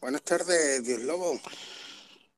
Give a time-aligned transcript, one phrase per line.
[0.00, 1.40] Buenas tardes, Dios Lobo.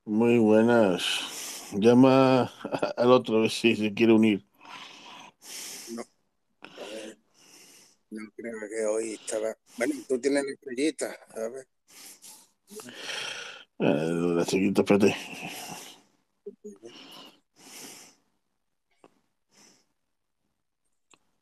[0.05, 1.69] Muy buenas.
[1.73, 2.51] Llama
[2.97, 4.43] al otro a ver si se quiere unir.
[5.93, 7.15] No, eh,
[8.09, 9.55] no creo que hoy estaba.
[9.77, 11.67] Bueno, tú tienes la estrellita, ver.
[13.77, 15.15] Eh, la chiquita, espérate.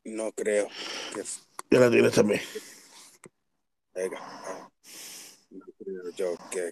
[0.04, 0.68] No creo
[1.16, 1.24] que.
[1.72, 2.42] Ya la tienes también.
[3.94, 4.70] Venga,
[6.16, 6.72] yo que.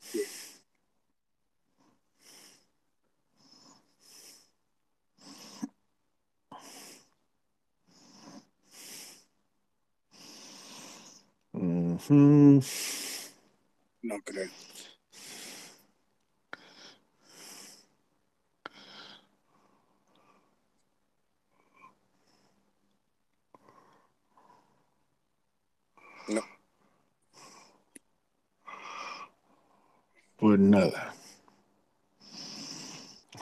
[14.04, 14.50] No creo.
[26.30, 26.42] No,
[30.38, 31.16] Pues nada.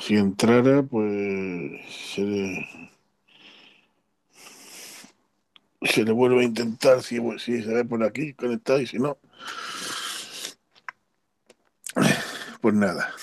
[0.01, 1.81] Si entrara, pues
[2.13, 2.67] se le,
[5.81, 9.17] se le vuelve a intentar si, si se ve por aquí conectado y si no,
[12.61, 13.13] pues nada.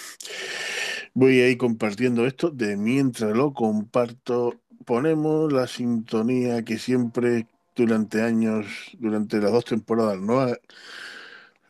[1.15, 4.61] Voy a ir compartiendo esto de mientras lo comparto.
[4.85, 8.67] Ponemos la sintonía que siempre durante años,
[8.99, 10.47] durante las dos temporadas, no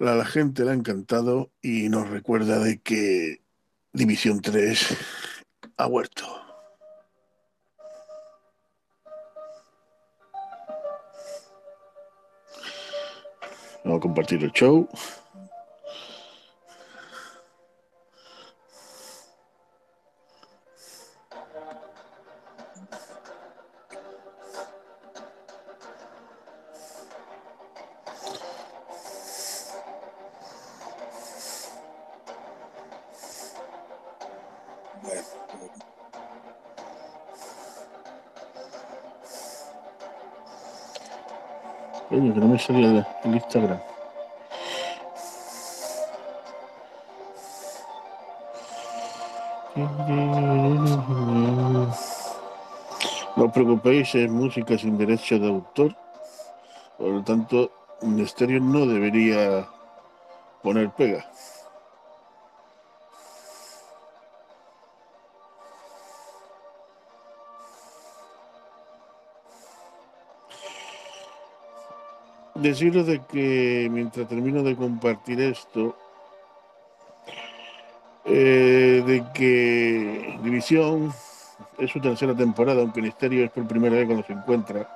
[0.02, 3.42] la gente le ha encantado y nos recuerda de que
[3.92, 4.96] División 3
[5.76, 6.24] ha vuelto.
[13.84, 14.88] Vamos a compartir el show.
[42.68, 43.80] El Instagram.
[53.34, 55.96] No os preocupéis, es música sin derecho de autor.
[56.98, 57.70] Por lo tanto,
[58.02, 59.66] Ministerio no debería
[60.62, 61.31] poner pega.
[72.62, 75.96] Deciros de que mientras termino de compartir esto,
[78.24, 81.12] eh, de que División
[81.78, 84.88] es su tercera temporada, aunque Ministerio es por primera vez cuando se encuentra,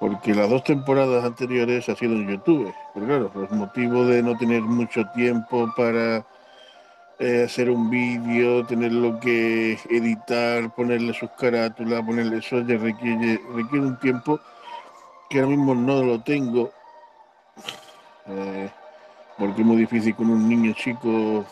[0.00, 4.36] porque las dos temporadas anteriores ha sido en YouTube, pero claro, los motivos de no
[4.36, 6.26] tener mucho tiempo para
[7.20, 14.00] eh, hacer un vídeo, tenerlo que editar, ponerle sus carátulas, ponerle eso, requiere, requiere un
[14.00, 14.40] tiempo
[15.28, 16.70] que ahora mismo no lo tengo,
[18.26, 18.70] eh,
[19.36, 21.44] porque es muy difícil con un niño chico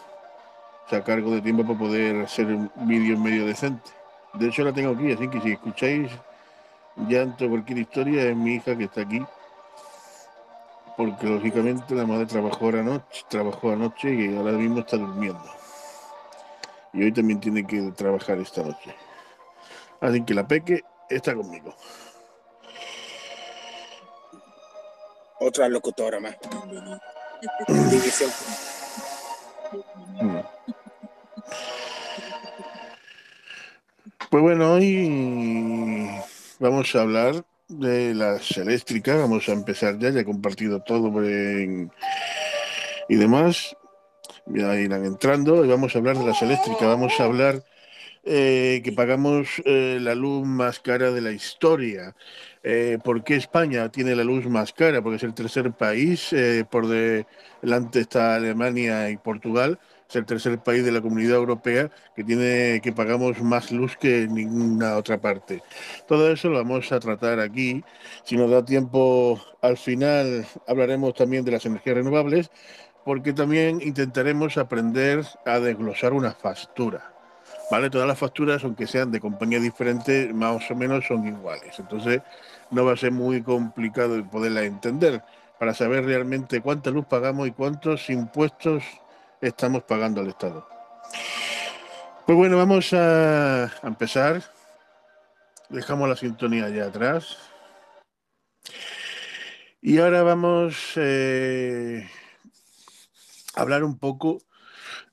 [0.89, 3.91] sacar algo de tiempo para poder hacer un vídeo medio decente.
[4.35, 6.11] De hecho la tengo aquí, así que si escucháis
[7.09, 9.23] llanto cualquier historia es mi hija que está aquí,
[10.97, 15.45] porque lógicamente la madre trabajó anoche, trabajó anoche y ahora mismo está durmiendo.
[16.93, 18.95] Y hoy también tiene que trabajar esta noche.
[20.01, 21.75] Así que la peque está conmigo.
[25.41, 26.37] Otra locutora más.
[27.91, 28.31] División.
[34.31, 36.09] Pues bueno, hoy
[36.59, 39.19] vamos a hablar de las eléctricas.
[39.19, 41.91] Vamos a empezar ya, ya he compartido todo en-
[43.09, 43.77] y demás.
[44.47, 46.83] Ya irán entrando y vamos a hablar de las eléctricas.
[46.89, 47.63] Vamos a hablar
[48.27, 52.15] eh, que pagamos eh, la luz más cara de la historia.
[52.63, 55.03] Eh, ¿Por qué España tiene la luz más cara?
[55.03, 57.27] Porque es el tercer país, eh, por de-
[57.63, 59.79] delante está Alemania y Portugal,
[60.09, 64.29] es el tercer país de la comunidad europea que tiene que pagamos más luz que
[64.29, 65.63] ninguna otra parte.
[66.07, 67.85] Todo eso lo vamos a tratar aquí.
[68.25, 72.51] Si nos da tiempo, al final hablaremos también de las energías renovables,
[73.05, 77.16] porque también intentaremos aprender a desglosar una factura.
[77.71, 77.91] ¿Vale?
[77.91, 81.79] Todas las facturas, aunque sean de compañías diferentes, más o menos son iguales.
[81.79, 82.23] Entonces,
[82.71, 85.23] no va a ser muy complicado el poderla entender
[85.59, 88.85] para saber realmente cuánta luz pagamos y cuántos impuestos
[89.41, 90.69] estamos pagando al Estado.
[92.27, 94.43] Pues bueno, vamos a, a empezar.
[95.69, 97.39] Dejamos la sintonía ya atrás.
[99.81, 102.09] Y ahora vamos eh,
[103.55, 104.43] hablar un poco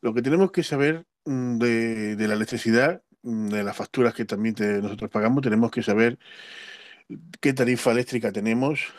[0.01, 4.55] lo que tenemos que saber mm, de, la electricidad, mm, de las facturas que también
[4.81, 6.17] nosotros pagamos, tenemos que saber
[7.41, 8.93] qué tarifa eléctrica tenemos,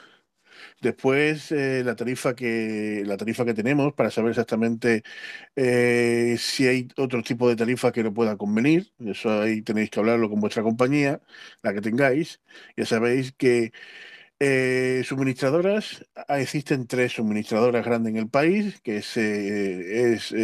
[0.81, 5.03] Después, eh, la, tarifa que, la tarifa que tenemos para saber exactamente
[5.57, 8.93] eh, si hay otro tipo de tarifa que no pueda convenir.
[8.99, 11.23] Eso ahí tenéis que hablarlo con vuestra compañía,
[11.63, 12.43] la que tengáis.
[12.77, 13.73] Ya sabéis que
[14.41, 20.35] eh, suministradoras, ah, existen tres suministradoras grandes en el país, que es, es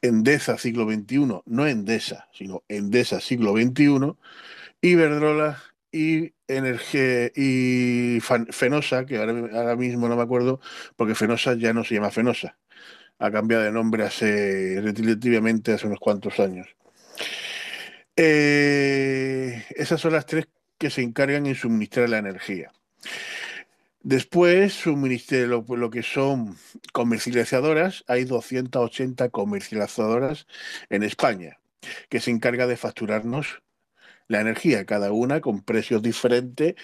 [0.00, 4.14] Endesa siglo XXI, no Endesa, sino Endesa siglo XXI,
[4.80, 6.32] Iberdrola y
[7.34, 8.20] y
[8.50, 10.60] Fenosa, que ahora, mismo no me acuerdo,
[10.96, 12.58] porque Fenosa ya no se llama Fenosa.
[13.18, 16.68] Ha cambiado de nombre hace relativamente hace unos cuantos años.
[18.16, 20.46] Eh, esas son las tres
[20.78, 22.72] que se encargan en suministrar la energía.
[24.02, 26.56] Después, lo, lo, que son
[26.92, 30.46] comercializadoras, hay 280 comercializadoras
[30.90, 31.60] en España,
[32.08, 33.62] que se encarga de facturarnos
[34.26, 36.74] la energía, cada una con precios diferentes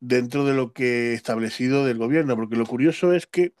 [0.00, 3.54] dentro de lo que establecido del gobierno, porque lo curioso es que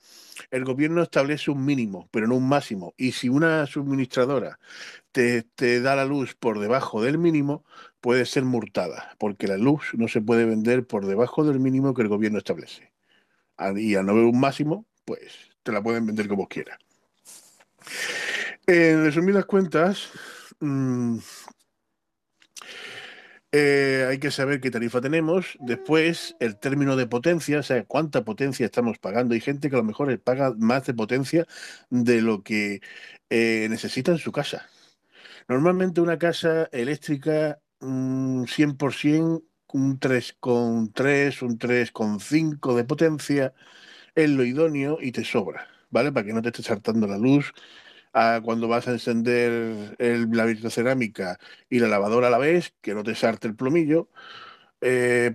[0.50, 4.58] el gobierno establece un mínimo, pero no un máximo, y si una suministradora
[5.12, 7.64] te, te da la luz por debajo del mínimo,
[8.00, 12.02] puede ser multada, porque la luz no se puede vender por debajo del mínimo que
[12.02, 12.92] el gobierno establece.
[13.76, 15.32] Y al no haber un máximo, pues
[15.62, 16.78] te la pueden vender como quiera.
[18.66, 20.10] En resumidas cuentas,
[20.60, 21.18] mmm,
[23.58, 25.56] eh, hay que saber qué tarifa tenemos.
[25.60, 29.34] Después, el término de potencia, o sea, cuánta potencia estamos pagando.
[29.34, 31.46] Hay gente que a lo mejor paga más de potencia
[31.90, 32.80] de lo que
[33.30, 34.68] eh, necesita en su casa.
[35.48, 43.54] Normalmente una casa eléctrica 100%, un 3,3, un 3,5 de potencia
[44.14, 46.12] es lo idóneo y te sobra, ¿vale?
[46.12, 47.52] Para que no te esté saltando la luz
[48.42, 53.02] cuando vas a encender el, la vitrocerámica y la lavadora a la vez, que no
[53.02, 54.08] te sarte el plomillo,
[54.80, 55.32] eh,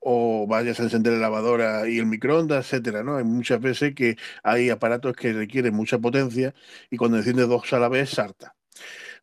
[0.00, 3.16] o vayas a encender la lavadora y el microondas, etcétera, ¿no?
[3.18, 6.54] Hay muchas veces que hay aparatos que requieren mucha potencia
[6.90, 8.56] y cuando enciendes dos a la vez, salta.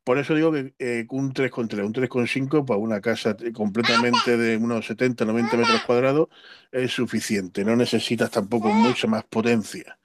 [0.03, 4.87] Por eso digo que eh, un 3,3, un 3,5 para una casa completamente de unos
[4.87, 6.29] 70, 90 metros cuadrados
[6.71, 7.65] es suficiente.
[7.65, 9.98] No necesitas tampoco mucha más potencia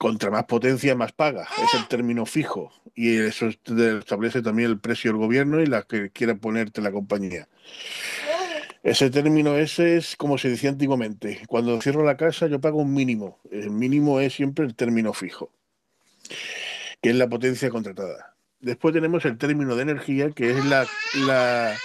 [0.00, 1.46] contra más potencia, más paga.
[1.62, 2.72] Es el término fijo.
[2.94, 7.48] Y eso establece también el precio del gobierno y la que quiera ponerte la compañía.
[8.82, 11.42] Ese término ese es como se decía antiguamente.
[11.48, 13.40] Cuando cierro la casa yo pago un mínimo.
[13.50, 15.52] El mínimo es siempre el término fijo,
[17.02, 18.34] que es la potencia contratada.
[18.58, 20.86] Después tenemos el término de energía, que es la,
[21.26, 21.76] la,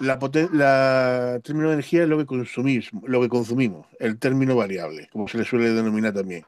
[0.00, 5.28] la, término de energía es lo que consumimos, lo que consumimos, el término variable, como
[5.28, 6.46] se le suele denominar también.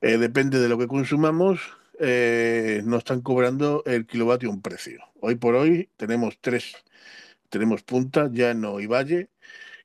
[0.00, 1.60] Eh, depende de lo que consumamos,
[1.98, 5.00] eh, nos están cobrando el kilovatio un precio.
[5.20, 6.76] Hoy por hoy tenemos tres,
[7.48, 9.30] tenemos punta, llano y valle,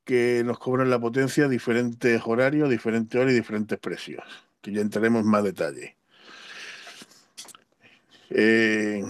[0.06, 4.24] que nos cobran la potencia a diferentes horarios, diferentes horas y diferentes precios,
[4.62, 5.98] que ya entraremos en más detalle.
[8.30, 9.04] Eh,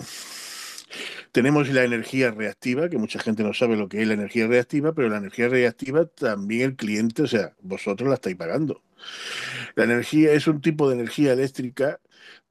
[1.34, 4.94] tenemos la energía reactiva, que mucha gente no sabe lo que es la energía reactiva,
[4.94, 8.84] pero la energía reactiva también el cliente, o sea, vosotros la estáis pagando.
[9.76, 12.00] La energía es un tipo de energía eléctrica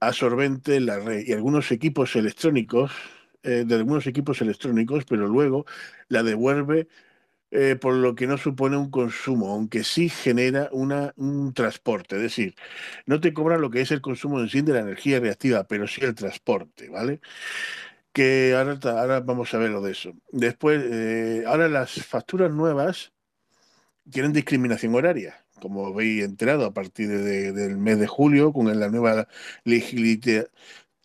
[0.00, 2.92] absorbente en la red y algunos equipos electrónicos,
[3.42, 5.64] eh, de algunos equipos electrónicos, pero luego
[6.08, 6.88] la devuelve
[7.52, 12.16] eh, por lo que no supone un consumo, aunque sí genera una, un transporte.
[12.16, 12.54] Es decir,
[13.06, 15.86] no te cobran lo que es el consumo en sí de la energía reactiva, pero
[15.86, 17.20] sí el transporte, ¿vale?
[18.12, 20.12] Que ahora, ahora vamos a ver lo de eso.
[20.30, 23.12] Después, eh, ahora las facturas nuevas
[24.10, 29.28] tienen discriminación horaria como habéis enterado, a partir del mes de julio, con la nueva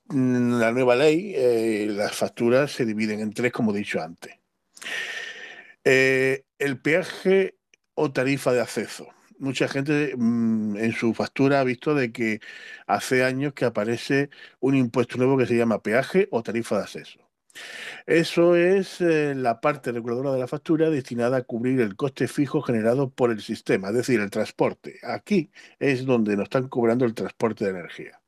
[0.10, 4.34] mm, la nueva ley, eh, las facturas se dividen en tres, como he dicho antes.
[5.84, 7.56] Eh, el peaje
[7.94, 9.08] o tarifa de acceso.
[9.40, 12.40] Mucha gente mm, en su factura ha visto de que
[12.88, 17.27] hace años que aparece un impuesto nuevo que se llama peaje o tarifa de acceso.
[18.06, 22.62] Eso es eh, la parte reguladora de la factura destinada a cubrir el coste fijo
[22.62, 25.00] generado por el sistema, es decir, el transporte.
[25.04, 28.22] Aquí es donde nos están cobrando el transporte de energía.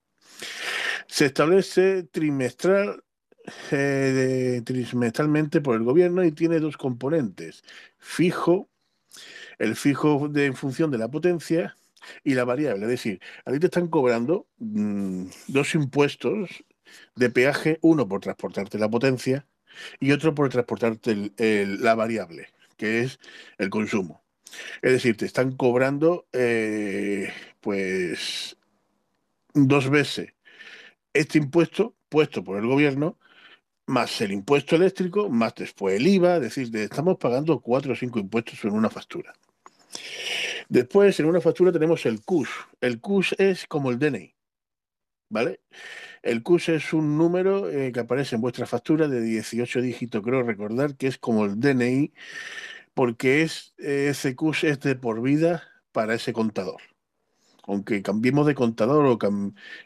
[1.07, 3.03] Se establece trimestral
[3.71, 7.63] eh, trimestralmente por el gobierno y tiene dos componentes.
[7.97, 8.69] Fijo,
[9.57, 11.75] el fijo de, en función de la potencia
[12.23, 12.85] y la variable.
[12.85, 16.63] Es decir, a ti te están cobrando mm, dos impuestos
[17.15, 19.45] de peaje, uno por transportarte la potencia
[19.99, 23.19] y otro por transportarte la variable, que es
[23.57, 24.23] el consumo.
[24.81, 27.31] Es decir, te están cobrando, eh,
[27.61, 28.57] pues,
[29.53, 30.33] dos veces
[31.13, 33.17] este impuesto puesto por el gobierno,
[33.85, 38.19] más el impuesto eléctrico, más después el IVA, es decir, estamos pagando cuatro o cinco
[38.19, 39.33] impuestos en una factura.
[40.69, 42.49] Después, en una factura tenemos el CUS.
[42.79, 44.35] El CUS es como el DNI,
[45.29, 45.61] ¿vale?
[46.23, 50.43] El CUS es un número eh, que aparece en vuestra factura de 18 dígitos, creo
[50.43, 52.13] recordar, que es como el DNI,
[52.93, 56.81] porque es, ese CUS es de por vida para ese contador
[57.69, 59.17] aunque cambiemos de contador o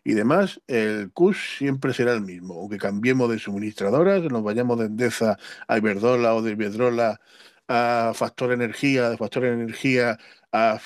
[0.04, 2.56] y demás, el CUS siempre será el mismo.
[2.56, 5.38] Aunque cambiemos de suministradoras, nos vayamos de Endesa
[5.68, 7.20] a Iberdola o de Iberdrola
[7.68, 10.18] a Factor Energía, de Factor Energía
[10.54, 10.80] a,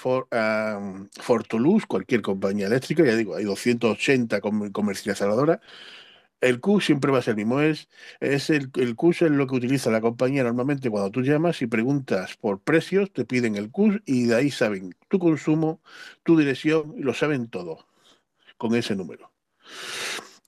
[1.21, 5.59] Fortulus, cualquier compañía eléctrica, ya digo, hay 280 comercializadoras,
[6.41, 7.61] el Q siempre va a ser el mismo.
[7.61, 11.61] Es, es el, el Q es lo que utiliza la compañía normalmente cuando tú llamas
[11.61, 15.81] y preguntas por precios, te piden el Q y de ahí saben tu consumo,
[16.23, 17.87] tu dirección lo saben todo
[18.57, 19.31] con ese número.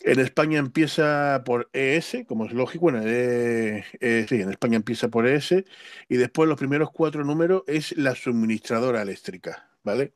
[0.10, 5.10] En España empieza por ES, como es lógico, bueno, eh, eh, sí, en España empieza
[5.10, 5.64] por ES
[6.08, 10.16] y después los primeros cuatro números es la suministradora eléctrica, ¿vale?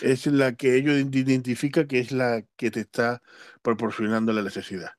[0.00, 3.20] Es la que ellos identifican que es la que te está
[3.62, 4.92] proporcionando la necesidad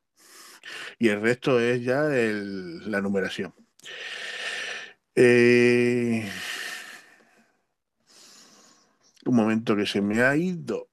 [1.00, 3.54] y el resto es ya la numeración.
[5.16, 6.30] Eh,
[9.26, 10.90] un momento que se me ha ido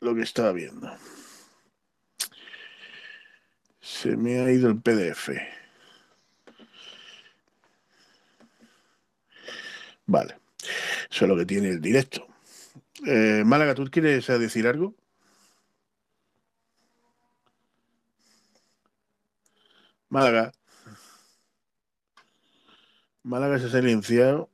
[0.00, 0.92] lo que estaba viendo.
[3.86, 5.30] Se me ha ido el PDF.
[10.06, 10.34] Vale.
[11.08, 12.26] Eso es lo que tiene el directo.
[13.06, 14.96] Eh, Málaga, ¿tú quieres decir algo?
[20.08, 20.50] Málaga.
[23.22, 24.50] Málaga se ha silenciado.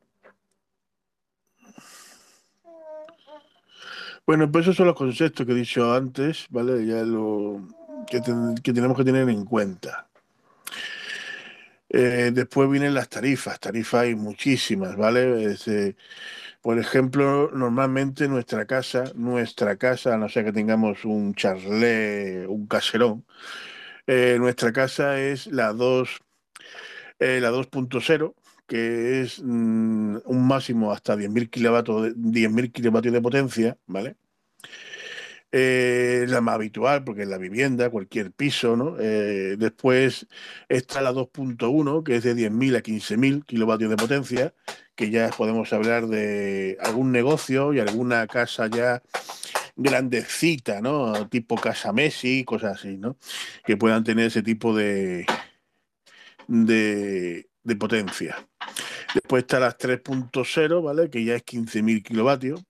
[4.26, 6.86] Bueno, pues esos son los conceptos que he dicho antes, ¿vale?
[6.86, 7.81] Ya lo
[8.21, 10.09] que, tenemos que tener en cuenta.
[11.88, 13.61] Eh, después vienen las tarifas.
[13.61, 15.57] Tarifas hay muchísimas, ¿vale?
[15.66, 15.95] Eh,
[16.62, 22.66] por ejemplo, normalmente nuestra casa, nuestra casa, a no ser que tengamos un charlé, un
[22.66, 23.25] caserón,
[24.07, 26.21] eh, nuestra casa es la 2,
[27.19, 28.35] eh, la 2.0,
[28.66, 34.16] que es mm, un máximo hasta 10.000 kilovatios, 10 kilovatios de potencia, ¿vale?
[35.54, 38.92] Eh, la más habitual porque es la vivienda, cualquier piso, ¿no?
[38.92, 40.26] después
[40.71, 44.54] está la 2.1, que es de 10.000 a 15.000 kilovatios de potencia,
[44.94, 49.02] que ya podemos hablar de algún negocio y alguna casa ya
[49.76, 51.28] grandecita, ¿no?
[51.28, 53.16] Tipo Casa Messi, cosas así, ¿no?
[53.64, 55.26] Que puedan tener ese tipo de,
[56.47, 58.49] de, potencia.
[59.14, 61.11] Después está las 3.0, ¿vale?
[61.11, 62.62] Que ya es 15.000 kilovatios.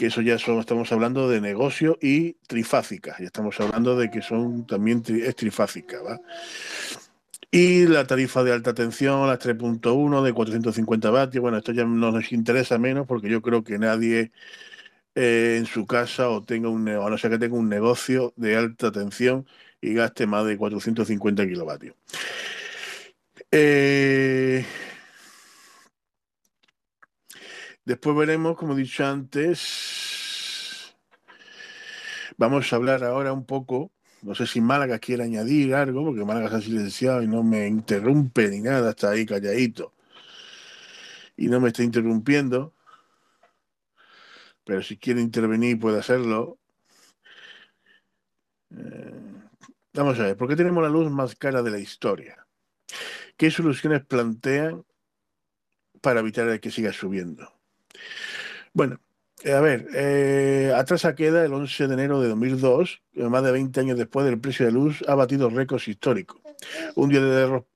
[0.00, 3.16] Que eso ya son, estamos hablando de negocio y trifásica.
[3.18, 6.18] Ya estamos hablando de que son también es trifásica, ¿va?
[7.50, 11.42] Y la tarifa de alta tensión, las 3.1 de 450 vatios.
[11.42, 14.32] Bueno, esto ya nos interesa menos porque yo creo que nadie
[15.14, 18.90] eh, en su casa o tenga un no sea que tenga un negocio de alta
[18.90, 19.46] tensión
[19.82, 21.94] y gaste más de 450 kilovatios.
[23.50, 24.64] Eh,
[27.90, 30.94] después veremos, como he dicho antes,
[32.36, 33.92] vamos a hablar ahora un poco,
[34.22, 37.66] no sé si Málaga quiere añadir algo, porque Málaga se ha silenciado y no me
[37.66, 39.92] interrumpe ni nada, está ahí calladito
[41.36, 42.74] y no me está interrumpiendo
[44.70, 46.60] pero si quiere intervenir puede hacerlo.
[48.70, 49.42] Eh,
[49.94, 52.46] vamos a ver, ¿por qué tenemos la luz más cara de la historia?
[53.36, 54.84] ¿Qué soluciones plantean
[56.00, 57.59] para evitar que siga subiendo?
[58.72, 59.00] Bueno,
[59.42, 63.52] eh, a ver, eh, atrás a queda el 11 de enero de 2002, más de
[63.52, 66.40] 20 años después del precio de luz ha batido récords históricos.
[66.94, 67.20] Un día,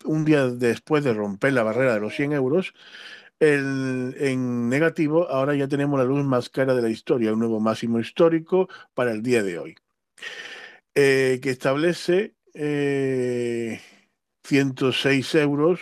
[0.04, 2.74] un día después de romper la barrera de los 100 euros,
[3.40, 8.00] en negativo, ahora ya tenemos la luz más cara de la historia, un nuevo máximo
[8.00, 9.76] histórico para el día de hoy,
[10.94, 12.34] eh, que establece
[14.44, 15.80] 106 eh, euros,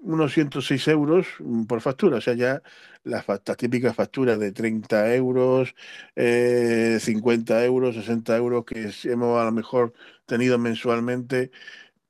[0.00, 1.26] unos 106 euros
[1.68, 2.62] por factura, o sea, ya
[3.04, 3.24] las,
[3.56, 5.74] típicas facturas de 30 euros,
[6.16, 9.92] 50 eh, euros, 60 euros que hemos a lo mejor
[10.26, 11.50] tenido mensualmente,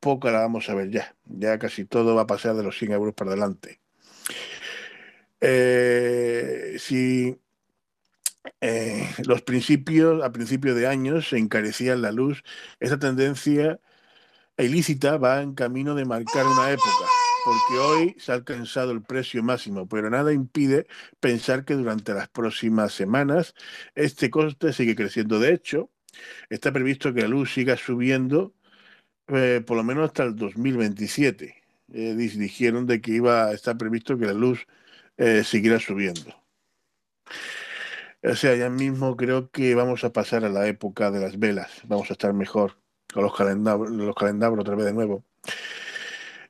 [0.01, 1.15] poca la vamos a ver ya.
[1.27, 3.81] Ya casi todo va a pasar de los 100 euros para adelante.
[5.41, 7.37] Eh, si
[8.61, 12.45] eh, los principios, a principios de años, se encarecía la luz,
[12.81, 13.81] esa tendencia
[14.59, 17.22] ilícita va en camino de marcar una época.
[17.45, 20.87] Porque hoy se ha alcanzado el precio máximo, pero nada impide
[21.21, 23.55] pensar que durante las próximas semanas
[23.95, 25.39] este coste sigue creciendo.
[25.41, 25.91] De hecho,
[26.51, 28.55] está previsto que la luz siga subiendo
[29.29, 31.63] eh, por lo menos hasta el 2027.
[31.95, 34.67] Eh, dijeron de que iba a estar previsto que la luz
[35.17, 36.35] eh, siguiera subiendo.
[38.25, 41.83] O sea, ya mismo creo que vamos a pasar a la época de las velas.
[41.85, 42.79] Vamos a estar mejor
[43.13, 45.25] con los calendarios, los calendarios otra vez de nuevo.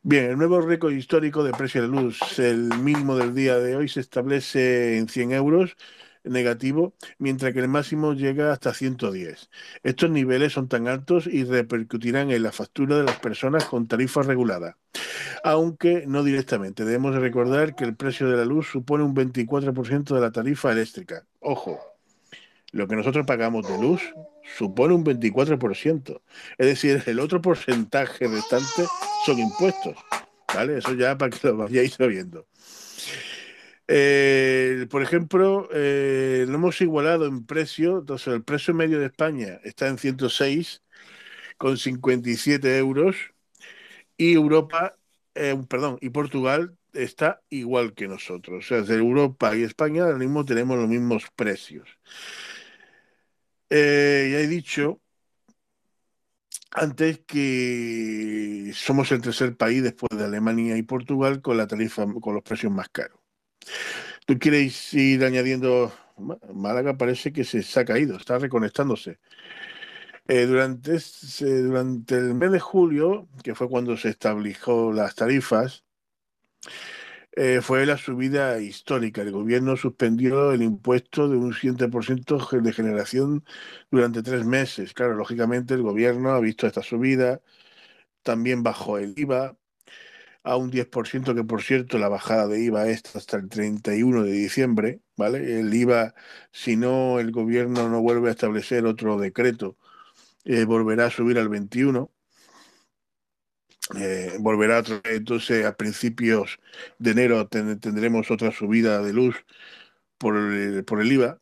[0.05, 3.89] Bien, el nuevo récord histórico de precio de luz, el mínimo del día de hoy
[3.89, 5.77] se establece en 100 euros
[6.25, 9.49] negativo, mientras que el máximo llega hasta 110.
[9.85, 14.23] Estos niveles son tan altos y repercutirán en la factura de las personas con tarifa
[14.23, 14.77] regulada,
[15.45, 16.85] aunque no directamente.
[16.85, 21.25] Debemos recordar que el precio de la luz supone un 24% de la tarifa eléctrica.
[21.39, 21.79] Ojo,
[22.73, 24.03] lo que nosotros pagamos de luz
[24.57, 26.23] supone un 24%.
[26.59, 28.87] Es decir, el otro porcentaje restante
[29.25, 29.97] son impuestos.
[30.55, 30.79] ¿Vale?
[30.79, 32.47] Eso ya para que lo vayáis sabiendo.
[33.89, 37.99] Eh, por ejemplo, eh, lo hemos igualado en precio.
[37.99, 40.83] Entonces, el precio medio de España está en 106
[41.59, 43.17] con 57 euros
[44.17, 44.97] y Europa,
[45.35, 48.65] eh, perdón, y Portugal está igual que nosotros.
[48.65, 51.89] O sea, de Europa y España ahora mismo tenemos los mismos precios.
[53.75, 55.01] Eh, ya he dicho
[56.73, 62.35] antes que somos el tercer país después de Alemania y Portugal con la tarifa, con
[62.35, 63.19] los precios más caros.
[64.27, 65.91] ¿Tú quieres ir añadiendo?
[66.53, 69.19] Málaga parece que se, ha caído, está reconectándose.
[70.29, 70.99] Eh, durante,
[71.41, 75.85] durante el mes de julio, que fue cuando se estableció las tarifas,
[77.33, 79.23] eh, fue la subida histórica.
[79.23, 83.45] El gobierno suspendió el impuesto de un 7% de generación
[83.91, 84.93] durante tres meses.
[84.95, 87.41] Claro, lógicamente el gobierno ha visto esta subida,
[88.23, 89.57] también bajó el IVA
[90.45, 94.33] a un 10%, que por cierto la bajada de IVA es hasta el 31 de
[94.33, 95.61] diciembre, ¿vale?
[95.61, 96.15] El IVA,
[96.53, 99.77] si no el gobierno no vuelve a establecer otro decreto,
[100.45, 102.12] eh, volverá a subir al 21
[103.97, 106.59] eh, volverá entonces a principios
[106.99, 109.37] de enero tendremos otra subida de luz
[110.19, 111.41] por el, por el IVA,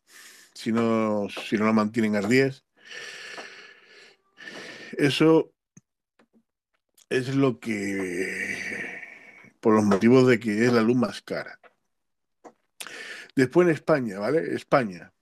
[0.54, 2.64] si no, si no la mantienen a 10.
[4.96, 5.52] Eso
[7.10, 9.02] es lo que,
[9.60, 11.60] por los motivos de que es la luz más cara.
[13.36, 14.54] Después en España, ¿vale?
[14.54, 15.12] España.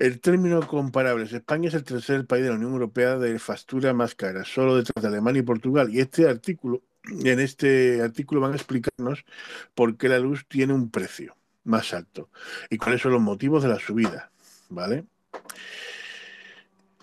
[0.00, 1.30] El término comparables.
[1.34, 5.02] España es el tercer país de la Unión Europea de factura más cara, solo detrás
[5.02, 5.94] de Alemania y Portugal.
[5.94, 9.26] Y este artículo, en este artículo van a explicarnos
[9.74, 12.30] por qué la luz tiene un precio más alto
[12.70, 14.30] y cuáles son los motivos de la subida,
[14.70, 15.04] ¿vale?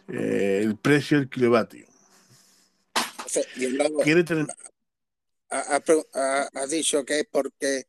[0.07, 1.86] Eh, el precio del kilovatio.
[5.51, 7.86] ha, dicho que es porque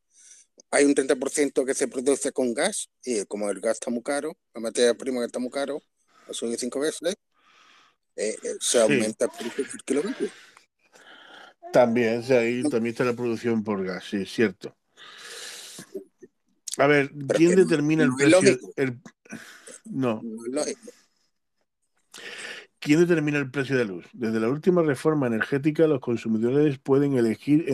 [0.71, 4.37] hay un 30% que se produce con gas, y como el gas está muy caro,
[4.55, 5.83] la materia prima que está muy caro,
[6.29, 7.17] ha subido cinco veces,
[8.17, 10.27] eh, eh, se aumenta el precio por kilómetro.
[11.73, 14.77] También, ahí también está la producción por gas, sí, es cierto.
[16.79, 18.59] A ver, ¿quién determina el precio?
[19.85, 20.21] no.
[20.23, 20.63] no
[22.81, 24.07] ¿Quién determina el precio de la luz?
[24.13, 27.67] Desde la última reforma energética, los consumidores pueden elegir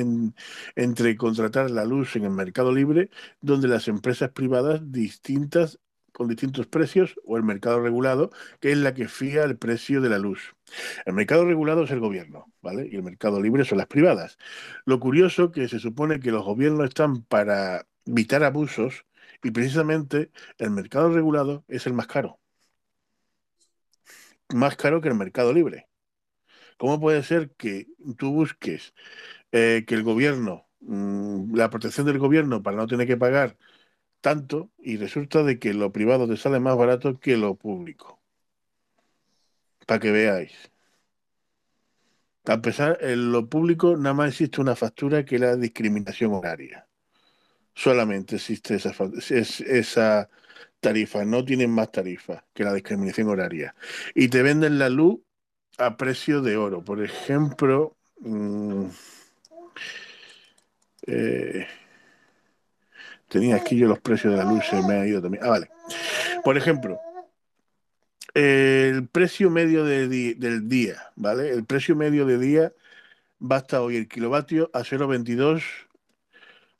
[0.76, 3.10] entre contratar la luz en el mercado libre,
[3.42, 5.78] donde las empresas privadas distintas
[6.12, 10.08] con distintos precios, o el mercado regulado, que es la que fija el precio de
[10.08, 10.54] la luz.
[11.06, 12.88] El mercado regulado es el gobierno, ¿vale?
[12.90, 14.38] Y el mercado libre son las privadas.
[14.86, 19.04] Lo curioso que se supone que los gobiernos están para evitar abusos
[19.42, 22.38] y precisamente el mercado regulado es el más caro
[24.52, 25.88] más caro que el mercado libre.
[26.78, 28.94] ¿Cómo puede ser que tú busques
[29.52, 33.56] eh, que el gobierno, mm, la protección del gobierno para no tener que pagar
[34.20, 38.20] tanto y resulta de que lo privado te sale más barato que lo público?
[39.86, 40.52] Para que veáis.
[42.46, 46.86] A pesar, en lo público nada más existe una factura que la discriminación horaria.
[47.74, 48.92] Solamente existe esa,
[49.28, 50.28] esa
[50.80, 53.74] tarifas, no tienen más tarifas que la discriminación horaria.
[54.14, 55.20] Y te venden la luz
[55.78, 56.82] a precio de oro.
[56.84, 58.86] Por ejemplo, mm,
[61.06, 61.66] eh,
[63.28, 65.44] tenía aquí yo los precios de la luz, se me ha ido también.
[65.44, 65.70] Ah, vale.
[66.44, 66.98] Por ejemplo,
[68.34, 71.50] el precio medio del día, ¿vale?
[71.50, 72.72] El precio medio de día
[73.40, 75.62] va hasta hoy el kilovatio a 0,22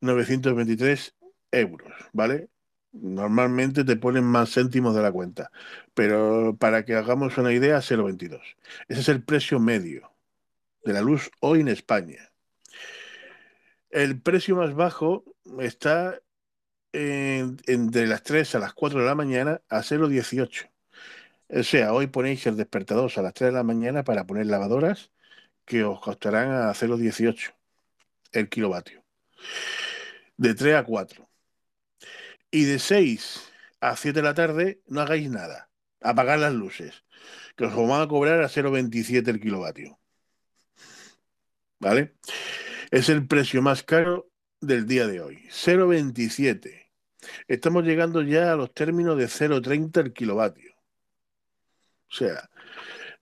[0.00, 1.14] 923
[1.52, 2.48] euros, ¿vale?
[2.94, 5.50] Normalmente te ponen más céntimos de la cuenta,
[5.94, 8.40] pero para que hagamos una idea, 0,22.
[8.88, 10.12] Ese es el precio medio.
[10.84, 12.32] de la luz hoy en España.
[13.90, 15.24] El precio más bajo
[15.60, 16.20] está
[16.92, 20.70] entre las 3 a las 4 de la mañana a 0,18.
[21.48, 25.10] O sea, hoy ponéis el despertador a las 3 de la mañana para poner lavadoras
[25.64, 27.54] que os costarán a 0,18
[28.32, 29.02] el kilovatio.
[30.36, 31.28] De 3 a 4.
[32.54, 35.70] Y de 6 a 7 de la tarde no hagáis nada.
[36.00, 37.02] Apagar las luces.
[37.56, 39.98] Que os van a cobrar a 0,27 el kilovatio.
[41.80, 42.14] ¿Vale?
[42.92, 45.48] Es el precio más caro del día de hoy.
[45.50, 46.92] 0,27.
[47.48, 50.76] Estamos llegando ya a los términos de 0,30 el kilovatio.
[52.08, 52.48] O sea,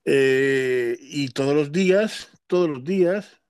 [0.05, 3.41] eh, y todos los días, todos los días,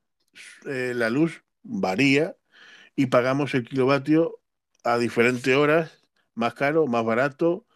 [0.65, 2.37] eh, la luz varía
[2.95, 4.42] y pagamos el kilovatio
[4.85, 6.03] a diferentes horas,
[6.35, 7.67] más caro, más barato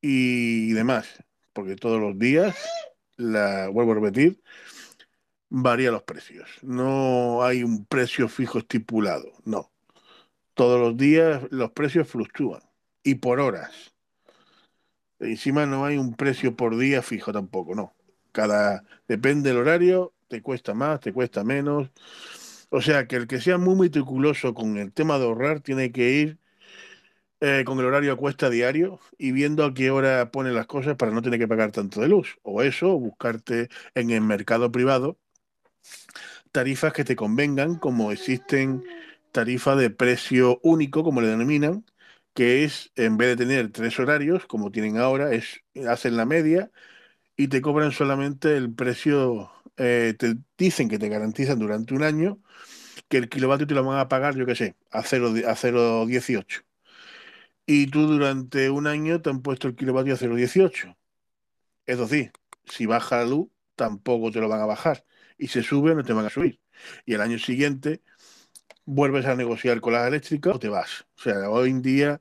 [0.00, 1.22] y demás.
[1.52, 2.56] Porque todos los días,
[3.16, 4.42] la vuelvo a repetir,
[5.48, 6.48] varía los precios.
[6.62, 9.70] No hay un precio fijo estipulado, no.
[10.54, 12.62] Todos los días los precios fluctúan
[13.02, 13.94] y por horas.
[15.20, 17.94] Encima no hay un precio por día fijo tampoco, no.
[18.32, 21.90] Cada depende del horario, te cuesta más, te cuesta menos.
[22.78, 26.10] O sea que el que sea muy meticuloso con el tema de ahorrar tiene que
[26.10, 26.38] ir
[27.40, 30.96] eh, con el horario a cuesta diario y viendo a qué hora pone las cosas
[30.96, 32.38] para no tener que pagar tanto de luz.
[32.42, 35.18] O eso, o buscarte en el mercado privado
[36.52, 38.84] tarifas que te convengan, como existen
[39.32, 41.84] tarifa de precio único, como le denominan,
[42.34, 46.70] que es, en vez de tener tres horarios, como tienen ahora, es hacen la media
[47.36, 52.38] y te cobran solamente el precio, eh, te dicen que te garantizan durante un año
[53.08, 56.60] que el kilovatio te lo van a pagar, yo qué sé, a 0,18.
[56.60, 56.64] A
[57.66, 60.96] y tú durante un año te han puesto el kilovatio a 0,18.
[61.86, 62.32] Es decir,
[62.66, 65.04] si baja la luz, tampoco te lo van a bajar.
[65.38, 66.60] Y se sube, no te van a subir.
[67.06, 68.02] Y el año siguiente
[68.86, 71.06] vuelves a negociar con las eléctricas o te vas.
[71.18, 72.20] O sea, hoy en día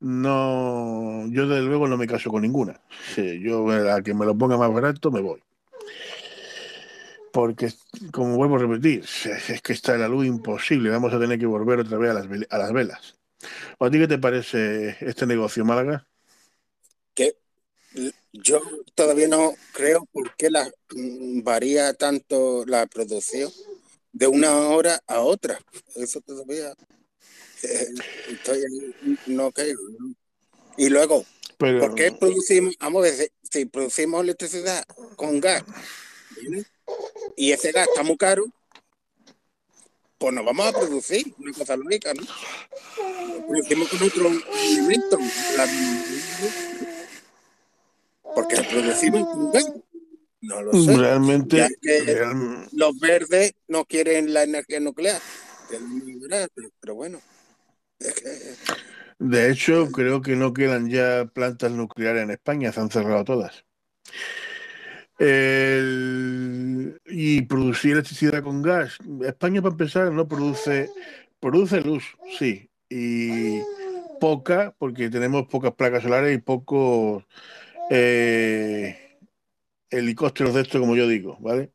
[0.00, 2.80] no, yo desde luego no me caso con ninguna.
[3.16, 5.42] yo a que me lo ponga más barato me voy.
[7.32, 7.72] Porque,
[8.12, 9.04] como vuelvo a repetir,
[9.48, 10.90] es que está la luz imposible.
[10.90, 13.14] Vamos a tener que volver otra vez a las, a las velas.
[13.78, 16.06] ¿A ti qué te parece este negocio, Málaga?
[17.14, 17.36] Que
[18.32, 18.60] yo
[18.94, 23.50] todavía no creo por qué la, mm, varía tanto la producción
[24.12, 25.58] de una hora a otra.
[25.94, 26.74] Eso todavía
[27.62, 27.88] eh,
[28.30, 28.62] estoy
[29.26, 29.78] no creo.
[30.76, 31.24] Y luego,
[31.58, 34.84] ¿por qué producimos, vamos a ver, si producimos electricidad
[35.16, 35.64] con gas
[37.36, 38.44] y ese gas está muy caro,
[40.18, 42.22] pues nos vamos a producir, una cosa lógica, ¿no?
[43.48, 45.18] Producimos con otro elemento,
[48.34, 49.72] porque producimos con gas.
[50.42, 50.96] No lo sé.
[50.96, 51.68] Realmente.
[52.72, 55.20] Los verdes no quieren la energía nuclear.
[56.80, 57.20] Pero, bueno.
[59.18, 63.64] De hecho, creo que no quedan ya plantas nucleares en España, se han cerrado todas.
[67.06, 68.98] Y producir electricidad con gas.
[69.24, 70.90] España, para empezar, no produce.
[71.40, 72.04] Produce luz,
[72.38, 72.70] sí.
[72.88, 73.60] Y
[74.20, 77.24] poca, porque tenemos pocas placas solares y pocos.
[77.90, 78.96] Eh,
[79.90, 81.72] helicópteros de esto, como yo digo, ¿vale?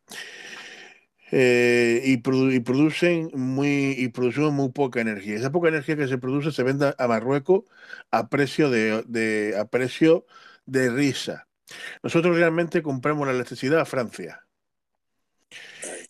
[1.32, 5.36] Eh, y, producen muy y producen muy poca energía.
[5.36, 7.64] Esa poca energía que se produce se vende a Marruecos
[8.12, 10.26] a precio de, a precio
[10.66, 11.48] de risa.
[12.04, 14.42] Nosotros realmente compramos la electricidad a Francia.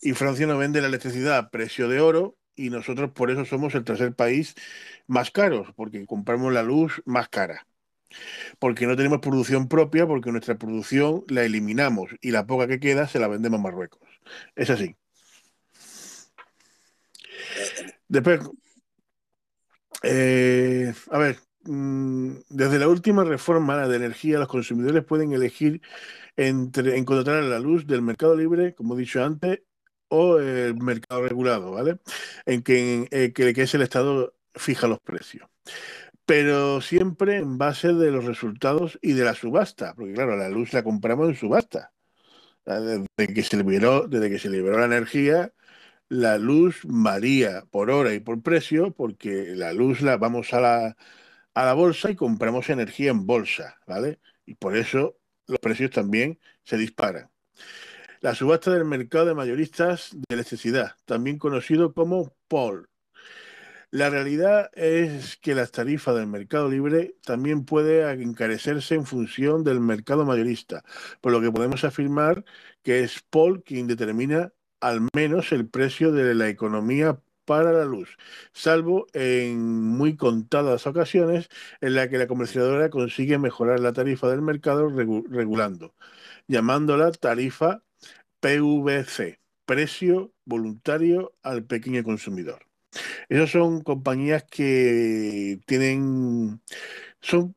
[0.00, 3.74] Y Francia nos vende la electricidad a precio de oro y nosotros por eso somos
[3.74, 4.54] el tercer país
[5.06, 7.66] más caro, porque compramos la luz más cara
[8.58, 13.08] porque no tenemos producción propia, porque nuestra producción la eliminamos y la poca que queda
[13.08, 14.00] se la vendemos a Marruecos.
[14.54, 14.96] Es así.
[18.08, 18.40] Después,
[20.02, 25.80] eh, a ver, desde la última reforma de energía, los consumidores pueden elegir
[26.36, 29.62] entre encontrar la luz del mercado libre, como he dicho antes,
[30.08, 31.98] o el mercado regulado, ¿vale?
[32.46, 35.48] En que, en, que, que es el Estado fija los precios
[36.26, 40.72] pero siempre en base de los resultados y de la subasta, porque claro, la luz
[40.72, 41.92] la compramos en subasta.
[42.64, 45.52] Desde que se liberó, desde que se liberó la energía,
[46.08, 50.96] la luz varía por hora y por precio, porque la luz la vamos a la,
[51.56, 54.20] a la bolsa y compramos energía en bolsa, ¿vale?
[54.44, 55.16] Y por eso
[55.46, 57.30] los precios también se disparan.
[58.20, 62.90] La subasta del mercado de mayoristas de electricidad, también conocido como POL,
[63.90, 69.80] la realidad es que las tarifas del mercado libre también pueden encarecerse en función del
[69.80, 70.84] mercado mayorista,
[71.22, 72.44] por lo que podemos afirmar
[72.82, 78.18] que es Paul quien determina al menos el precio de la economía para la luz,
[78.52, 81.48] salvo en muy contadas ocasiones
[81.80, 85.94] en la que la comercializadora consigue mejorar la tarifa del mercado regulando,
[86.48, 87.82] llamándola tarifa
[88.40, 92.66] PVC, precio voluntario al pequeño consumidor.
[93.28, 96.60] Esas son compañías que tienen,
[97.20, 97.54] son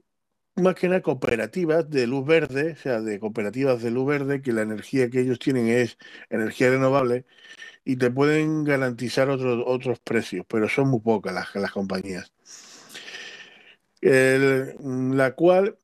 [0.55, 4.53] más que nada cooperativas de luz verde, o sea, de cooperativas de luz verde, que
[4.53, 5.97] la energía que ellos tienen es
[6.29, 7.25] energía renovable
[7.85, 12.31] y te pueden garantizar otros otros precios, pero son muy pocas las, las compañías.
[14.01, 15.77] la cual,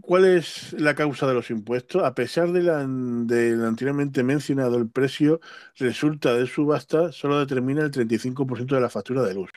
[0.00, 2.04] ¿Cuál es la causa de los impuestos?
[2.04, 5.40] A pesar de la, del anteriormente mencionado, el precio
[5.76, 9.50] resulta de subasta solo determina el 35% de la factura de luz.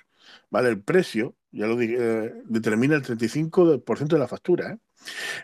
[0.49, 0.69] ¿Vale?
[0.69, 4.77] El precio, ya lo dije, eh, determina el 35% de la factura, ¿eh?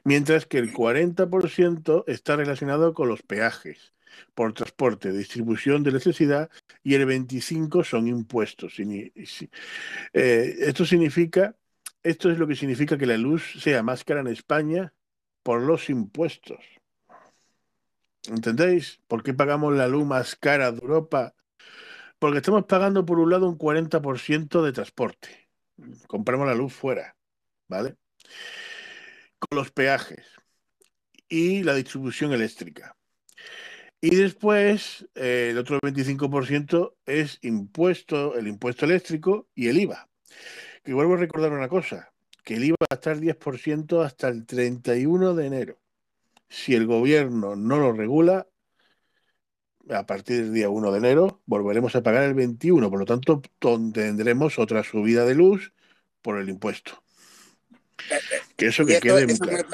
[0.04, 3.94] mientras que el 40% está relacionado con los peajes
[4.34, 6.50] por transporte, distribución de electricidad
[6.84, 8.80] y el 25% son impuestos.
[8.80, 11.56] Eh, esto significa,
[12.04, 14.94] esto es lo que significa que la luz sea más cara en España
[15.44, 16.60] por los impuestos.
[18.28, 19.00] ¿Entendéis?
[19.08, 21.34] ¿Por qué pagamos la luz más cara de Europa?
[22.20, 25.50] Porque estamos pagando por un lado un 40% de transporte.
[26.08, 27.16] Compramos la luz fuera,
[27.68, 27.96] ¿vale?
[29.40, 30.26] Con los peajes
[31.30, 32.96] y la distribución eléctrica.
[34.02, 40.10] Y después, eh, el otro 25% es impuesto, el impuesto eléctrico y el IVA.
[40.84, 44.46] Que vuelvo a recordar una cosa, que el IVA va a estar 10% hasta el
[44.46, 45.82] 31 de enero.
[46.48, 48.48] Si el gobierno no lo regula,
[49.90, 53.42] a partir del día 1 de enero volveremos a pagar el 21, por lo tanto
[53.94, 55.74] tendremos otra subida de luz
[56.22, 57.04] por el impuesto.
[58.10, 59.68] Eh, eh, que eso que quede muy claro.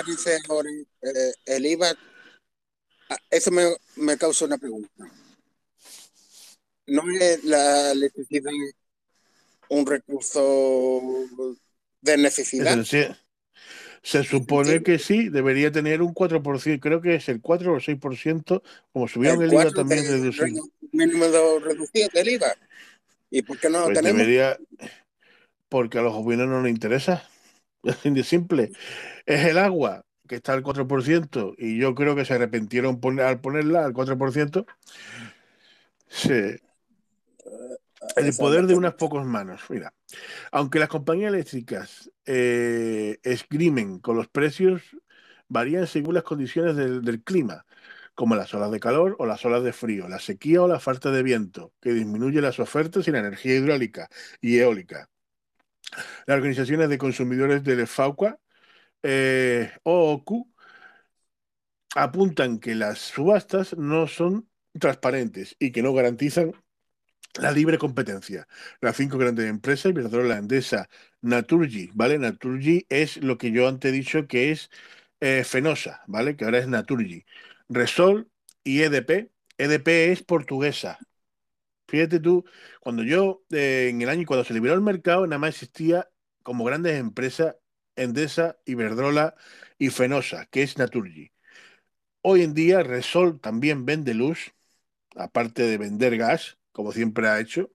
[1.45, 1.95] el IVA
[3.29, 4.89] eso me, causa una pregunta.
[6.87, 8.51] ¿No es la electricidad
[9.69, 11.01] un recurso
[12.01, 12.83] de necesidad?
[14.03, 18.61] Se supone que sí, debería tener un 4%, creo que es el 4 o 6%,
[18.93, 20.63] como subieron el, IVA también reducido.
[20.91, 21.25] Mínimo
[21.59, 22.55] reducido del IVA.
[23.31, 24.19] ¿Y por qué no lo pues tenemos?
[24.19, 24.59] Debería,
[25.69, 27.27] porque a los gobiernos no les interesa.
[28.03, 28.71] Es simple.
[29.25, 33.85] Es el agua que está al 4%, y yo creo que se arrepintieron al ponerla
[33.85, 34.65] al 4%,
[36.07, 36.31] sí.
[38.15, 39.61] el poder de unas pocas manos.
[39.69, 39.93] Mira,
[40.51, 44.81] aunque las compañías eléctricas eh, esgrimen con los precios,
[45.47, 47.65] varían según las condiciones del, del, clima,
[48.15, 51.11] como las olas de calor o las olas de frío, la sequía o la falta
[51.11, 54.09] de viento, que disminuye las ofertas y la energía hidráulica
[54.41, 55.09] y eólica.
[56.25, 58.39] Las organizaciones de consumidores del FAUCA
[59.05, 59.71] eh,
[61.95, 66.53] apuntan que las subastas no son transparentes y que no garantizan
[67.35, 68.47] la libre competencia.
[68.81, 70.89] Las cinco grandes empresas, Iberdrola, Endesa,
[71.21, 72.19] Naturgy, ¿vale?
[72.19, 74.69] Naturgy es lo que yo antes he dicho que es
[75.19, 76.35] eh, Fenosa, ¿vale?
[76.35, 77.25] Que ahora es Naturgy.
[77.69, 78.29] Resol
[78.63, 79.31] y EDP.
[79.57, 80.99] EDP es portuguesa.
[81.87, 82.45] Fíjate tú,
[82.81, 86.09] cuando yo, eh, en el año, cuando se liberó el mercado, nada más existía
[86.43, 87.55] como grandes empresas
[87.95, 89.35] Endesa, Iberdrola
[89.77, 91.31] y Fenosa, que es Naturgy.
[92.21, 94.53] Hoy en día Resol también vende luz,
[95.15, 97.71] aparte de vender gas, como siempre ha hecho,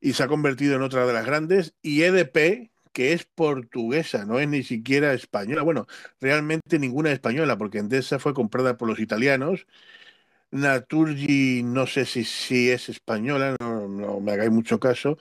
[0.00, 4.38] y se ha convertido en otra de las grandes, y EDP, que es portuguesa, no
[4.38, 5.62] es ni siquiera española.
[5.62, 5.86] Bueno,
[6.20, 9.66] realmente ninguna española, porque Endesa fue comprada por los italianos.
[10.50, 15.18] Naturgy, no sé si, si es española, no, no me hagáis mucho caso.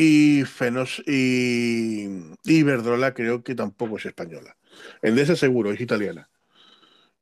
[0.00, 2.06] Y Fenos y,
[2.44, 4.56] Iberdrola creo que tampoco es española.
[5.02, 6.30] Endesa seguro, es italiana.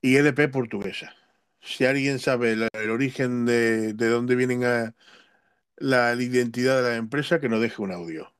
[0.03, 1.15] Y EDP portuguesa.
[1.63, 4.95] Si alguien sabe el, origen de, dónde vienen a,
[5.79, 8.35] la, identidad de la empresa, que nos deje un audio.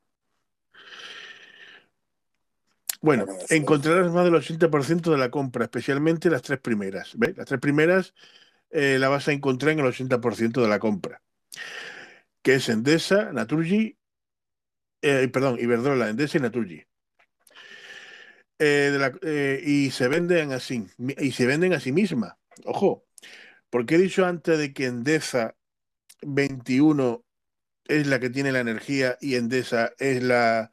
[3.01, 7.17] Bueno, encontrarás más del 80% de la compra, especialmente las tres primeras.
[7.17, 7.35] ¿ves?
[7.35, 8.13] Las tres primeras
[8.69, 11.23] eh, la vas a encontrar en el 80% de la compra,
[12.43, 13.97] que es Endesa, Naturgy
[15.01, 16.83] eh, perdón, Iberdrola, Endesa y Naturgy.
[18.59, 22.39] Eh, eh, y se venden así, y se venden a sí misma.
[22.65, 23.05] Ojo,
[23.69, 25.55] porque he dicho antes de que Endesa
[26.23, 27.23] 21
[27.87, 30.71] es la que tiene la energía y Endesa es la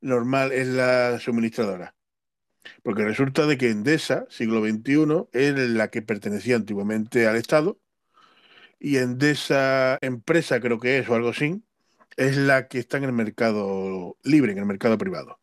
[0.00, 1.94] normal, es la suministradora.
[2.82, 7.78] Porque resulta de que Endesa, siglo XXI, es la que pertenecía antiguamente al Estado
[8.82, 11.62] y Endesa empresa creo que es o algo así,
[12.16, 15.40] es la que está en el mercado libre, en el mercado privado.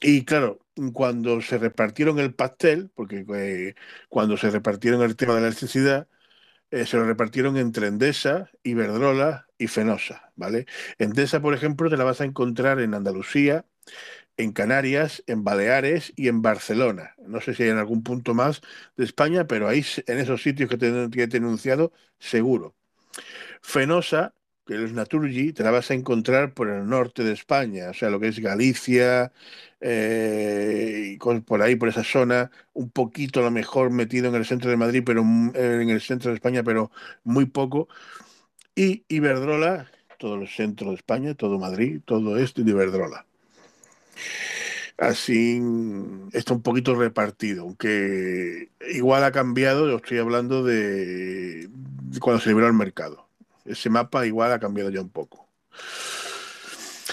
[0.00, 0.60] Y claro,
[0.92, 3.74] cuando se repartieron el pastel, porque eh,
[4.08, 6.08] cuando se repartieron el tema de la electricidad,
[6.70, 10.66] eh, se lo repartieron entre Endesa, Iberdrola y Fenosa, ¿vale?
[10.98, 13.66] Endesa, por ejemplo, te la vas a encontrar en Andalucía,
[14.38, 17.14] en Canarias, en Baleares y en Barcelona.
[17.26, 18.62] No sé si hay en algún punto más
[18.96, 22.76] de España, pero ahí en esos sitios que te, que he denunciado, seguro.
[23.62, 24.34] Fenosa
[24.66, 28.10] que es Naturgy, te la vas a encontrar por el norte de España, o sea,
[28.10, 29.32] lo que es Galicia,
[29.80, 34.70] eh, por ahí, por esa zona, un poquito a lo mejor metido en el centro
[34.70, 36.90] de Madrid, pero en el centro de España, pero
[37.24, 37.88] muy poco.
[38.74, 43.26] Y Iberdrola, todo el centro de España, todo Madrid, todo esto de Iberdrola.
[44.98, 45.60] Así
[46.32, 51.68] está un poquito repartido, aunque igual ha cambiado, estoy hablando de
[52.20, 53.25] cuando se liberó el mercado
[53.66, 55.48] ese mapa igual ha cambiado ya un poco.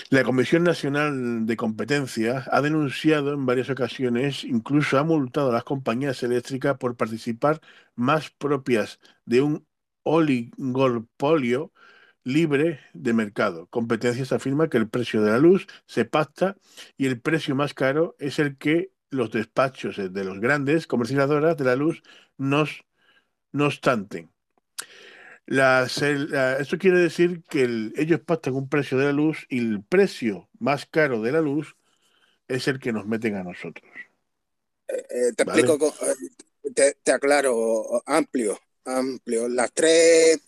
[0.10, 5.64] La Comisión Nacional de Competencia ha denunciado en varias ocasiones, incluso ha multado a las
[5.64, 7.62] compañías eléctricas por participar
[7.96, 9.68] más propias de un
[10.04, 11.72] oligopolio
[12.24, 13.68] libre de mercado.
[13.68, 16.58] Competencias afirma que el precio de la luz se pacta
[16.98, 21.66] y el precio más caro es el que los despachos de los grandes comercializadoras de
[21.66, 22.04] la luz
[22.38, 22.86] nos,
[25.48, 29.84] no obstante, esto quiere decir que ellos pactan un precio de la luz y el
[29.84, 31.76] precio más caro de la luz
[32.48, 33.90] es el que nos meten a nosotros.
[34.88, 35.94] Eh, eh, te explico,
[36.74, 39.50] eh, te, aclaro, amplio, amplio.
[39.50, 40.40] Las tres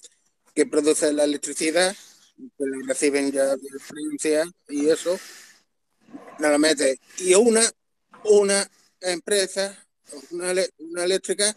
[0.53, 1.95] que producen la electricidad,
[2.57, 5.17] que reciben ya de y eso,
[6.39, 6.99] nada mete.
[7.19, 7.63] Y una,
[8.23, 8.69] una
[9.01, 9.77] empresa,
[10.31, 11.55] una, una eléctrica,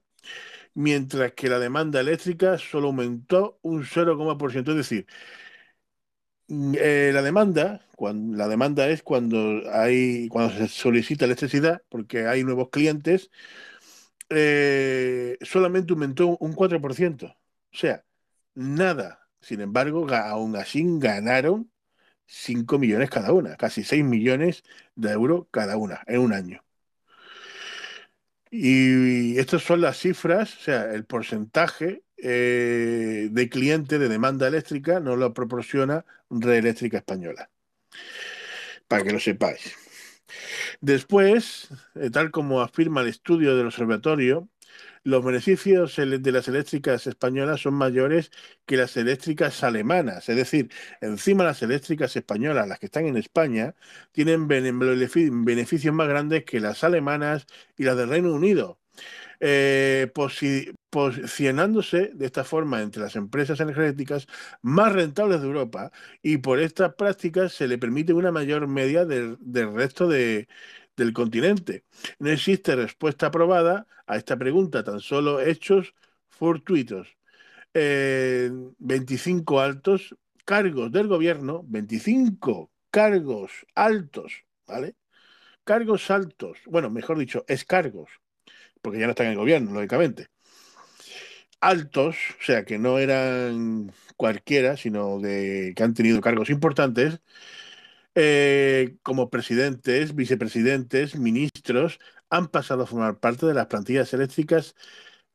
[0.74, 4.72] Mientras que la demanda eléctrica solo aumentó un 0,%.
[4.72, 5.08] Es decir,
[6.48, 12.46] eh, la demanda, cuando, la demanda es cuando hay, cuando se solicita electricidad, porque hay
[12.46, 13.30] nuevos clientes,
[14.32, 17.36] eh, solamente aumentó un 4%.
[17.74, 18.04] O sea,
[18.56, 19.28] nada.
[19.42, 21.72] Sin embargo, aún así ganaron
[22.28, 24.64] 5 millones cada una, casi 6 millones
[24.96, 26.64] de euros cada una en un año.
[28.52, 35.00] Y estas son las cifras, o sea, el porcentaje eh, de cliente de demanda eléctrica
[35.00, 37.50] no lo proporciona Red Eléctrica Española.
[38.88, 39.81] Para que lo sepáis.
[40.82, 44.50] Después, eh, tal como afirma el estudio del observatorio,
[45.04, 48.32] los beneficios de las eléctricas españolas son mayores
[48.66, 50.30] que las eléctricas alemanas.
[50.30, 53.76] Es decir, encima las eléctricas españolas, las que están en España,
[54.12, 58.81] tienen beneficios más grandes que las alemanas y las del Reino Unido.
[59.44, 60.12] Eh,
[60.92, 64.28] posicionándose de esta forma entre las empresas energéticas
[64.62, 69.38] más rentables de Europa y por estas prácticas se le permite una mayor media del,
[69.74, 70.48] resto del
[71.14, 71.86] continente.
[72.20, 75.96] No existe respuesta aprobada a esta pregunta, tan solo hechos
[76.30, 77.18] fortuitos.
[77.74, 80.16] 25 eh, altos
[80.46, 84.96] cargos del gobierno, 25 cargos altos, ¿vale?
[85.64, 88.10] Cargos altos, bueno, mejor dicho, escargos,
[88.82, 90.28] porque ya no están en el gobierno, lógicamente.
[91.60, 97.20] Altos, o sea, que no eran cualquiera, sino de que han tenido cargos importantes,
[98.16, 104.76] eh, como presidentes, vicepresidentes, ministros, han pasado a formar parte de las plantillas eléctricas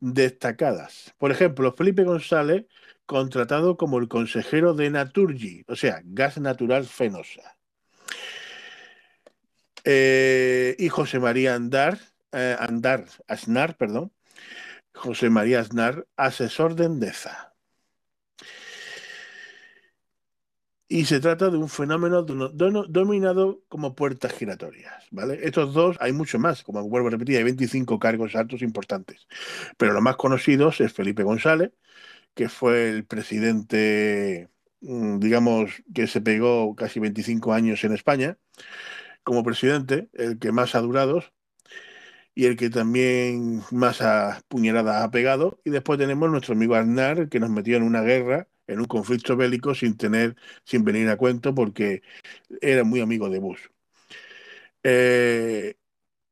[0.01, 1.15] destacadas.
[1.19, 2.67] Por ejemplo, Felipe González,
[3.07, 7.57] contratado como el consejero de Naturgy, o sea, gas natural fenosa.
[9.85, 11.99] Eh, y José María Andar,
[12.37, 14.13] eh, Andar, Asnar, perdón,
[14.95, 17.55] José María Aznar, asesor de Endesa.
[20.89, 25.41] Y se trata de un fenómeno dominado como puertas giratorias, ¿vale?
[25.43, 29.27] Estos dos, hay mucho más, como vuelvo a repetir, hay 25 cargos altos importantes.
[29.77, 31.73] Pero los más conocidos es Felipe González,
[32.35, 38.39] que fue el presidente, mm, digamos, que se pegó casi 25 años en España
[39.25, 41.23] como presidente, el que más ha durado
[42.37, 45.61] y el que también más a puñaladas ha pegado.
[45.65, 49.37] Y después tenemos nuestro amigo Aznar, que nos metió en una guerra, en un conflicto
[49.37, 52.03] bélico, sin tener, sin venir a cuento, porque
[52.61, 53.61] era muy amigo de Bush.
[54.83, 55.77] Eh,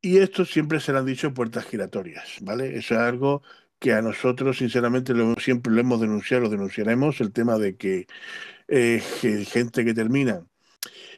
[0.03, 2.77] y esto siempre se lo han dicho puertas giratorias, ¿vale?
[2.79, 3.43] Eso es algo
[3.79, 8.07] que a nosotros, sinceramente, lo, siempre lo hemos denunciado, lo denunciaremos, el tema de que,
[8.69, 9.01] eh,
[9.49, 10.47] gente que termina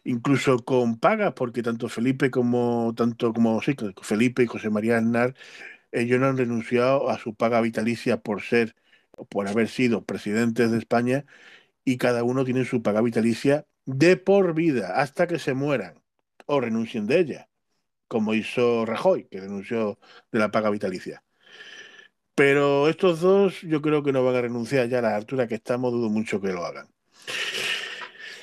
[0.07, 5.35] incluso con pagas, porque tanto Felipe como tanto como sí, Felipe y José María Aznar,
[5.93, 8.77] ellos no han renunciado a su paga vitalicia por ser,
[9.31, 11.27] por haber sido presidentes de España,
[11.85, 16.03] y cada uno tiene su paga vitalicia de por vida, hasta que se mueran
[16.47, 17.51] o renuncien de ella,
[18.09, 19.99] como hizo Rajoy, que renunció
[20.33, 21.25] de la paga vitalicia.
[22.35, 25.57] Pero estos dos yo creo que no van a renunciar ya a la altura que
[25.57, 26.89] estamos, dudo mucho que lo hagan.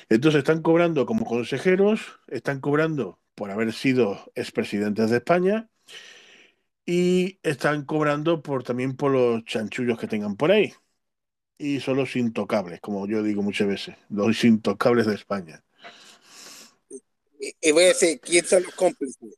[0.08, 5.68] Entonces están cobrando como consejeros, están cobrando por haber sido expresidentes de España
[6.86, 10.72] y están cobrando por también por los chanchullos que tengan por ahí.
[11.56, 15.64] Y son los intocables, como yo digo muchas veces, los intocables de España.
[17.38, 19.36] Y voy a decir, ¿quién son los cómplices?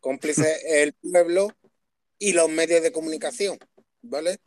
[0.00, 1.48] Cómplices el pueblo
[2.18, 3.58] y los medios de comunicación.
[4.02, 4.38] ¿vale?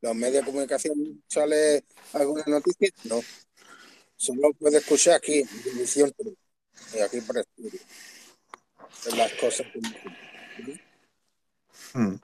[0.00, 3.20] Los medios de comunicación sale alguna noticia, no.
[4.20, 6.12] Solo puede escuchar aquí, en televisión,
[6.94, 7.80] y aquí por estudio.
[9.16, 9.66] Las cosas
[11.94, 12.16] hmm.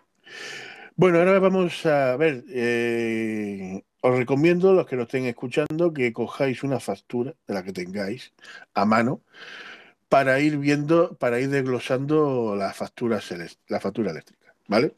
[0.94, 2.44] Bueno, ahora vamos a ver.
[2.50, 7.72] Eh, os recomiendo, los que nos estén escuchando, que cojáis una factura de la que
[7.72, 8.34] tengáis
[8.74, 9.22] a mano
[10.10, 13.22] para ir viendo, para ir desglosando la factura,
[13.68, 14.94] la factura eléctrica, ¿vale?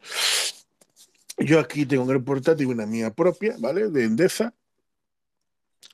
[1.38, 3.88] Yo aquí tengo un portátil, una mía propia, ¿vale?
[3.88, 4.52] De Endesa,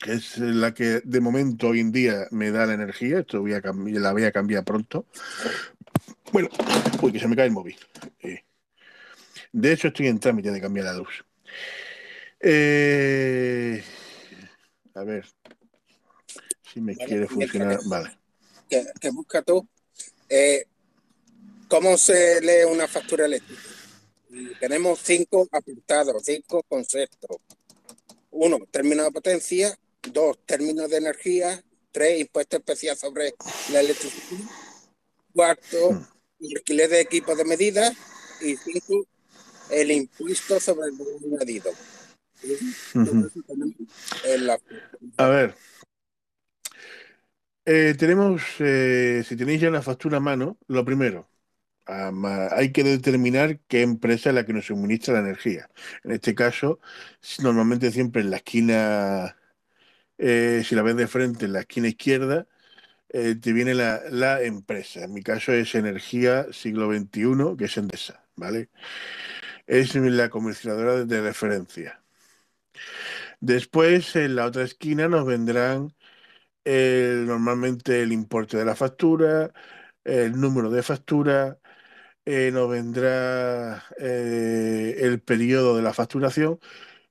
[0.00, 3.20] que es la que de momento hoy en día me da la energía.
[3.20, 5.06] Esto voy a la voy a cambiar pronto.
[6.32, 6.48] Bueno,
[7.00, 7.76] uy, que se me cae el móvil.
[8.20, 8.44] Eh,
[9.52, 11.24] de hecho, estoy en trámite de cambiar la luz.
[12.40, 13.82] Eh,
[14.94, 15.24] a ver
[16.72, 17.78] si me quiere funcionar.
[17.86, 18.18] vale.
[18.68, 19.66] Que, busca tú.
[20.28, 20.66] Eh,
[21.68, 23.62] ¿Cómo se lee una factura eléctrica?
[24.58, 27.36] tenemos cinco apartados, cinco conceptos.
[28.36, 29.78] Uno, términos de potencia.
[30.02, 31.62] Dos, términos de energía.
[31.92, 33.34] Tres, impuesto especial sobre
[33.72, 34.40] la electricidad.
[35.32, 36.04] Cuarto,
[36.56, 37.92] alquiler de equipos de medida.
[38.40, 39.06] Y cinco,
[39.70, 41.70] el impuesto sobre el valor añadido.
[45.16, 45.54] A ver.
[47.66, 51.30] Eh, tenemos, eh, si tenéis ya la factura a mano, lo primero,
[51.86, 55.68] hay que determinar qué empresa es la que nos suministra la energía.
[56.04, 56.80] En este caso,
[57.42, 59.36] normalmente siempre en la esquina,
[60.18, 62.46] eh, si la ves de frente, en la esquina izquierda,
[63.10, 65.04] eh, te viene la, empresa.
[65.04, 68.70] En mi caso es Energía Siglo XXI, que es Endesa, ¿vale?
[69.66, 72.02] Es la comercializadora de referencia.
[73.40, 75.94] Después, en la otra esquina, nos vendrán
[76.64, 79.52] normalmente el importe de la factura,
[80.04, 81.58] el número de factura,
[82.26, 86.58] eh, nos vendrá eh, el periodo de la facturación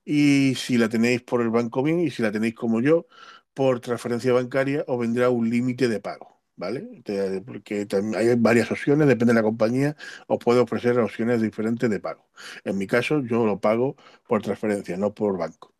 [0.05, 3.07] y si la tenéis por el banco bien y si la tenéis como yo
[3.53, 7.03] por transferencia bancaria os vendrá un límite de pago, ¿vale?
[7.45, 7.87] Porque
[8.17, 9.95] hay varias opciones, depende de la compañía,
[10.27, 12.29] os puedo ofrecer opciones diferentes de pago.
[12.63, 13.95] En mi caso yo lo pago
[14.27, 15.73] por transferencia, no por banco.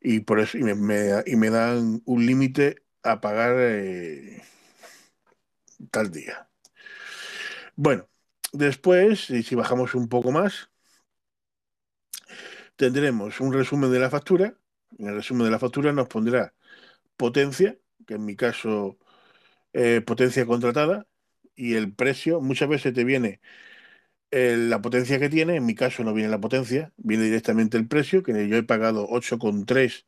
[0.00, 4.42] Y por eso y me, dan un límite a pagar eh,
[5.90, 6.48] tal día.
[7.76, 8.08] Bueno,
[8.52, 10.68] Después, si bajamos un poco más,
[12.76, 14.56] tendremos un resumen de la factura.
[14.98, 16.54] En el resumen de la factura nos pondrá
[17.16, 18.98] potencia, que en mi caso
[19.72, 21.06] eh, potencia contratada,
[21.56, 22.40] y el precio.
[22.40, 23.40] Muchas veces te viene
[24.30, 27.88] eh, la potencia que tiene, en mi caso no viene la potencia, viene directamente el
[27.88, 30.06] precio, que yo he pagado 8,3,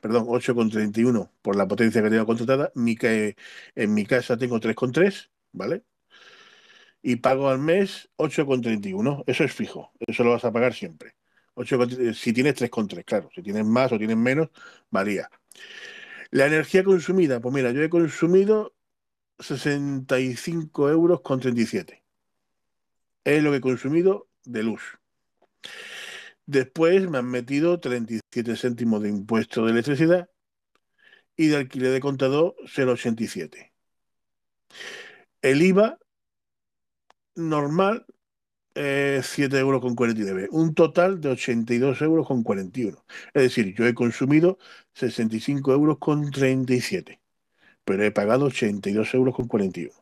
[0.00, 2.72] perdón, 8,31 por la potencia que tengo contratada.
[2.74, 2.96] Mi,
[3.74, 5.84] en mi casa tengo 3,3, ¿vale?
[7.08, 9.22] Y pago al mes 8,31.
[9.28, 11.14] Eso es fijo, eso lo vas a pagar siempre.
[11.54, 11.78] 8,
[12.14, 14.48] si tienes 3,3, claro, si tienes más o tienes menos,
[14.90, 15.30] varía.
[16.32, 18.74] La energía consumida, pues mira, yo he consumido
[19.38, 22.02] 65 euros con 37.
[23.22, 24.82] Es lo que he consumido de luz.
[26.44, 30.28] Después me han metido 37 céntimos de impuesto de electricidad
[31.36, 33.70] y de alquiler de contador 0,87.
[35.40, 36.00] El IVA
[37.36, 38.06] normal
[38.76, 43.04] eh, 7 euros con 49, un total de 82 euros con 41.
[43.34, 44.58] Es decir, yo he consumido
[44.94, 47.20] 65 euros con 37,
[47.84, 49.92] pero he pagado 82 euros con 41.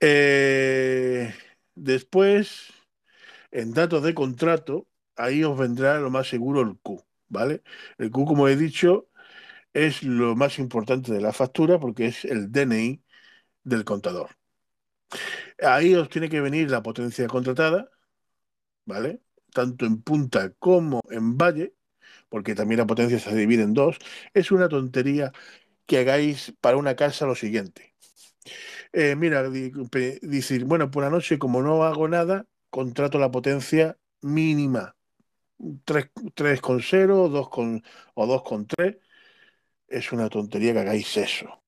[0.00, 1.34] Eh,
[1.74, 2.72] después,
[3.50, 4.86] en datos de contrato,
[5.16, 7.62] ahí os vendrá lo más seguro el Q, ¿vale?
[7.98, 9.08] El Q, como he dicho,
[9.74, 13.02] es lo más importante de la factura porque es el DNI
[13.64, 14.30] del contador.
[15.62, 17.90] Ahí os tiene que venir la potencia contratada,
[18.86, 19.20] ¿vale?
[19.52, 21.74] Tanto en punta como en valle,
[22.28, 23.98] porque también la potencia se divide en dos.
[24.34, 25.32] Es una tontería
[25.86, 27.94] que hagáis para una casa lo siguiente.
[28.92, 34.96] Eh, mira, decir, bueno, por la noche como no hago nada, contrato la potencia mínima.
[35.84, 37.48] 3,0, 2
[38.14, 38.98] o 2,3.
[39.88, 41.63] Es una tontería que hagáis eso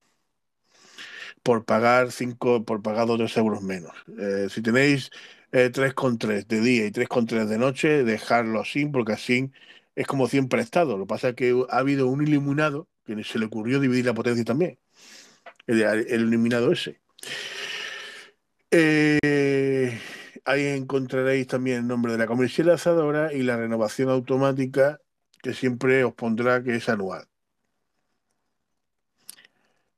[1.47, 3.93] por pagar cinco, por pagar 2 euros menos.
[4.19, 5.11] Eh, si tenéis
[5.53, 9.49] eh, 3,3 de día y 3,3 de noche, dejarlo así, porque así
[9.95, 10.97] es como siempre ha estado.
[10.97, 14.13] Lo que pasa es que ha habido un iluminado que se le ocurrió dividir la
[14.13, 14.77] potencia también.
[15.67, 15.79] El,
[16.21, 16.99] iluminado ese.
[18.71, 19.97] Eh,
[20.43, 24.99] ahí encontraréis también el nombre de la comercializadora y la renovación automática
[25.41, 27.25] que siempre os pondrá que es anual.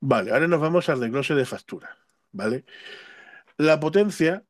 [0.02, 1.98] Vale, ahora nos vamos al desglose de factura,
[2.32, 2.66] ¿vale?
[3.58, 4.46] La potencia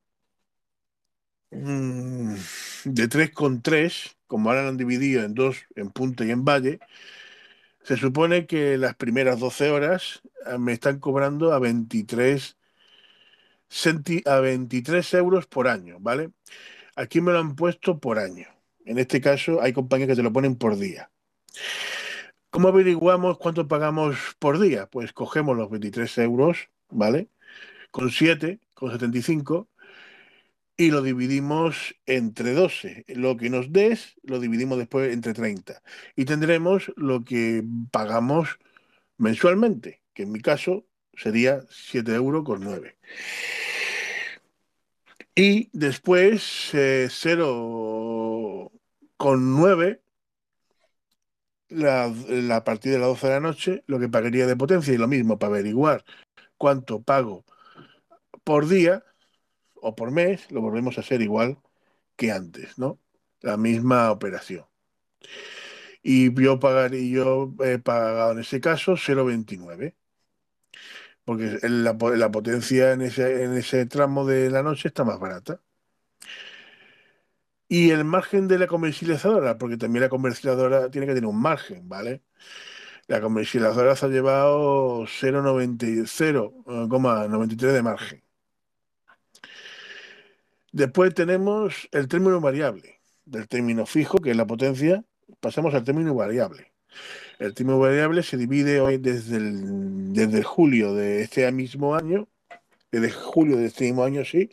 [1.51, 2.35] mm,
[2.85, 6.79] de 3,3, como ahora lo han dividido en dos, en punta y en valle,
[7.83, 12.57] se supone que las primeras 12 horas eh, me están cobrando a 23,
[14.25, 16.31] a 23 euros por año, ¿vale?
[16.95, 18.47] Aquí me lo han puesto por año.
[18.85, 21.11] En este caso hay compañías que te lo ponen por día.
[22.49, 24.87] ¿Cómo averiguamos cuánto pagamos por día?
[24.87, 27.29] Pues cogemos los 23 euros, ¿vale?
[27.91, 29.69] Con 7, con 75,
[30.75, 33.05] y lo dividimos entre 12.
[33.09, 35.81] Lo que nos des, lo dividimos después entre 30.
[36.15, 38.59] Y tendremos lo que pagamos
[39.17, 42.97] mensualmente, que en mi caso sería 7 euros con 9.
[45.35, 48.71] Y después eh, 0
[49.17, 50.01] con 9
[51.69, 55.07] la, la de las 12 de la noche, lo que pagaría de potencia y lo
[55.07, 56.03] mismo para averiguar
[56.57, 57.45] cuánto pago
[58.43, 59.03] por día
[59.75, 61.59] o por mes, lo volvemos a hacer igual
[62.15, 62.99] que antes, ¿no?
[63.41, 64.65] La misma operación.
[66.01, 66.59] Y yo
[66.93, 69.95] y yo he pagado en ese caso 0,29.
[71.25, 75.61] Porque la, la potencia en ese, en ese tramo de la noche está más barata.
[77.69, 81.87] Y el margen de la comercializadora, porque también la comercializadora tiene que tener un margen,
[81.87, 82.23] ¿vale?
[83.07, 88.23] La comercializadora se ha llevado 0,93 de margen.
[90.71, 92.99] Después tenemos el término variable.
[93.25, 95.03] Del término fijo, que es la potencia,
[95.39, 96.73] pasamos al término variable.
[97.39, 102.27] El término variable se divide hoy desde desde julio de este mismo año,
[102.91, 104.49] desde julio de este mismo año, sí,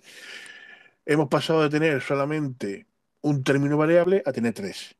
[1.06, 2.85] hemos pasado de tener solamente
[3.28, 4.96] un término variable a tener tres.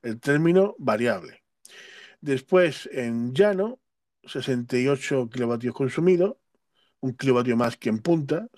[0.02, 1.42] El término variable.
[2.20, 3.78] Después en llano,
[4.24, 6.36] 68 kilovatios consumidos,
[7.00, 8.48] un kilovatio más que en punta.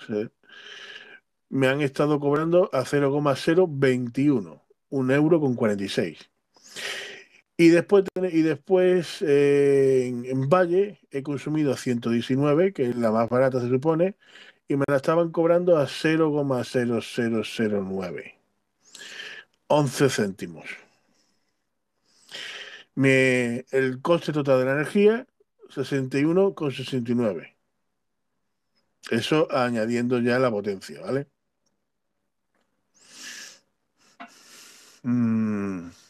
[1.48, 6.18] Me han estado cobrando a 0,021, un euro con 46.
[7.62, 13.28] Y después, y después eh, en, Valle he consumido a 119, que es la más
[13.28, 14.16] barata se supone,
[14.66, 18.34] y me la estaban cobrando a 0,0009.
[19.68, 20.64] 11 céntimos.
[22.96, 25.28] Me, el coste total de la energía,
[25.68, 27.54] 61,69.
[29.10, 31.28] Eso añadiendo ya la potencia, ¿vale?
[35.04, 36.01] Mm.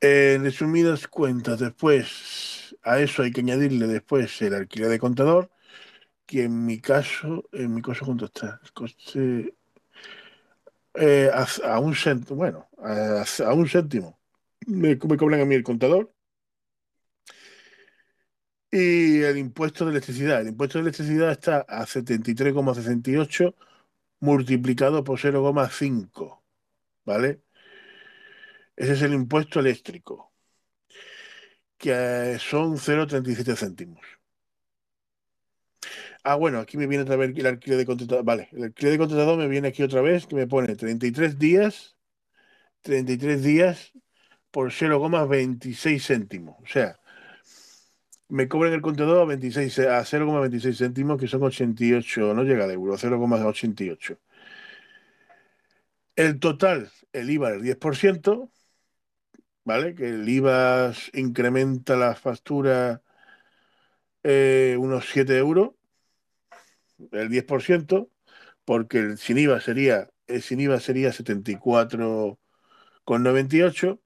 [0.00, 5.50] En resumidas cuentas, después a eso hay que añadirle después el alquiler de contador,
[6.26, 8.60] que en mi caso, en mi caso, ¿cuánto está?
[10.94, 11.30] Eh,
[11.64, 14.18] a, un céntimo, bueno, a, un céntimo.
[14.66, 16.12] Me, cobran a mí el contador.
[18.72, 20.40] Y el impuesto de electricidad.
[20.40, 23.54] El impuesto de electricidad está a 73,68
[24.20, 26.40] multiplicado por 0,5.
[27.04, 27.42] ¿Vale?
[28.80, 30.32] Ese es el impuesto eléctrico,
[31.76, 34.00] que son 0,37 céntimos.
[36.24, 38.24] Ah, bueno, aquí me viene otra vez el alquiler de contratado.
[38.24, 41.98] Vale, el alquiler de contratado me viene aquí otra vez, que me pone 33 días,
[42.80, 43.92] 33 días
[44.50, 46.56] por 0,26 céntimos.
[46.62, 46.98] O sea,
[48.28, 52.70] me cobran el contador a, 26, a 0,26 céntimos, que son 88, no llega al
[52.70, 54.18] euro, 0,88.
[56.16, 58.50] El total, el IVA del 10%,
[59.64, 59.94] ¿vale?
[59.94, 63.02] Que el IVA incrementa la factura
[64.22, 65.70] eh, unos 7 euros
[67.12, 68.10] el 10%,
[68.64, 74.00] porque el sin IVA sería, el sin IVA sería 74,98,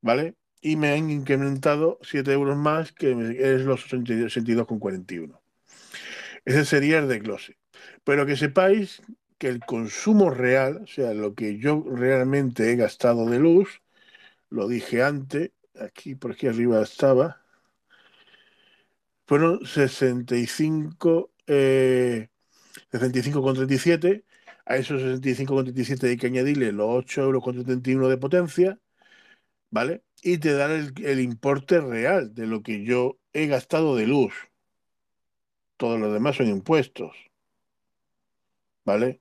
[0.00, 0.34] ¿vale?
[0.60, 5.40] Y me han incrementado 7 euros más, que es los 62,41.
[6.44, 7.56] Ese sería el desglose.
[8.04, 9.02] Pero que sepáis
[9.38, 13.82] que el consumo real, o sea, lo que yo realmente he gastado de luz,
[14.50, 17.42] lo dije antes, aquí por aquí arriba estaba,
[19.26, 22.28] fueron 65 eh,
[22.92, 24.24] 65,37.
[24.66, 28.78] A esos 65,37 hay que añadirle los 8 euros con de potencia,
[29.70, 30.02] ¿vale?
[30.22, 34.34] Y te dan el, importe real de lo que yo he gastado de luz.
[35.76, 37.16] Todos los demás son impuestos,
[38.84, 39.20] ¿vale?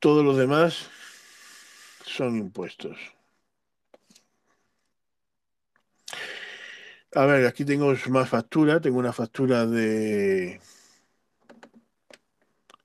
[0.00, 0.90] Todos los demás
[2.04, 2.96] son impuestos.
[7.14, 8.80] A ver, aquí tengo más factura.
[8.80, 10.60] Tengo una factura de.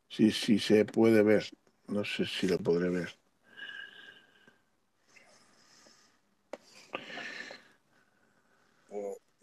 [0.09, 1.45] Sí, sí, se puede ver.
[1.87, 3.09] No sé si lo podré ver.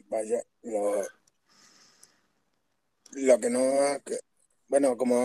[0.09, 1.03] Vaya, lo,
[3.13, 3.61] lo que no.
[4.69, 5.17] bueno, como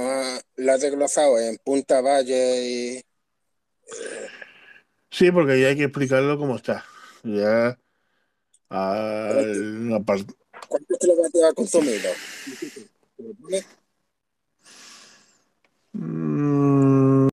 [0.55, 2.97] lo has desglosado en Punta Valle y.
[2.97, 4.40] Eh,
[5.11, 6.83] sí, porque ya hay que explicarlo cómo está.
[7.23, 7.77] Ya
[10.69, 12.09] ¿Cuántos kilovatios ha consumido?
[15.93, 17.27] Mm.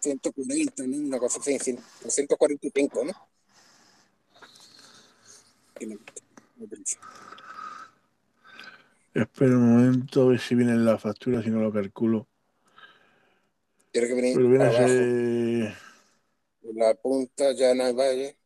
[0.00, 0.96] 140, ¿no?
[0.96, 3.12] Una cosa así, 145, ¿no?
[9.14, 12.28] Espera un momento a ver si viene la factura, si no lo calculo.
[13.90, 15.76] Tiene que venir abajo.
[16.74, 18.38] La punta ya no hay valle.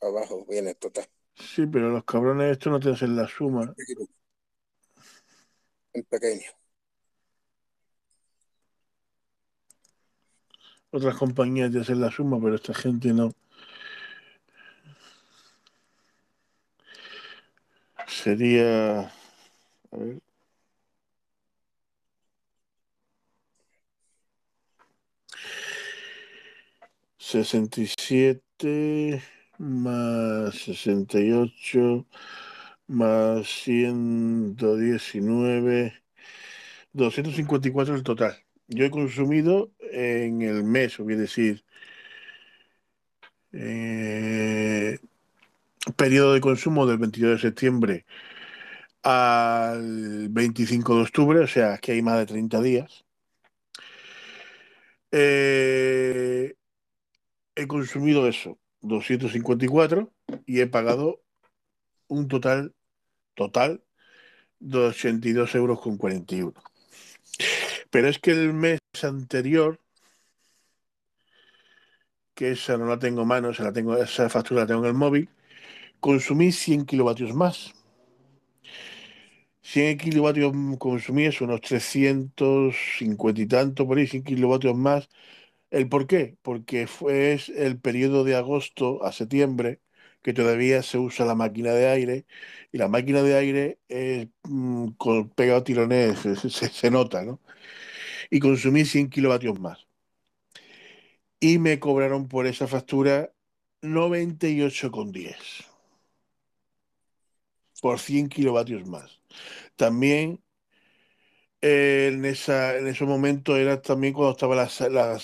[0.00, 1.06] Abajo viene total.
[1.34, 3.74] Sí, pero los cabrones esto no te hacen la suma.
[5.92, 6.50] En pequeño.
[10.90, 13.34] Otras compañías te hacen la suma, pero esta gente no.
[18.06, 19.10] Sería.
[19.92, 20.20] A ver.
[27.18, 29.22] 67
[29.58, 32.06] más 68
[32.86, 35.94] más 119,
[36.92, 38.36] 254 el total.
[38.68, 41.64] Yo he consumido en el mes, voy a decir,
[43.52, 44.98] eh,
[45.96, 48.06] periodo de consumo del 22 de septiembre
[49.02, 53.04] al 25 de octubre, o sea, que hay más de 30 días.
[55.12, 56.54] Eh,
[57.54, 60.12] he consumido eso, 254,
[60.46, 61.22] y he pagado
[62.08, 62.74] un total,
[63.34, 63.84] total,
[64.60, 66.54] de 82 euros con 41.
[67.90, 69.80] Pero es que el mes anterior,
[72.34, 74.88] que esa no la tengo en mano, esa, la tengo, esa factura la tengo en
[74.88, 75.28] el móvil,
[76.04, 77.72] consumí 100 kilovatios más.
[79.62, 85.08] 100 kilovatios consumí eso, unos 350 y tanto, por ahí, 100 kilovatios más
[85.70, 86.36] ¿El por qué?
[86.42, 89.80] Porque fue el periodo de agosto a septiembre
[90.22, 92.26] que todavía se usa la máquina de aire
[92.72, 96.18] y la máquina de aire es, mm, con pegado tirones
[96.50, 97.40] se, se, nota, ¿no?
[98.30, 99.86] Y consumí 100 kilovatios más.
[101.40, 103.32] Y me cobraron por esa factura
[103.82, 105.73] 98,10
[107.84, 109.20] por 100 kilovatios más.
[109.76, 110.42] También
[111.60, 114.70] eh, en, esa, en ese momento era también cuando estaba la,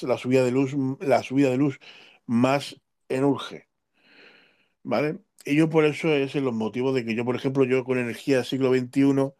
[0.03, 1.81] la, subida de luz, la subida de luz
[2.27, 2.77] más
[3.09, 3.69] en urge.
[4.83, 5.21] ¿Vale?
[5.47, 8.37] Y yo por eso es los motivos de que yo, por ejemplo, yo con energía
[8.37, 9.33] del siglo XXI,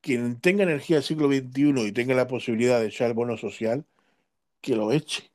[0.00, 3.86] quien tenga energía del siglo XXI y tenga la posibilidad de echar el bono social,
[4.60, 5.32] que lo eche.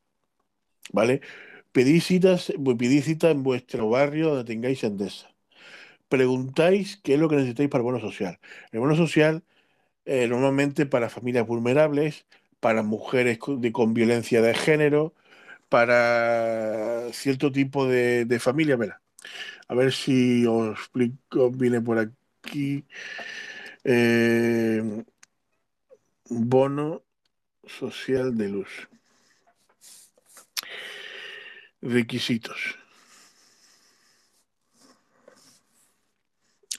[0.93, 1.21] ¿Vale?
[1.73, 5.32] Pedís citas, pedís cita en vuestro barrio donde tengáis Endesa
[6.13, 8.39] preguntáis qué es lo que necesitáis para el bono social.
[8.71, 9.43] El bono social,
[10.05, 12.27] eh, normalmente para familias vulnerables,
[12.59, 15.15] para mujeres con, violencia de género,
[15.69, 18.77] para cierto tipo de, de familia.
[19.67, 22.85] a ver si os explico, viene por aquí.
[23.83, 25.03] Eh,
[26.29, 27.03] bono
[27.65, 28.87] social de luz.
[31.81, 32.82] Requisitos.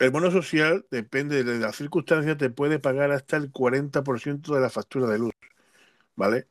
[0.01, 4.71] El bono social, depende de las circunstancias, te puede pagar hasta el 40% de la
[4.71, 5.33] factura de luz.
[6.17, 6.49] ¿Vale?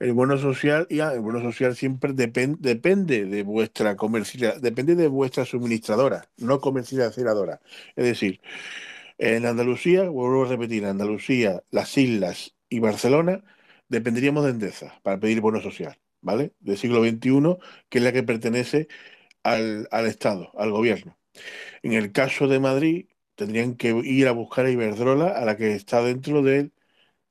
[0.00, 5.44] El bono social, ya, el bono social siempre depende de vuestra comercial, depende de vuestra
[5.44, 7.60] suministradora, no comercializadora.
[7.96, 8.40] Es decir,
[9.18, 13.44] en Andalucía, vuelvo a repetir, Andalucía, las islas y Barcelona,
[13.88, 16.54] dependeríamos de Endesa para pedir bono social, ¿vale?
[16.60, 17.58] Del siglo XXI,
[17.90, 18.88] que es la que pertenece
[19.42, 21.18] al, al Estado, al gobierno.
[21.82, 25.74] En el caso de Madrid, tendrían que ir a buscar a Iberdrola, a la que
[25.74, 26.72] está dentro del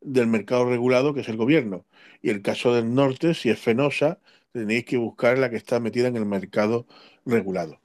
[0.01, 1.85] del mercado regulado, que es el gobierno.
[2.21, 4.19] Y el caso del norte, si es Fenosa,
[4.51, 6.87] tenéis que buscar la que está metida en el mercado
[7.25, 7.79] regulado.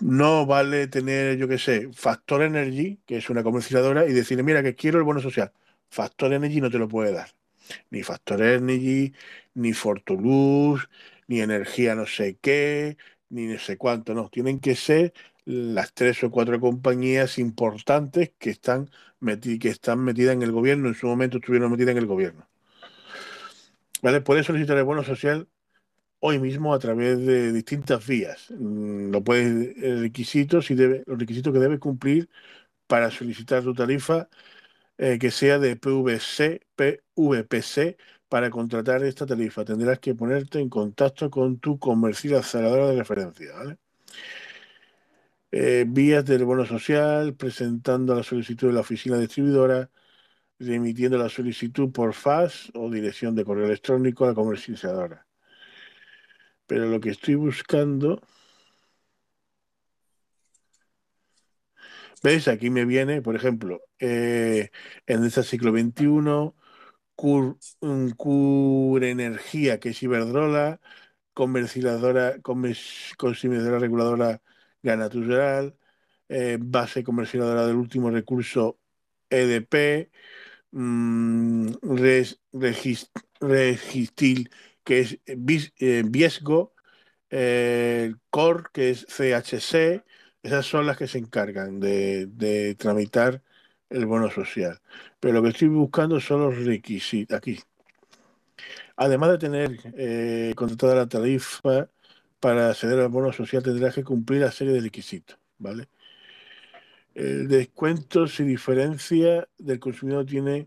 [0.00, 4.62] No vale tener, yo qué sé, Factor Energy, que es una comercializadora, y decirle, mira,
[4.62, 5.52] que quiero el bono social.
[5.90, 7.30] Factor Energy no te lo puede dar.
[7.90, 9.12] Ni Factor Energy,
[9.54, 10.88] ni Fortulus,
[11.28, 12.96] ni energía no sé qué,
[13.28, 14.28] ni no sé cuánto, no.
[14.30, 15.12] Tienen que ser
[15.44, 18.90] las tres o cuatro compañías importantes que están,
[19.60, 22.48] que están metidas en el gobierno, en su momento estuvieron metidas en el gobierno.
[24.02, 24.20] ¿Vale?
[24.20, 25.48] Puedes solicitar el bono social
[26.20, 28.50] hoy mismo a través de distintas vías.
[28.50, 32.28] Mm, lo puedes, requisitos y debe, los requisitos que debes cumplir
[32.86, 34.28] para solicitar tu tarifa
[34.98, 37.96] eh, que sea de PVC, PVPC
[38.28, 39.64] para contratar esta tarifa.
[39.64, 43.78] Tendrás que ponerte en contacto con tu comercializadora de referencia, ¿vale?
[45.52, 49.90] Eh, vías del bono social, presentando la solicitud de la oficina distribuidora,
[50.58, 55.26] remitiendo la solicitud por fax o dirección de correo electrónico a la comercializadora.
[56.66, 58.20] Pero lo que estoy buscando...
[62.22, 62.48] ¿Ves?
[62.48, 64.70] Aquí me viene, por ejemplo, eh,
[65.06, 66.54] en este siglo XXI,
[67.14, 67.58] Cur,
[68.16, 70.80] Cur Energía, que es Iberdrola,
[71.34, 72.40] comercializadora,
[73.16, 74.42] consumidora reguladora
[74.82, 75.76] Natural,
[76.28, 78.78] eh, base comercializadora del último recurso
[79.30, 80.10] EDP,
[80.72, 81.68] mmm,
[83.40, 84.50] Registil,
[84.84, 86.74] que es eh, Viesgo,
[87.30, 90.04] eh, COR, que es CHC,
[90.42, 93.42] esas son las que se encargan de, tramitar
[93.90, 94.80] el bono social.
[95.20, 97.36] Pero lo que estoy buscando son los requisitos.
[97.36, 97.60] Aquí.
[98.96, 101.88] Además de tener eh, contratada la tarifa
[102.42, 105.86] para acceder al bono social tendrás que cumplir la serie de requisitos, ¿vale?
[107.14, 110.66] El descuento se diferencia del consumidor tiene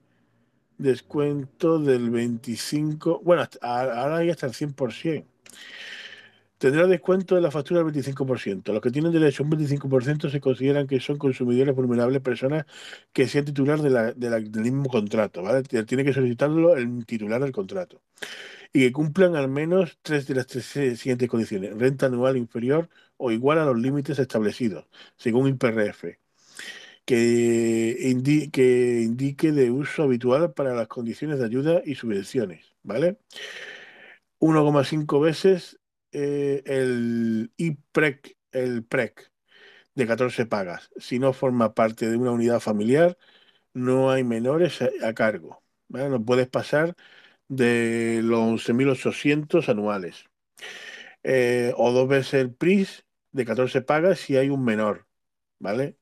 [0.77, 5.25] descuento del 25, bueno, ahora hay hasta el 100%.
[6.57, 8.71] Tendrá descuento de la factura del 25%.
[8.71, 12.65] Los que tienen derecho a un 25% se consideran que son consumidores vulnerables, personas
[13.11, 15.63] que sean titular del mismo contrato, ¿vale?
[15.63, 18.01] Tiene que solicitarlo el titular del contrato
[18.75, 21.77] y que cumplan al menos tres de las tres siguientes condiciones.
[21.77, 26.19] Renta anual inferior o igual a los límites establecidos, según IPRF.
[27.05, 33.17] Que, indique de uso habitual para las condiciones de ayuda y subvenciones, ¿vale?
[34.39, 35.79] 1,5 veces
[36.11, 39.31] eh, el IPREC, el PREC
[39.95, 40.89] de 14 pagas.
[40.97, 43.17] Si no forma parte de una unidad familiar,
[43.73, 45.63] no hay menores a, cargo.
[45.87, 46.09] ¿vale?
[46.09, 46.95] No puedes pasar
[47.47, 50.25] de los 11.800 anuales.
[51.23, 55.07] Eh, o dos veces el PRIS de 14 pagas si hay un menor,
[55.59, 55.97] ¿vale?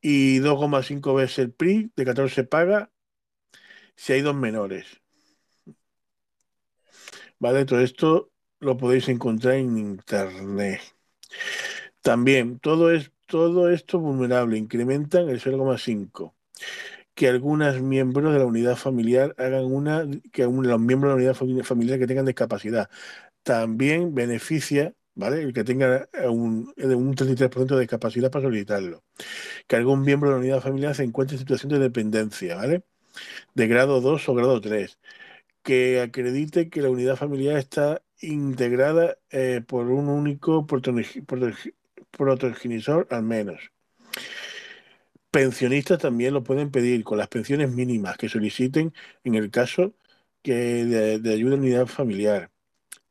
[0.00, 2.88] Y 2,5 veces el PRI de 14 pagas
[3.96, 4.86] si hay dos menores.
[7.38, 7.64] ¿Vale?
[7.64, 8.30] Todo esto
[8.60, 10.80] lo podéis encontrar en internet.
[12.02, 16.34] También, todo, es, todo esto vulnerable incrementan el 0,5
[17.20, 21.64] que algunos miembros de la unidad familiar hagan una, que los miembros de la unidad
[21.64, 22.88] familiar que tengan discapacidad.
[23.42, 25.42] También beneficia, ¿vale?
[25.42, 29.04] El que tenga un, un 33% de discapacidad para solicitarlo.
[29.66, 32.84] Que algún miembro de la unidad familiar se encuentre en situación de dependencia, ¿vale?
[33.54, 34.98] De grado 2 o grado 3.
[35.62, 43.72] Que acredite que la unidad familiar está integrada eh, por un único protogenisor al menos
[45.30, 48.92] Pensionistas también lo pueden pedir con las pensiones mínimas que soliciten
[49.24, 49.94] en el caso
[50.42, 50.54] que
[50.84, 52.50] de, ayuda en unidad familiar.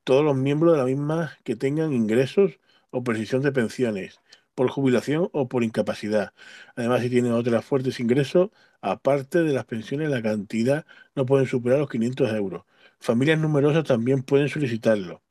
[0.03, 2.59] Todos los miembros de la misma que tengan ingresos
[2.91, 4.20] o precisión de pensiones
[4.55, 6.34] por jubilación o por incapacidad.
[6.76, 8.49] Además, si tienen otros fuertes ingresos,
[8.82, 12.65] aparte de las pensiones, la cantidad no pueden superar los 500 euros.
[12.99, 15.22] Familias numerosas también pueden solicitarlo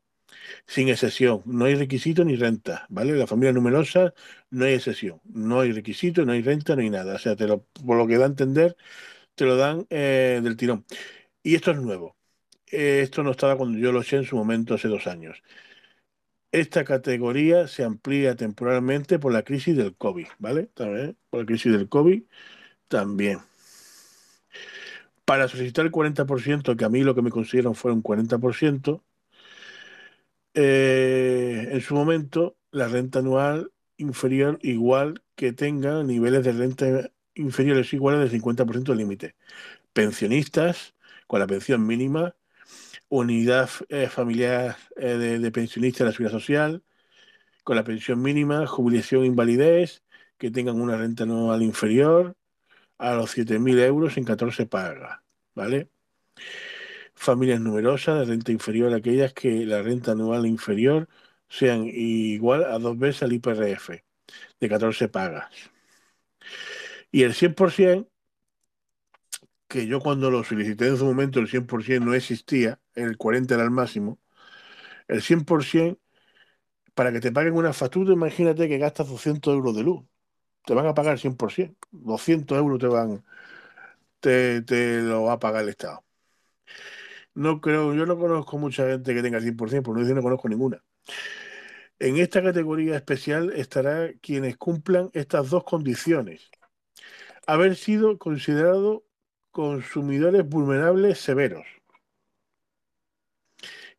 [0.67, 1.43] sin excepción.
[1.47, 3.15] No hay requisito ni renta, ¿vale?
[3.15, 4.15] La familia numerosa
[4.51, 5.21] no hay excepción.
[5.25, 7.17] No hay requisito, no hay renta, no hay nada.
[7.17, 8.77] O sea, te lo, por lo que da a entender,
[9.35, 10.85] te lo dan eh, del tirón.
[11.43, 12.17] Y esto es nuevo.
[12.71, 15.43] Eh, esto no estaba cuando yo lo eché en su momento hace dos años.
[16.53, 20.67] Esta categoría se amplía temporalmente por la crisis del COVID, ¿vale?
[20.75, 22.23] También, por la crisis del COVID
[22.89, 23.41] también.
[25.25, 29.03] Para solicitar el 40%, que a mí lo que me consideran fue un 40%,
[30.55, 37.93] eh, en su momento la renta anual inferior igual que tenga niveles de renta inferiores
[37.93, 39.37] iguales del 50% límite.
[39.93, 40.95] Pensionistas
[41.27, 42.35] con la pensión mínima,
[43.09, 46.83] unidad eh, familiar eh, de, pensionistas de la seguridad social,
[47.65, 50.03] con la pensión mínima, jubilación invalidez,
[50.39, 52.37] que tengan una renta anual inferior
[52.99, 55.21] a los 7.000 euros en 14 pagas,
[55.55, 55.91] ¿vale?
[57.19, 61.09] Familias numerosas de renta inferior a aquellas que la renta anual inferior
[61.49, 63.91] sean igual a dos veces al IPRF
[64.61, 65.51] de 14 pagas.
[67.11, 68.09] Y el 100%,
[69.69, 73.65] que yo cuando lo solicité en su momento el 100% no existía, el 40 era
[73.65, 74.19] el máximo,
[75.09, 75.99] el 100%
[76.95, 80.05] para que te paguen una factura, imagínate que gastas 200 euros de luz.
[80.67, 81.77] Te van a pagar el 100%.
[81.93, 83.25] 200 euros te van,
[84.21, 86.05] te, te lo va a pagar el Estado.
[87.39, 90.49] No creo, yo no conozco mucha gente que tenga 100%, por no decir no conozco
[90.49, 90.83] ninguna.
[92.01, 96.51] En esta categoría especial estará quienes cumplan estas dos condiciones.
[97.47, 99.05] Haber sido considerado
[99.53, 101.65] consumidores vulnerables severos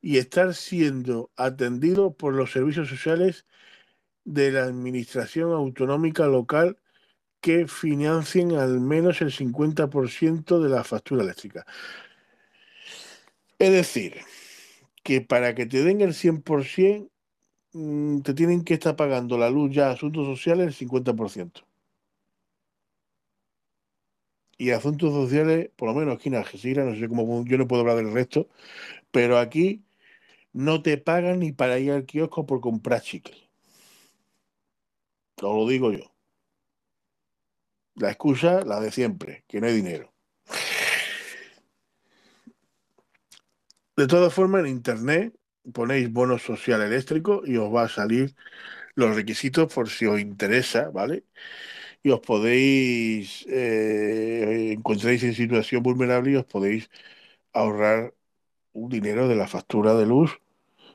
[0.01, 3.45] y estar siendo atendido por los servicios sociales
[4.25, 6.77] de la Administración Autonómica Local
[7.39, 11.65] que financien al menos el 50% de la factura eléctrica.
[13.59, 14.15] Es decir,
[15.03, 17.11] que para que te den el 100%,
[17.73, 21.61] mm, te tienen que estar pagando la luz ya asuntos sociales el 50%.
[24.59, 27.81] Y asuntos sociales, por lo menos aquí en Algeciras, no sé cómo, yo no puedo
[27.81, 28.47] hablar del resto,
[29.11, 29.83] pero aquí
[30.53, 33.49] no te pagan ni para ir al kiosco por comprar chicle.
[35.47, 36.05] Os lo digo yo.
[38.03, 40.08] La excusa, la de siempre, que no hay dinero.
[43.99, 45.35] De todas formas, en internet
[45.73, 48.33] ponéis bono social eléctrico y os va a salir
[48.95, 51.25] los requisitos por si os interesa, ¿vale?
[52.01, 56.89] Y os podéis, eh, en situación vulnerable y os podéis
[57.51, 58.13] ahorrar
[58.73, 60.39] un dinero de la factura de luz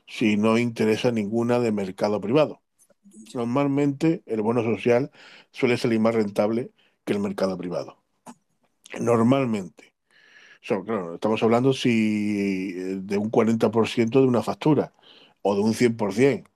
[0.07, 2.63] si no interesa ninguna de mercado privado.
[3.35, 5.11] Normalmente el bono social
[5.51, 6.71] suele salir más rentable
[7.05, 7.99] que el mercado privado.
[8.99, 9.94] Normalmente
[10.65, 14.93] claro, estamos hablando si eh, de un 40% de una factura
[15.41, 16.49] o de un 100%.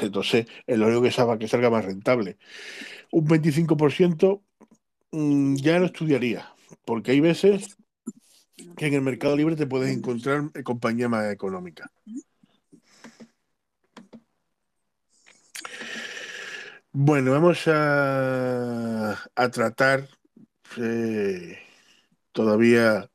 [0.00, 2.38] Entonces, es lo único que salga, que salga más rentable.
[3.12, 4.42] Un 25%
[5.12, 6.54] mm, ya lo estudiaría,
[6.86, 7.76] porque hay veces
[8.76, 11.90] que en el mercado libre te puedes encontrar compañía más económica.
[16.92, 20.08] Bueno, vamos a, a tratar
[20.78, 21.58] eh,
[22.32, 23.10] todavía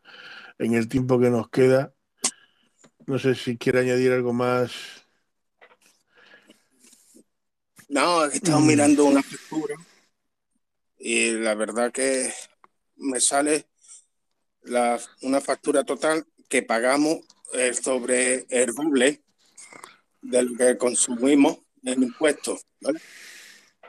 [0.59, 1.93] en el tiempo que nos queda.
[3.07, 4.71] No sé si quiere añadir algo más.
[7.87, 8.67] No, estamos mm.
[8.67, 9.75] mirando una factura
[10.99, 12.31] y la verdad que
[12.97, 13.65] me sale
[14.61, 17.19] la, una factura total que pagamos
[17.81, 19.23] sobre el doble
[20.21, 22.99] de lo que consumimos en impuestos, ¿vale?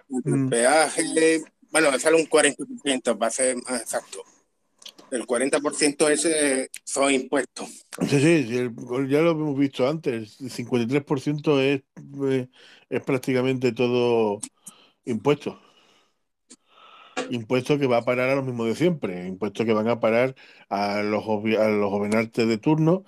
[0.09, 0.51] El mm.
[0.51, 4.25] peaje, bueno, me sale un 40%, para ser más exacto.
[5.11, 7.69] El 40% ese son impuestos.
[8.09, 8.71] Sí, sí,
[9.09, 10.41] ya lo hemos visto antes.
[10.41, 11.83] El 53% es,
[12.31, 12.49] eh,
[12.89, 14.41] es prácticamente todo
[15.05, 15.59] impuestos.
[17.31, 19.27] Impuestos que va a parar a los mismos de siempre.
[19.27, 20.35] Impuestos que van a parar
[20.69, 23.05] a los, a los de turno,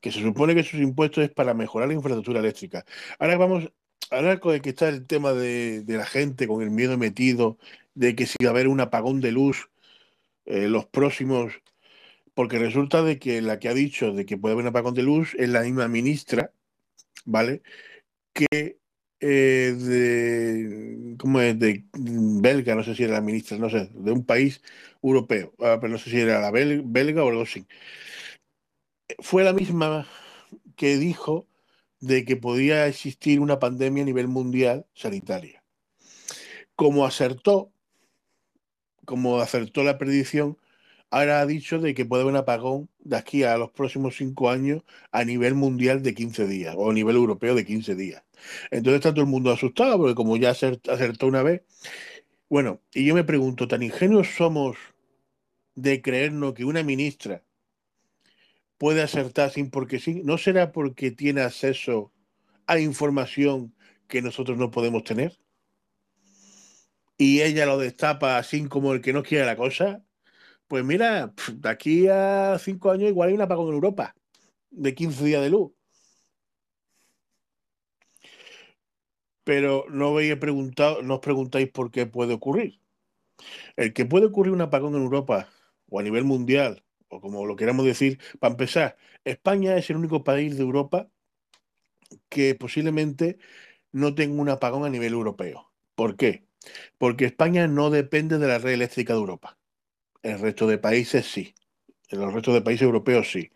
[0.00, 2.84] que se supone que esos impuestos es para mejorar la infraestructura eléctrica.
[3.18, 3.72] Ahora vamos,
[4.10, 7.58] ahora con el que está el tema de, de la gente con el miedo metido,
[7.94, 9.70] de que si va a haber un apagón de luz
[10.46, 11.52] eh, los próximos,
[12.34, 15.02] porque resulta de que la que ha dicho de que puede haber un apagón de
[15.02, 16.52] luz es la misma ministra,
[17.24, 17.62] ¿vale?
[18.32, 18.80] Que
[19.20, 21.58] eh, de, ¿cómo es?
[21.58, 24.62] De belga, no sé si era la ministra, no sé, de un país
[25.02, 27.66] europeo, ah, pero no sé si era la belga o algo así.
[29.18, 30.06] Fue la misma
[30.76, 31.46] que dijo
[32.00, 35.62] de que podía existir una pandemia a nivel mundial sanitaria.
[36.74, 37.72] Como acertó,
[39.04, 40.58] como acertó la predicción,
[41.10, 44.50] ahora ha dicho de que puede haber un apagón de aquí a los próximos cinco
[44.50, 48.22] años a nivel mundial de 15 días o a nivel europeo de 15 días.
[48.70, 51.62] Entonces está todo el mundo asustado porque como ya acertó una vez,
[52.48, 54.76] bueno, y yo me pregunto, ¿tan ingenuos somos
[55.74, 57.42] de creernos que una ministra
[58.78, 60.22] puede acertar sin porque sí?
[60.24, 62.12] ¿No será porque tiene acceso
[62.66, 63.74] a información
[64.08, 65.38] que nosotros no podemos tener?
[67.20, 70.02] Y ella lo destapa así como el que no quiere la cosa,
[70.68, 74.16] pues mira, de aquí a cinco años igual hay un apagón en Europa
[74.70, 75.70] de 15 días de luz.
[79.44, 82.80] Pero no habéis preguntado, no os preguntáis por qué puede ocurrir.
[83.76, 85.50] El que puede ocurrir un apagón en Europa
[85.90, 90.24] o a nivel mundial, o como lo queramos decir, para empezar, España es el único
[90.24, 91.10] país de Europa
[92.30, 93.38] que posiblemente
[93.92, 95.70] no tenga un apagón a nivel europeo.
[95.94, 96.49] ¿Por qué?
[96.98, 99.58] Porque España no depende de la red eléctrica de Europa.
[100.22, 101.54] El resto de países sí.
[102.08, 103.52] En los restos de países europeos sí.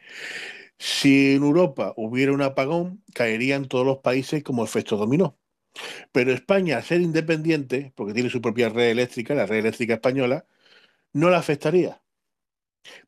[0.79, 5.39] Si en Europa hubiera un apagón, caerían todos los países como efecto dominó.
[6.13, 10.47] Pero España, al ser independiente, porque tiene su propia red eléctrica, la red eléctrica española,
[11.13, 12.03] no la afectaría.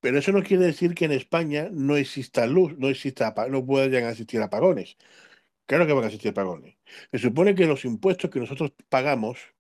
[0.00, 3.94] Pero eso no quiere decir que en España no exista luz, no exista, no puedan
[3.94, 4.96] existir apagones.
[5.66, 6.76] Claro que van a existir apagones.
[7.12, 9.55] Se supone que los impuestos que nosotros pagamos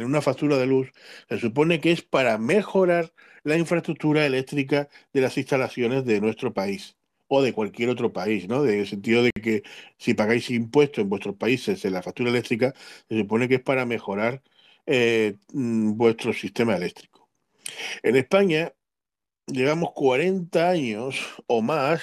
[0.00, 0.92] en una factura de luz,
[1.28, 3.12] se supone que es para mejorar
[3.44, 6.96] la infraestructura eléctrica de las instalaciones de nuestro país
[7.28, 8.64] o de cualquier otro país, ¿no?
[8.64, 9.62] En el sentido de que
[9.98, 12.74] si pagáis impuestos en vuestros países en la factura eléctrica,
[13.08, 14.42] se supone que es para mejorar
[14.86, 17.28] eh, mm, vuestro sistema eléctrico.
[18.02, 18.72] En España
[19.46, 21.16] llevamos 40 años
[21.46, 22.02] o más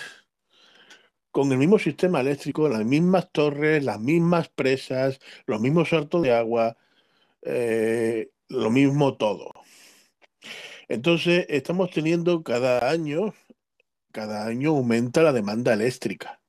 [1.31, 6.33] con el mismo sistema eléctrico, las mismas torres, las mismas presas, los mismos saltos de
[6.33, 6.77] agua,
[7.41, 9.51] eh, lo mismo todo.
[10.87, 13.33] Entonces, estamos teniendo cada año,
[14.11, 16.41] cada año aumenta la demanda eléctrica.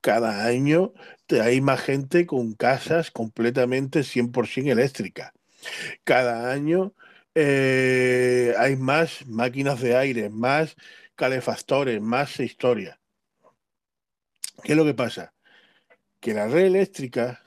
[0.00, 0.92] Cada año
[1.30, 5.32] hay más gente con casas completamente 100% eléctricas.
[6.04, 6.94] Cada año
[7.34, 10.76] eh, hay más máquinas de aire, más
[11.16, 13.00] calefactores, más historia.
[14.62, 15.34] ¿Qué es lo que pasa?
[16.20, 17.42] Que la red eléctrica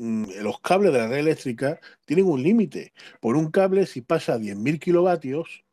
[0.00, 2.94] los cables de la red eléctrica tienen un límite.
[3.20, 5.64] Por un cable, si pasa a 10.000 kilovatios,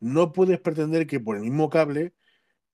[0.00, 2.14] no puedes pretender que por el mismo cable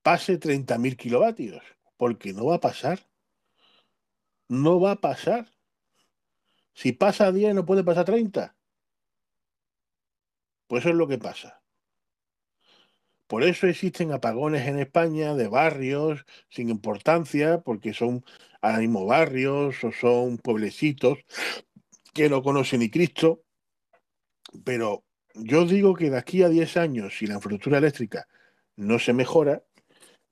[0.03, 1.61] pase 30.000 kilovatios,
[1.97, 3.09] porque no va a pasar.
[4.47, 5.51] No va a pasar.
[6.73, 8.55] Si pasa a 10, no puede pasar a 30.
[10.67, 11.61] Pues eso es lo que pasa.
[13.27, 18.23] Por eso existen apagones en España de barrios sin importancia, porque son
[18.73, 21.19] mismo barrios o son pueblecitos
[22.13, 23.43] que no conocen ni Cristo.
[24.63, 25.03] Pero
[25.33, 28.27] yo digo que de aquí a 10 años, si la infraestructura eléctrica
[28.75, 29.63] no se mejora,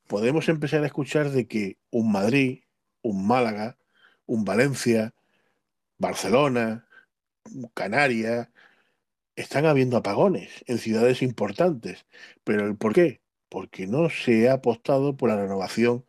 [0.07, 2.63] podemos empezar a escuchar de que un Madrid,
[3.01, 3.77] un Málaga,
[4.25, 5.13] un Valencia,
[5.97, 6.87] Barcelona,
[7.73, 8.49] Canarias,
[9.35, 12.05] están habiendo apagones en ciudades importantes.
[12.43, 13.21] ¿Pero el por qué?
[13.49, 16.05] Porque no se ha apostado por la renovación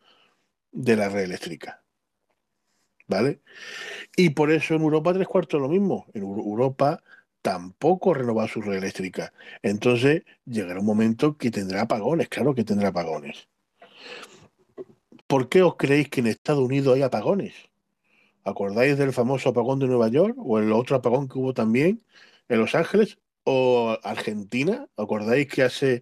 [0.71, 1.84] de la red eléctrica.
[3.07, 3.41] ¿Vale?
[4.15, 6.07] Y por eso en Europa tres cuartos lo mismo.
[6.13, 7.03] En Europa
[7.41, 9.31] tampoco renova su red eléctrica.
[9.61, 13.47] Entonces llegará un momento que tendrá apagones, claro que tendrá apagones.
[15.27, 17.53] ¿Por qué os creéis que en Estados Unidos hay apagones?
[18.43, 22.03] ¿Acordáis del famoso apagón de Nueva York o el otro apagón que hubo también
[22.49, 24.87] en Los Ángeles o Argentina.
[24.97, 26.01] ¿Acordáis que hace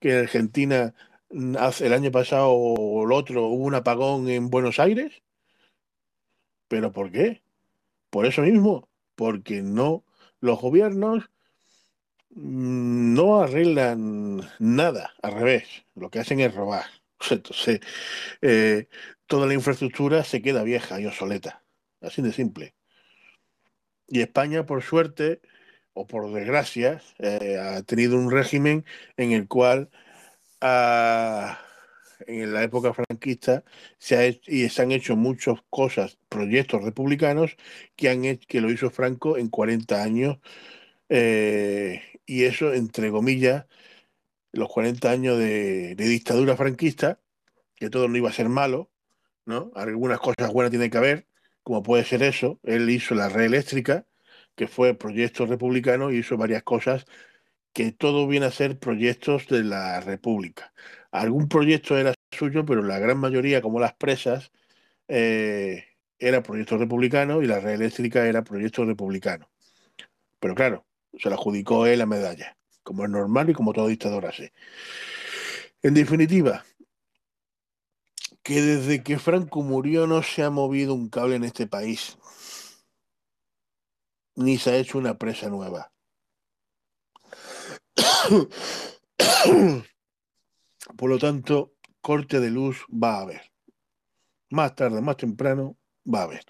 [0.00, 0.94] que en Argentina
[1.30, 5.22] el año pasado o el otro hubo un apagón en Buenos Aires.
[6.70, 7.42] ¿Pero por qué?
[8.10, 10.04] Por eso mismo, porque no,
[10.38, 11.28] los gobiernos
[12.30, 15.64] no arreglan nada, al revés,
[15.96, 16.84] lo que hacen es robar.
[17.30, 17.80] Entonces,
[18.40, 18.86] eh,
[19.26, 21.64] toda la infraestructura se queda vieja y obsoleta,
[22.00, 22.76] así de simple.
[24.06, 25.40] Y España, por suerte,
[25.92, 28.84] o por desgracia, eh, ha tenido un régimen
[29.16, 29.90] en el cual
[32.26, 33.64] en la época franquista
[33.98, 37.56] se ha y se han hecho muchas cosas, proyectos republicanos
[37.96, 40.38] que, han que lo hizo Franco en 40 años.
[41.08, 43.66] Eh, y eso, entre comillas,
[44.52, 47.20] los 40 años de, dictadura franquista,
[47.76, 48.90] que todo no iba a ser malo,
[49.46, 49.72] ¿no?
[49.74, 51.26] Algunas cosas buenas tiene que haber,
[51.62, 52.60] como puede ser eso.
[52.64, 54.06] Él hizo la red eléctrica,
[54.56, 57.06] que fue proyecto republicano, y hizo varias cosas
[57.72, 60.72] que todo viene a ser proyectos de la República.
[61.12, 64.52] Algún proyecto era suyo, pero la gran mayoría, como las presas,
[65.08, 65.84] eh,
[66.18, 69.48] era proyecto republicano y la red eléctrica era proyecto republicano.
[70.38, 70.86] Pero claro,
[71.18, 74.52] se le adjudicó él la medalla, como es normal y como todo dictador hace.
[75.82, 76.64] En definitiva,
[78.42, 82.18] que desde que Franco murió no se ha movido un cable en este país,
[84.36, 85.92] ni se ha hecho una presa nueva.
[90.96, 93.42] Por lo tanto, corte de luz va a haber.
[94.50, 95.76] Más tarde, más temprano,
[96.06, 96.44] va a haber.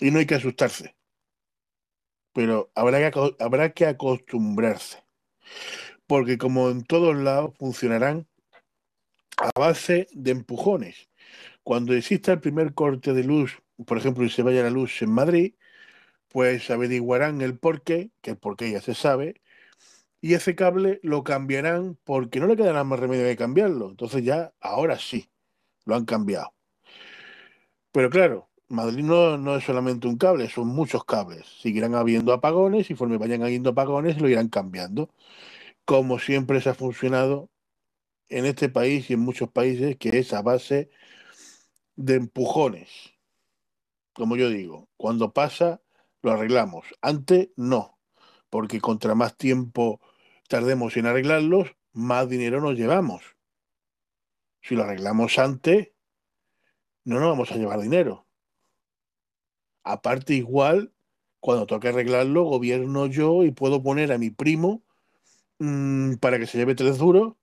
[0.00, 0.96] Y no hay que asustarse.
[2.32, 5.04] Pero habrá que, habrá que acostumbrarse.
[6.06, 8.28] Porque como en todos lados funcionarán
[9.36, 11.08] a base de empujones.
[11.62, 15.10] Cuando exista el primer corte de luz, por ejemplo, y se vaya la luz en
[15.10, 15.54] Madrid,
[16.28, 19.40] pues averiguarán el porqué, que el porqué ya se sabe,
[20.24, 23.90] y ese cable lo cambiarán porque no le quedará más remedio que cambiarlo.
[23.90, 25.28] Entonces ya, ahora sí,
[25.84, 26.54] lo han cambiado.
[27.92, 31.44] Pero claro, Madrid no, es solamente un cable, son muchos cables.
[31.60, 35.10] Seguirán habiendo apagones y conforme vayan habiendo apagones lo irán cambiando.
[35.84, 37.50] Como siempre se ha funcionado
[38.30, 40.88] en este país y en muchos países, que es a base
[41.96, 42.88] de empujones.
[44.14, 45.82] Como yo digo, cuando pasa,
[46.22, 46.86] lo arreglamos.
[47.02, 47.98] Antes, no.
[48.48, 50.00] Porque contra más tiempo
[50.48, 53.22] tardemos en arreglarlos, más dinero nos llevamos.
[54.62, 55.90] Si lo arreglamos antes,
[57.04, 58.26] no nos vamos a llevar dinero.
[59.82, 60.92] Aparte, igual,
[61.40, 64.82] cuando toque arreglarlo, gobierno yo y puedo poner a mi primo
[65.58, 67.34] mm, para que se lleve tres duros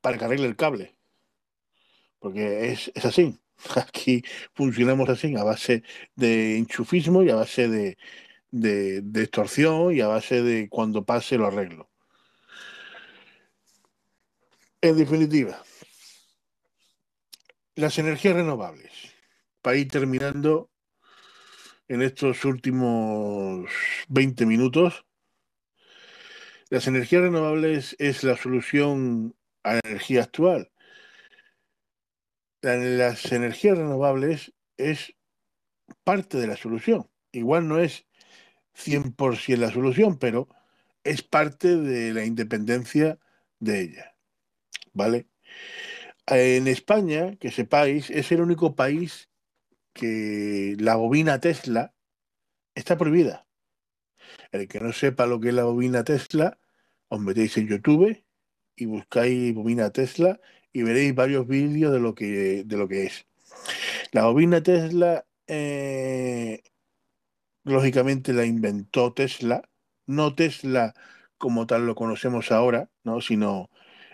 [0.00, 0.96] para que arregle el cable.
[2.18, 3.38] Porque es, es así.
[3.76, 4.22] Aquí
[4.54, 5.84] funcionamos así, a base
[6.16, 7.96] de enchufismo y a base de,
[8.50, 11.91] de extorsión y a base de cuando pase lo arreglo.
[14.84, 15.62] En definitiva,
[17.76, 18.90] las energías renovables.
[19.60, 20.70] Para ir terminando
[21.86, 23.70] en estos últimos
[24.08, 25.06] 20 minutos,
[26.68, 30.72] las energías renovables es la solución a la energía actual.
[32.60, 35.14] Las energías renovables es
[36.02, 37.08] parte de la solución.
[37.30, 38.04] Igual no es
[38.74, 40.48] 100% la solución, pero
[41.04, 43.20] es parte de la independencia
[43.60, 44.11] de ella.
[44.92, 45.28] ¿Vale?
[46.26, 49.28] En España, que sepáis, es el único país
[49.92, 51.94] que la bobina Tesla
[52.74, 53.46] está prohibida.
[54.52, 56.58] El que no sepa lo que es la bobina Tesla,
[57.08, 58.24] os metéis en YouTube
[58.76, 60.40] y buscáis bobina Tesla
[60.72, 63.26] y veréis varios vídeos de lo que, de lo que es.
[64.12, 66.62] La bobina Tesla, eh,
[67.64, 69.68] lógicamente la inventó Tesla,
[70.06, 70.94] no Tesla
[71.38, 73.20] como tal lo conocemos ahora, ¿no?
[73.20, 73.70] sino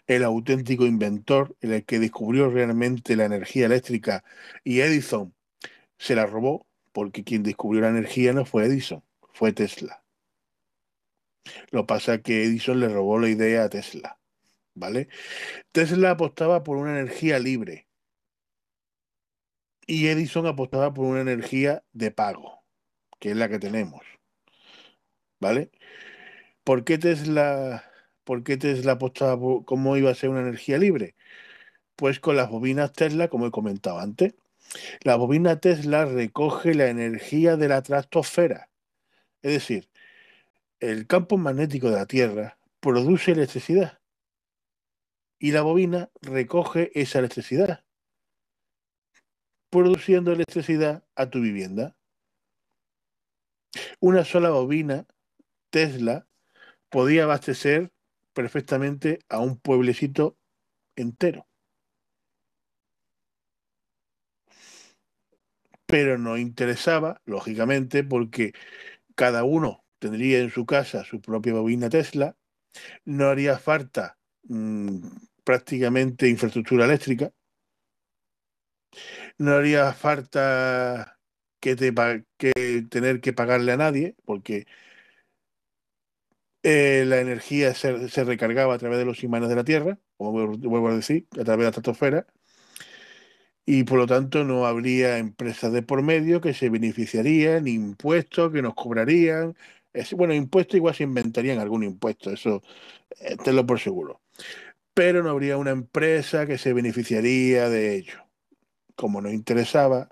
[0.08, 4.24] el auténtico inventor, el que descubrió realmente la energía eléctrica,
[4.64, 5.34] y Edison
[5.98, 9.04] se la robó, porque quien descubrió la energía no fue Edison,
[9.34, 10.02] fue Tesla.
[11.70, 14.18] Lo pasa que Edison le robó la idea a Tesla,
[14.74, 15.08] ¿vale?
[15.72, 17.86] Tesla apostaba por una energía libre
[19.86, 22.64] y Edison apostaba por una energía de pago,
[23.18, 24.02] que es la que tenemos,
[25.38, 25.70] ¿vale?
[26.64, 27.87] ¿Por qué Tesla
[28.28, 31.14] ¿Por qué Tesla apostaba cómo iba a ser una energía libre?
[31.96, 34.34] Pues con las bobinas Tesla, como he comentado antes.
[35.00, 38.68] La bobina Tesla recoge la energía de la stratosfera.
[39.40, 39.88] Es decir,
[40.78, 43.98] el campo magnético de la Tierra produce electricidad
[45.38, 47.86] y la bobina recoge esa electricidad,
[49.70, 51.96] produciendo electricidad a tu vivienda.
[54.00, 55.06] Una sola bobina
[55.70, 56.28] Tesla
[56.90, 57.90] podía abastecer
[58.38, 60.38] perfectamente a un pueblecito
[60.94, 61.48] entero.
[65.86, 68.52] Pero no interesaba, lógicamente, porque
[69.16, 72.36] cada uno tendría en su casa su propia bobina Tesla,
[73.04, 75.00] no haría falta mmm,
[75.42, 77.32] prácticamente infraestructura eléctrica,
[79.36, 81.18] no haría falta
[81.58, 81.92] que, te,
[82.36, 84.68] que tener que pagarle a nadie, porque
[86.62, 90.88] eh, la energía se, recargaba a través de los imanes de la Tierra, como vuelvo
[90.88, 92.26] a decir, a través de la estratosfera,
[93.70, 98.50] y por lo tanto no habría empresas de por medio que se beneficiarían, ni impuestos
[98.50, 99.56] que nos cobrarían.
[99.92, 102.62] Es, bueno, impuestos igual se inventarían algún impuesto, eso
[103.20, 104.22] eh, tenlo por seguro.
[104.94, 108.24] Pero no habría una empresa que se beneficiaría de ello.
[108.96, 110.08] Como nos interesaba,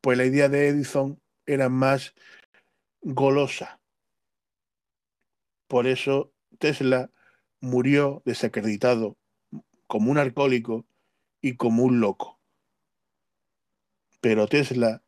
[0.00, 2.14] pues la idea de Edison era más
[3.02, 3.79] golosa.
[5.70, 7.12] Por eso Tesla
[7.60, 9.16] murió desacreditado
[9.86, 10.84] como un alcohólico
[11.40, 12.40] y como un loco.
[14.20, 15.04] Pero Tesla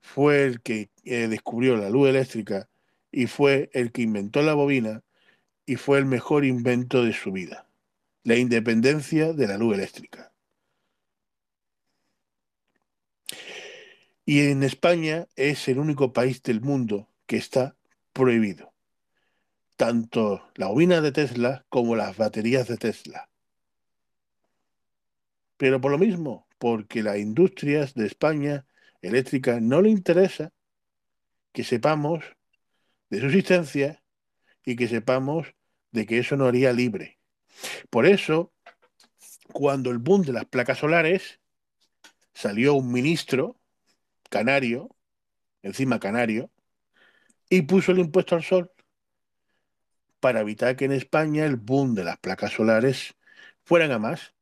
[0.00, 2.68] fue el que eh, descubrió la luz eléctrica
[3.10, 5.02] y fue el que inventó la bobina
[5.66, 7.66] y fue el mejor invento de su vida,
[8.22, 10.32] la independencia de la luz eléctrica.
[14.24, 17.74] Y en España es el único país del mundo que está
[18.12, 18.73] prohibido.
[19.76, 23.28] Tanto la bobina de Tesla como las baterías de Tesla.
[25.56, 28.66] Pero por lo mismo, porque las industrias de España
[29.02, 30.52] eléctrica no le interesa
[31.52, 32.24] que sepamos
[33.10, 34.02] de su existencia
[34.64, 35.54] y que sepamos
[35.92, 37.18] de que eso no haría libre.
[37.90, 38.52] Por eso,
[39.52, 41.40] cuando el boom de las placas solares,
[42.32, 43.56] salió un ministro
[44.30, 44.94] canario,
[45.62, 46.50] encima canario,
[47.48, 48.73] y puso el impuesto al sol
[50.24, 53.14] para evitar que en España el boom de las placas solares
[53.62, 54.32] fueran a más.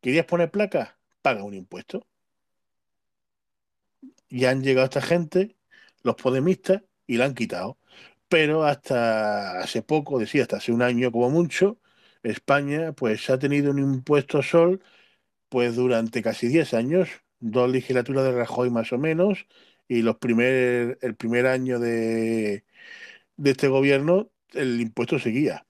[0.00, 0.96] ¿Querías poner placas?
[1.22, 2.08] Paga un impuesto.
[4.28, 5.56] Ya han llegado esta gente,
[6.02, 7.78] los podemistas, y la han quitado.
[8.28, 11.78] Pero hasta hace poco, decía, hasta hace un año como mucho,
[12.24, 14.82] España pues ha tenido un impuesto sol
[15.48, 19.46] pues durante casi 10 años dos legislaturas de Rajoy más o menos,
[19.88, 22.64] y los primer, el primer año de
[23.44, 25.66] este gobierno el impuesto seguía.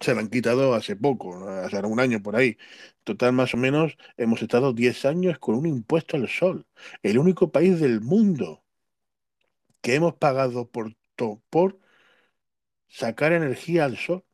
[0.00, 2.58] Se lo han quitado hace poco, hace un año por ahí.
[3.04, 6.66] Total, más o menos, hemos estado 10 años con un impuesto al sol.
[7.02, 8.64] El único país del mundo
[9.80, 10.94] que hemos pagado por,
[11.50, 11.78] por
[12.88, 14.24] sacar energía al sol.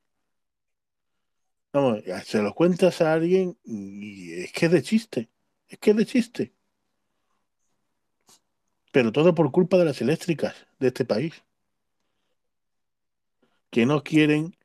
[1.73, 5.31] Vamos, se lo cuentas a alguien y es que es de chiste.
[5.69, 6.55] Es que es de chiste.
[8.93, 11.43] Pero todo por culpa de las eléctricas de este país.
[13.71, 14.57] Que no quieren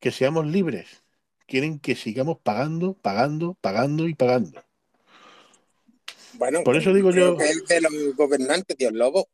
[0.00, 1.02] que seamos libres.
[1.46, 4.64] Quieren que sigamos pagando, pagando, pagando y pagando.
[6.34, 7.36] Bueno, por eso digo yo.
[7.36, 9.28] Que es de los gobernantes, Dios Lobo.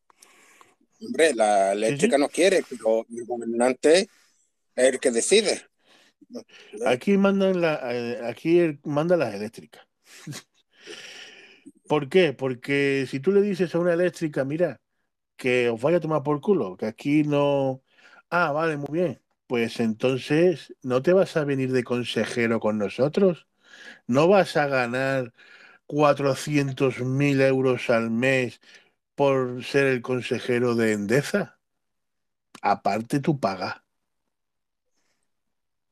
[1.01, 4.09] Hombre, la eléctrica sí, no quiere, pero el gobernante
[4.75, 5.63] es el que decide.
[6.87, 9.87] Aquí mandan la, eh, aquí manda las eléctricas.
[11.89, 12.33] ¿Por qué?
[12.33, 14.81] Porque si tú le dices a una eléctrica, mira,
[15.37, 17.83] que os vaya a tomar por culo, que aquí no...
[18.31, 19.23] Ah, vale, muy bien.
[19.47, 23.47] Pues entonces, ¿no te vas a venir de consejero con nosotros?
[24.09, 25.33] ¿No vas a ganar
[25.87, 28.61] 400.000 euros al mes
[29.17, 31.61] por ser el consejero de Endesa?
[32.73, 33.71] Aparte tu paga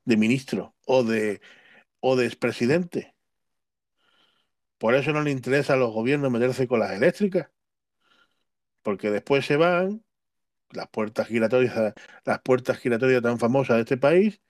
[0.06, 1.40] de ministro o de,
[2.00, 3.14] o de expresidente.
[4.78, 7.50] Por eso no le interesa a los gobiernos meterse con las eléctricas.
[8.82, 10.02] Porque después se van
[10.72, 11.94] las puertas giratorias,
[12.24, 14.40] las puertas giratorias tan famosas de este país,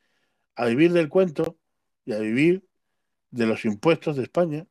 [0.56, 1.58] a vivir del cuento
[2.04, 2.66] y a vivir
[3.30, 4.66] de los impuestos de España,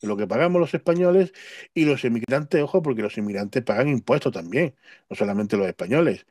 [0.00, 1.32] de lo que pagamos los españoles
[1.74, 4.74] y los inmigrantes, ojo, porque los inmigrantes pagan impuestos también,
[5.08, 6.26] no solamente los españoles.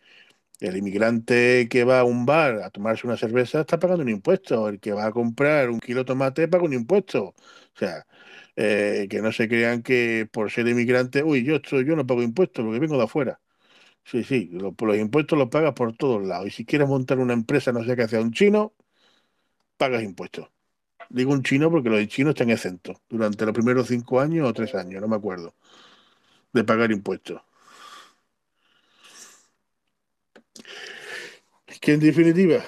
[0.60, 4.70] El inmigrante que va a un bar a tomarse una cerveza está pagando un impuesto.
[4.70, 7.26] El que va a comprar un kilo de tomate paga un impuesto.
[7.30, 7.36] O
[7.78, 8.08] sea,
[8.56, 12.24] eh, que no se crean que por ser inmigrante, uy, yo, estoy, yo no pago
[12.24, 13.42] impuestos porque vengo de afuera.
[14.06, 16.48] Sí, sí, lo, los impuestos los pagas por todos lados.
[16.48, 18.74] Y si quieres montar una empresa, no sé qué hace un chino,
[19.78, 20.50] pagas impuestos.
[21.10, 24.76] Digo un chino porque los chinos están exentos durante los primeros cinco años o tres
[24.76, 25.56] años, no me acuerdo,
[26.54, 27.42] de pagar impuestos.
[31.82, 32.60] Que en definitiva,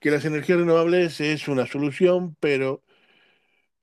[0.00, 2.82] que las energías renovables es una solución, pero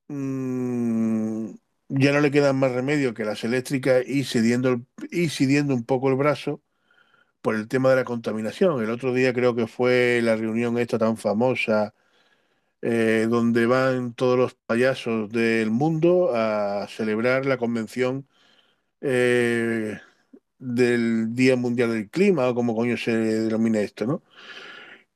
[0.08, 1.50] mmm,
[1.90, 6.10] ya no le queda más remedio que las eléctricas y cediendo, y cediendo un poco
[6.10, 6.62] el brazo
[7.44, 8.84] por el tema de la contaminación.
[8.84, 11.94] El otro día creo que fue la reunión esta tan famosa
[12.82, 18.28] eh, donde van todos los payasos del mundo a celebrar la convención
[19.02, 20.00] eh,
[20.60, 24.24] del Día Mundial del Clima, o como coño se denomina esto, ¿no?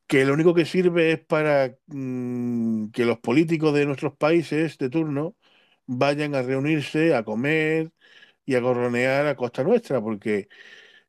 [0.08, 4.90] Que lo único que sirve es para mm, que los políticos de nuestros países de
[4.90, 5.36] turno
[5.86, 7.92] vayan a reunirse, a comer
[8.46, 10.50] y a gorronear a costa nuestra, porque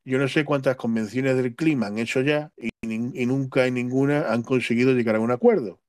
[0.05, 2.69] yo no sé cuántas convenciones del clima han hecho ya y,
[3.25, 5.81] nunca en ninguna han conseguido llegar a un acuerdo.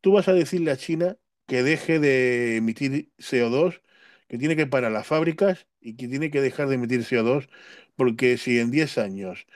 [0.00, 1.16] Tú vas a decirle a China
[1.46, 3.82] que deje de emitir CO2,
[4.28, 7.48] que tiene que parar las fábricas y que tiene que dejar de emitir CO2,
[7.96, 9.46] porque si en 10 años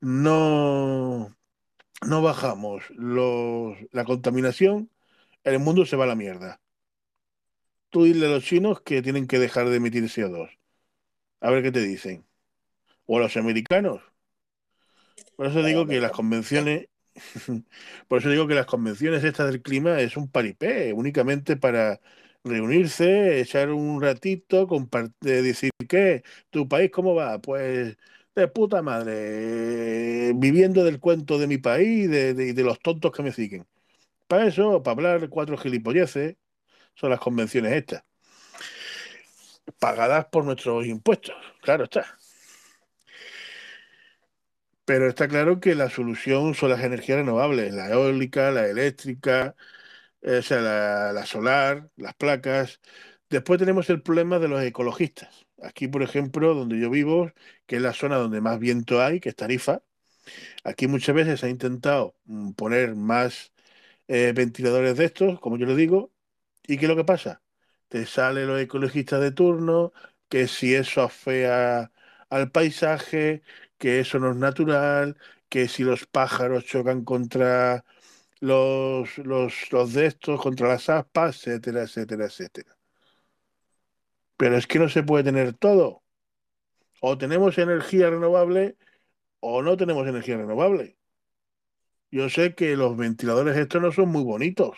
[0.00, 1.36] no,
[2.06, 4.90] no bajamos la contaminación,
[5.44, 6.60] el mundo se va a la mierda.
[7.90, 10.58] Tú dile a los chinos que tienen que dejar de emitir CO2.
[11.40, 12.26] A ver qué te dicen.
[13.06, 14.02] O a los americanos.
[15.36, 16.88] Por eso digo que las convenciones,
[18.08, 22.00] por eso digo que las convenciones estas del clima es un paripé, únicamente para
[22.44, 27.96] reunirse, echar un ratito, compartir, decir que tu país cómo va, pues
[28.34, 33.12] de puta madre, viviendo del cuento de mi país y de, de, de, los tontos
[33.12, 33.66] que me siguen.
[34.28, 36.36] Para eso, para hablar cuatro gilipolleces,
[36.94, 38.04] son las convenciones estas.
[39.78, 42.15] Pagadas por nuestros impuestos, claro está.
[44.86, 49.56] Pero está claro que la solución son las energías renovables, la eólica, la eléctrica,
[50.22, 52.80] o sea, la, la, solar, las placas.
[53.30, 55.46] Después tenemos el problema de los ecologistas.
[55.62, 57.32] Aquí, por ejemplo, donde yo vivo,
[57.66, 59.82] que es la zona donde más viento hay, que es Tarifa,
[60.64, 63.52] aquí muchas veces se ha intentado mm, poner más
[64.08, 66.12] eh, ventiladores de estos, como yo le digo,
[66.66, 67.42] ¿y qué es lo que pasa?
[67.88, 69.92] Te salen los ecologistas de turno,
[70.28, 71.92] que si eso afea
[72.30, 73.42] al paisaje,
[73.78, 75.16] que eso no es natural,
[75.48, 77.84] que si los pájaros chocan contra
[78.40, 82.76] los, los, los de estos, contra las aspas, etcétera, etcétera, etcétera.
[84.38, 86.02] Pero es que no se puede tener todo.
[87.00, 88.76] O tenemos energía renovable
[89.40, 90.98] o no tenemos energía renovable.
[92.10, 94.76] Yo sé que los ventiladores estos no son muy bonitos.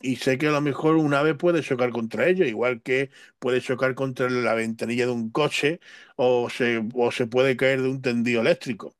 [0.00, 3.60] Y sé que a lo mejor un ave puede chocar contra ellos, igual que puede
[3.60, 5.80] chocar contra la ventanilla de un coche
[6.16, 8.94] o se, o se puede caer de un tendido eléctrico.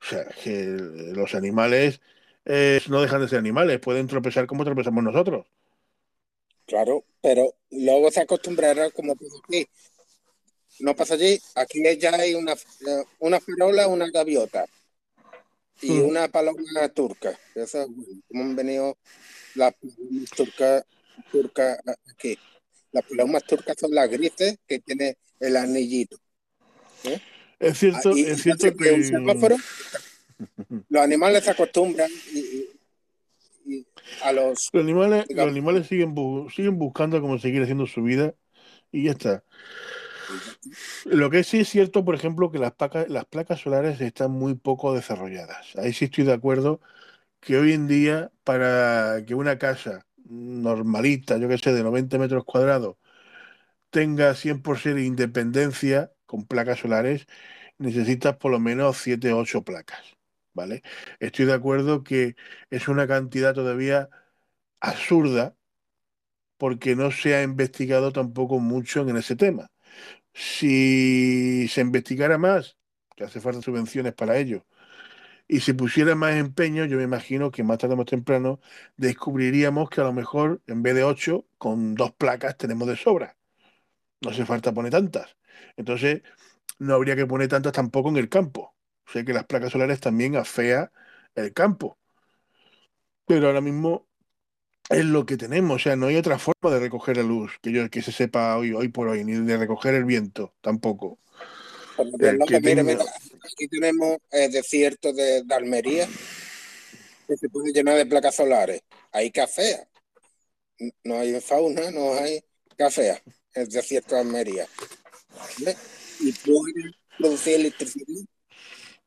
[0.00, 0.66] O sea, que
[1.14, 2.00] los animales
[2.44, 5.46] eh, no dejan de ser animales, pueden tropezar como tropezamos nosotros.
[6.66, 9.66] Claro, pero luego se acostumbrará como aquí.
[10.80, 12.54] No pasa allí, aquí ya hay una,
[13.20, 14.66] una farola, una gaviota
[15.80, 16.04] y mm.
[16.04, 17.38] una paloma turca.
[17.54, 17.86] Eso,
[18.28, 18.98] como han venido
[19.54, 20.84] las palomas turcas
[21.30, 21.78] turca
[22.12, 22.38] aquí.
[22.92, 26.16] Las palomas turcas son las grises que tiene el anillito.
[27.04, 27.20] ¿eh?
[27.58, 28.92] Es cierto, ah, y, es cierto que...
[28.92, 29.56] Un semáforo,
[30.88, 32.68] los animales se acostumbran y,
[33.66, 33.86] y
[34.22, 34.68] a los...
[34.72, 38.34] Los animales, digamos, los animales siguen, bu siguen buscando cómo seguir haciendo su vida
[38.92, 39.44] y ya está.
[41.04, 44.54] Lo que sí es cierto, por ejemplo, que las placas, las placas solares están muy
[44.54, 45.76] poco desarrolladas.
[45.76, 46.80] Ahí sí estoy de acuerdo
[47.44, 52.44] que hoy en día para que una casa normalita, yo que sé, de 90 metros
[52.44, 52.96] cuadrados,
[53.90, 57.26] tenga 100% de independencia con placas solares,
[57.78, 60.16] necesitas por lo menos 7 o 8 placas,
[60.54, 60.82] ¿vale?
[61.20, 62.36] Estoy de acuerdo que
[62.70, 64.08] es una cantidad todavía
[64.80, 65.56] absurda
[66.56, 69.70] porque no se ha investigado tampoco mucho en ese tema.
[70.34, 72.78] Si se investigara más,
[73.16, 74.66] que hace falta subvenciones para ello,
[75.48, 78.60] y si pusiera más empeño, yo me imagino que más tarde o más temprano
[78.96, 83.36] descubriríamos que a lo mejor en vez de ocho, con dos placas tenemos de sobra.
[84.22, 85.36] No hace falta poner tantas.
[85.76, 86.22] Entonces,
[86.78, 88.74] no habría que poner tantas tampoco en el campo.
[89.06, 90.92] O sea que las placas solares también afea
[91.34, 91.98] el campo.
[93.26, 94.06] Pero ahora mismo
[94.90, 95.76] es lo que tenemos.
[95.76, 98.56] O sea, no hay otra forma de recoger la luz que yo que se sepa
[98.58, 101.20] hoy, hoy por hoy, ni de recoger el viento tampoco.
[101.96, 103.04] Que mira, mira,
[103.44, 106.08] aquí tenemos el desierto de, de, Almería
[107.28, 108.82] que se puede llenar de placas solares.
[109.12, 109.86] Hay café.
[111.04, 112.42] No hay fauna, no hay
[112.76, 113.22] café.
[113.52, 114.66] El desierto de Almería.
[115.30, 115.76] ¿Vale?
[116.20, 118.24] Y puede producir electricidad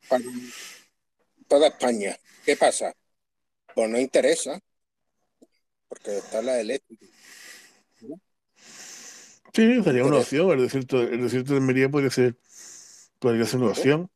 [0.08, 0.24] para
[1.48, 2.18] toda España.
[2.46, 2.94] ¿Qué pasa?
[3.76, 4.60] Pues no interesa.
[5.90, 7.06] Porque está la eléctrica.
[9.54, 10.52] Sí, sería una opción.
[10.52, 12.38] El desierto, el desierto de Almería podría ser
[13.20, 14.10] podría ser una opción.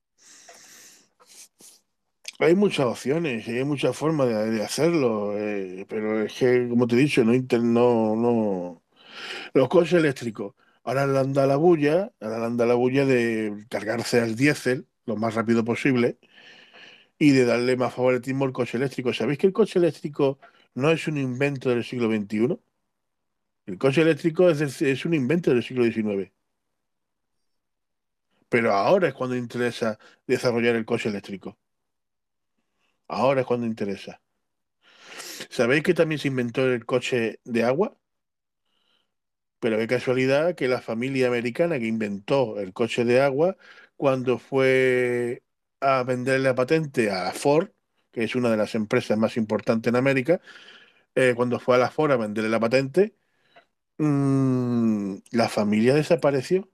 [2.40, 6.96] Hay muchas opciones, hay muchas formas de, de hacerlo, eh, pero es que, como te
[6.96, 8.84] he dicho, no, no, no.
[9.54, 14.22] Los coches eléctricos, ahora le anda la bulla, ahora le anda la bulla de cargarse
[14.22, 16.20] al diésel lo más rápido posible
[17.20, 19.14] y de darle más favoritismo al coche eléctrico.
[19.14, 20.40] ¿Sabéis que el coche eléctrico
[20.76, 22.60] no es un invento del siglo XXI?
[23.66, 26.32] El coche eléctrico es, es un invento del siglo XIX.
[28.52, 29.98] Pero ahora es cuando interesa
[30.28, 31.58] desarrollar el coche eléctrico.
[33.08, 34.20] Ahora es cuando interesa.
[35.50, 37.96] ¿Sabéis que también se inventó el coche de agua?
[39.60, 43.58] Pero qué casualidad que la familia americana que inventó el coche de agua,
[43.96, 45.44] cuando fue
[45.80, 47.70] a vender la patente a Ford,
[48.12, 50.42] que es una de las empresas más importantes en América,
[51.16, 53.16] eh, cuando fue a la Ford a venderle la patente,
[54.00, 56.70] mmm, la familia desapareció.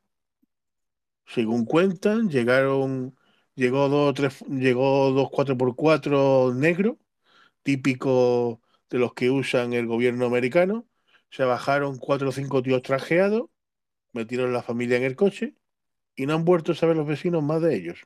[1.27, 3.15] Según cuentan, llegaron,
[3.55, 6.97] llegó dos, tres, llegó dos 4x4 negro,
[7.63, 10.87] típico de los que usan el gobierno americano.
[11.31, 13.49] Se bajaron cuatro o cinco tíos trajeados,
[14.13, 15.55] metieron la familia en el coche
[16.15, 17.99] y no han vuelto a saber los vecinos más de ellos.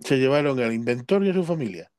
[0.00, 1.90] Se llevaron al inventor y a su familia.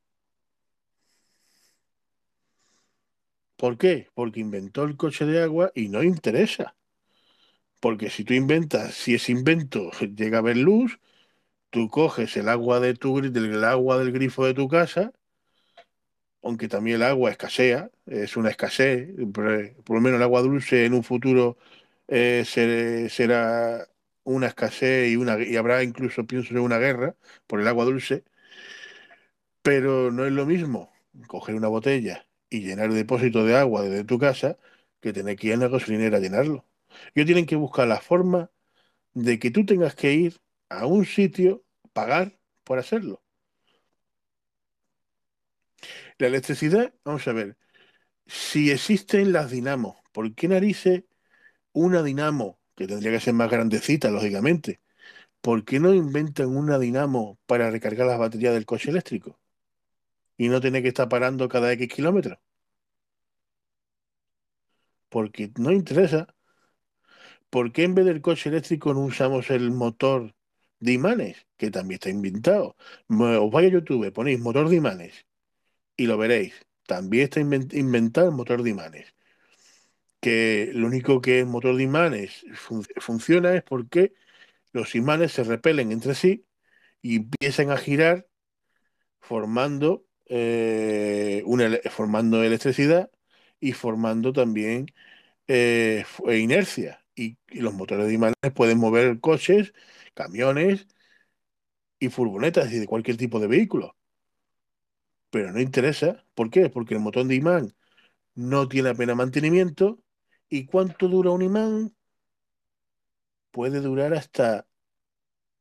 [3.62, 4.08] ¿Por qué?
[4.16, 6.76] Porque inventó el coche de agua y no interesa.
[7.80, 11.00] Porque si tú inventas, si ese invento llega a ver luz,
[11.72, 15.14] tú coges el agua de tu del agua del grifo de tu casa,
[16.42, 20.94] aunque también el agua escasea, es una escasez, por, lo menos el agua dulce en
[20.96, 21.58] un futuro
[22.08, 23.88] eh, será
[24.24, 27.16] una escasez y, y habrá incluso, pienso, una guerra
[27.48, 28.24] por el agua dulce,
[29.62, 30.92] pero no es lo mismo
[31.28, 34.60] coger una botella y llenar el depósito de agua desde tu casa
[35.02, 36.68] que tener que ir a la gasolinera a llenarlo.
[37.16, 38.52] Ellos tienen que buscar la forma
[39.14, 43.24] de que tú tengas que ir a un sitio, pagar por hacerlo.
[46.18, 47.58] La electricidad, vamos a ver,
[48.28, 51.06] si existen las dinamos, ¿por qué narices
[51.74, 54.82] una dinamo, que tendría que ser más grandecita, lógicamente,
[55.42, 59.41] ¿por qué no inventan una dinamo para recargar las baterías del coche eléctrico?
[60.42, 62.40] Y no tener que estar parando cada X kilómetros.
[65.10, 66.34] Porque no interesa.
[67.52, 70.34] ¿Por qué en vez del coche eléctrico no usamos el motor
[70.80, 71.46] de imanes?
[71.58, 72.76] Que también está inventado.
[73.08, 75.28] Os vais a YouTube, ponéis motor de imanes
[75.96, 76.56] y lo veréis.
[76.88, 79.14] También está inventado el motor de imanes.
[80.22, 82.46] Que lo único que el motor de imanes
[82.98, 84.14] funciona es porque
[84.72, 86.48] los imanes se repelen entre sí
[87.02, 88.28] y empiezan a girar
[89.20, 93.12] formando, eh, una, formando electricidad
[93.60, 94.88] y formando también
[95.48, 97.06] eh, inercia.
[97.16, 99.74] Y, y, los motores de imanes pueden mover coches,
[100.16, 100.88] camiones
[102.00, 103.96] y furgonetas y de cualquier tipo de vehículo.
[105.30, 106.26] Pero no interesa.
[106.36, 106.70] ¿Por qué?
[106.70, 107.74] Porque el motor de imán
[108.36, 110.04] no tiene apenas mantenimiento.
[110.50, 111.96] ¿Y cuánto dura un imán?
[113.52, 114.68] Puede durar hasta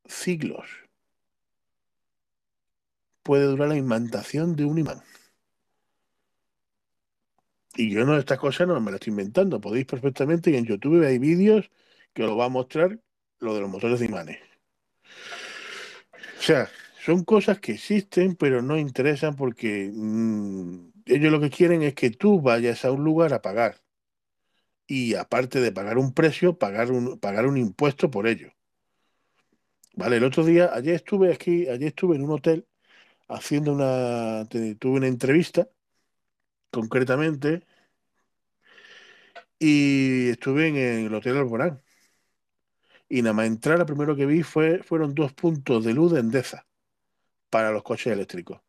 [0.07, 0.90] siglos.
[3.31, 5.05] Puede durar la imantación de un imán.
[7.77, 9.61] Y yo no, estas cosas no me las estoy inventando.
[9.61, 11.71] Podéis perfectamente, y en YouTube hay vídeos
[12.13, 12.99] que os va a mostrar
[13.39, 14.41] lo de los motores de imanes.
[16.41, 16.69] O sea,
[17.05, 22.11] son cosas que existen, pero no interesan porque mmm, ellos lo que quieren es que
[22.11, 23.77] tú vayas a un lugar a pagar.
[24.89, 28.51] Y aparte de pagar un precio, pagar un, pagar un impuesto por ello.
[29.95, 32.67] Vale, el otro día, ayer estuve aquí, ayer estuve en un hotel
[33.31, 35.69] haciendo una, tuve una entrevista,
[36.71, 37.63] concretamente,
[39.59, 40.77] y estuve en
[41.07, 41.83] el Hotel Alborán.
[43.11, 46.21] Y nada más entrar, lo primero que vi fue, fueron dos puntos de luz de
[46.21, 46.67] Endesa
[47.51, 48.61] para los coches eléctricos.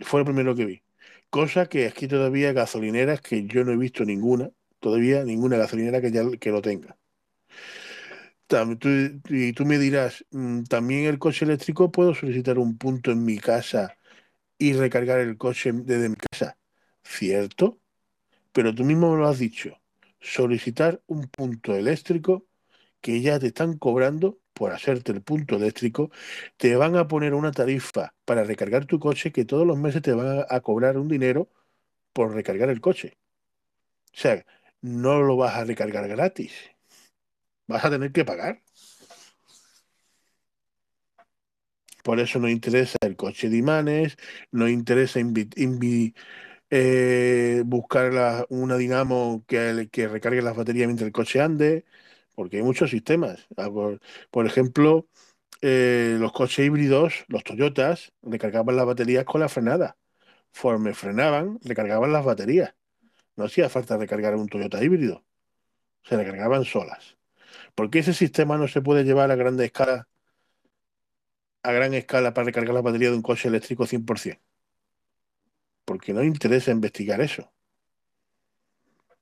[0.00, 0.82] Fue lo primero que vi.
[1.30, 4.50] Cosa que aquí todavía gasolineras que yo no he visto ninguna,
[4.80, 6.96] todavía ninguna gasolinera que ya que lo tenga.
[9.28, 13.38] Y tú me dirás, mm, también el coche eléctrico puedo solicitar un punto en mi
[13.38, 13.96] casa
[14.58, 16.58] y recargar el coche desde mi casa.
[17.02, 17.80] ¿Cierto?
[18.52, 19.80] Pero tú mismo me lo has dicho.
[20.20, 22.46] Solicitar un punto eléctrico
[23.00, 26.10] que ya te están cobrando por hacerte el punto eléctrico,
[26.56, 30.12] te van a poner una tarifa para recargar tu coche que todos los meses te
[30.12, 31.48] van a cobrar un dinero
[32.12, 33.18] por recargar el coche.
[34.14, 34.44] O sea,
[34.82, 36.52] no lo vas a recargar gratis.
[37.68, 38.62] Vas a tener que pagar.
[42.02, 44.16] Por eso no interesa el coche de imanes,
[44.50, 45.20] no interesa
[46.70, 51.84] eh, buscar una dinamo que, recargue las baterías mientras el coche ande
[52.34, 53.46] porque hay muchos sistemas.
[53.56, 53.70] Ah,
[54.30, 55.08] por, ejemplo,
[55.62, 59.98] eh, los coches híbridos, los Toyotas, recargaban las baterías con la frenada.
[60.52, 62.74] Conforme frenaban, recargaban las baterías.
[63.36, 65.24] No hacía falta recargar un Toyota híbrido.
[66.04, 67.17] se recargaban solas.
[67.78, 70.08] ¿Por qué ese sistema no se puede llevar a gran escala,
[71.62, 74.40] a gran escala para recargar la batería de un coche eléctrico 100%?
[75.84, 77.52] Porque no interesa investigar eso.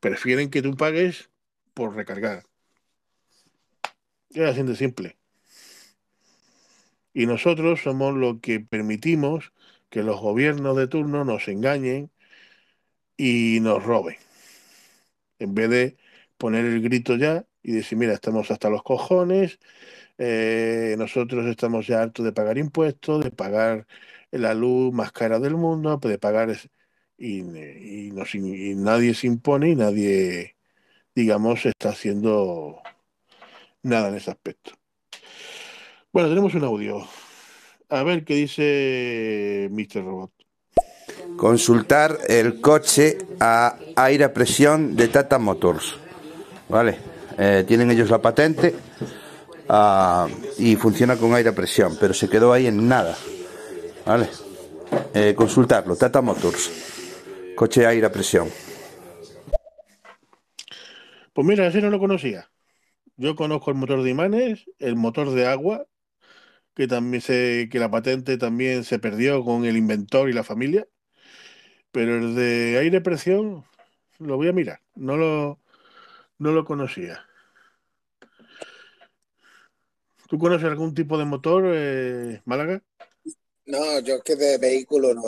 [0.01, 1.29] Prefieren que tú pagues
[1.75, 2.45] por recargar.
[4.31, 5.19] Es así de simple.
[7.13, 9.53] Y nosotros somos los que permitimos
[9.91, 12.11] que los gobiernos de turno nos engañen
[13.19, 14.17] y nos roben.
[15.39, 15.97] En vez de
[16.39, 19.59] poner el grito ya y decir, mira, estamos hasta los cojones,
[20.19, 23.89] eh, nosotros estamos ya hartos de pagar impuestos, de pagar
[24.31, 26.57] la luz más cara del mundo, de pagar...
[27.19, 28.13] Y, y,
[28.77, 30.55] nadie se impone y nadie,
[31.13, 32.81] digamos, está haciendo
[33.83, 34.73] nada en ese aspecto.
[36.13, 37.05] Bueno, tenemos un audio.
[37.89, 40.05] A ver qué dice Mr.
[40.05, 40.31] Robot.
[41.37, 45.97] Consultar el coche a aire a presión de Tata Motors.
[46.69, 48.75] Vale, eh, tienen ellos la patente
[49.69, 53.17] uh, y funciona con aire a presión, pero se quedó ahí en nada.
[54.05, 54.29] Vale,
[55.15, 55.97] eh, consultarlo.
[55.97, 56.71] Tata Motors,
[57.55, 58.49] coche aire a presión.
[61.33, 62.51] Pues mira, ese no lo conocía.
[63.17, 65.87] Yo conozco el motor de imanes, el motor de agua
[66.77, 70.87] que también se, que la patente también se perdió con el inventor y la familia.
[71.91, 73.65] Pero el de aire presión
[74.19, 74.81] lo voy a mirar.
[74.95, 75.59] No lo,
[76.39, 77.26] no lo conocía.
[80.29, 82.83] ¿Tú conoces algún tipo de motor, eh, Málaga?
[83.67, 85.23] No, yo es que de vehículo no.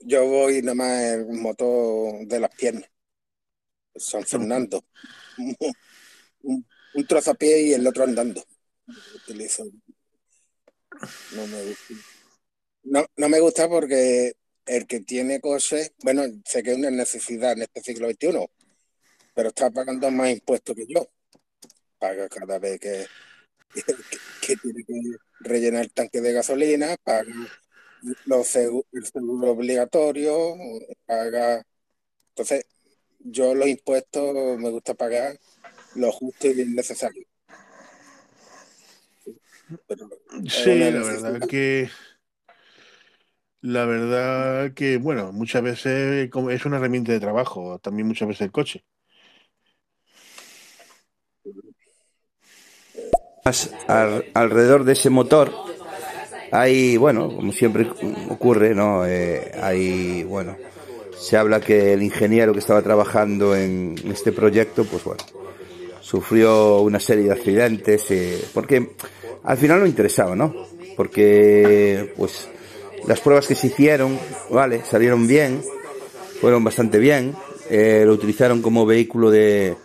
[0.00, 2.90] Yo voy nada más el motor de las piernas.
[3.96, 4.84] San Fernando.
[6.42, 8.42] un, un trozo a pie y el otro andando
[9.14, 9.64] utilizo.
[11.34, 11.94] No me gusta.
[13.16, 14.32] No, me gusta porque
[14.66, 18.46] el que tiene cosas, bueno, sé que es una necesidad en este siglo XXI,
[19.34, 21.06] pero está pagando más impuestos que yo.
[22.00, 23.06] Paga cada vez que,
[24.40, 24.94] que, tiene que
[25.40, 27.32] rellenar el tanque de gasolina, paga
[28.24, 30.54] los el seguro obligatorio,
[31.06, 31.62] paga.
[32.30, 32.64] Entonces,
[33.18, 35.38] yo los impuestos me gusta pagar
[35.94, 37.26] lo justo y necesario
[40.46, 41.90] sí, la verdad que
[43.62, 48.52] la verdad que, bueno, muchas veces es una herramienta de trabajo, también muchas veces el
[48.52, 48.84] coche.
[54.34, 55.52] Alrededor de ese motor
[56.50, 57.88] hay, bueno, como siempre
[58.28, 59.06] ocurre, ¿no?
[59.06, 60.56] Eh, hay, bueno,
[61.16, 65.22] se habla que el ingeniero que estaba trabajando en este proyecto, pues bueno,
[66.00, 68.90] sufrió una serie de accidentes, eh, porque
[69.44, 70.54] al final no interesaba, ¿no?
[70.96, 72.48] Porque, pues,
[73.06, 74.18] las pruebas que se hicieron,
[74.50, 75.62] vale, salieron bien,
[76.40, 77.34] fueron bastante bien,
[77.70, 79.76] eh, lo utilizaron como vehículo de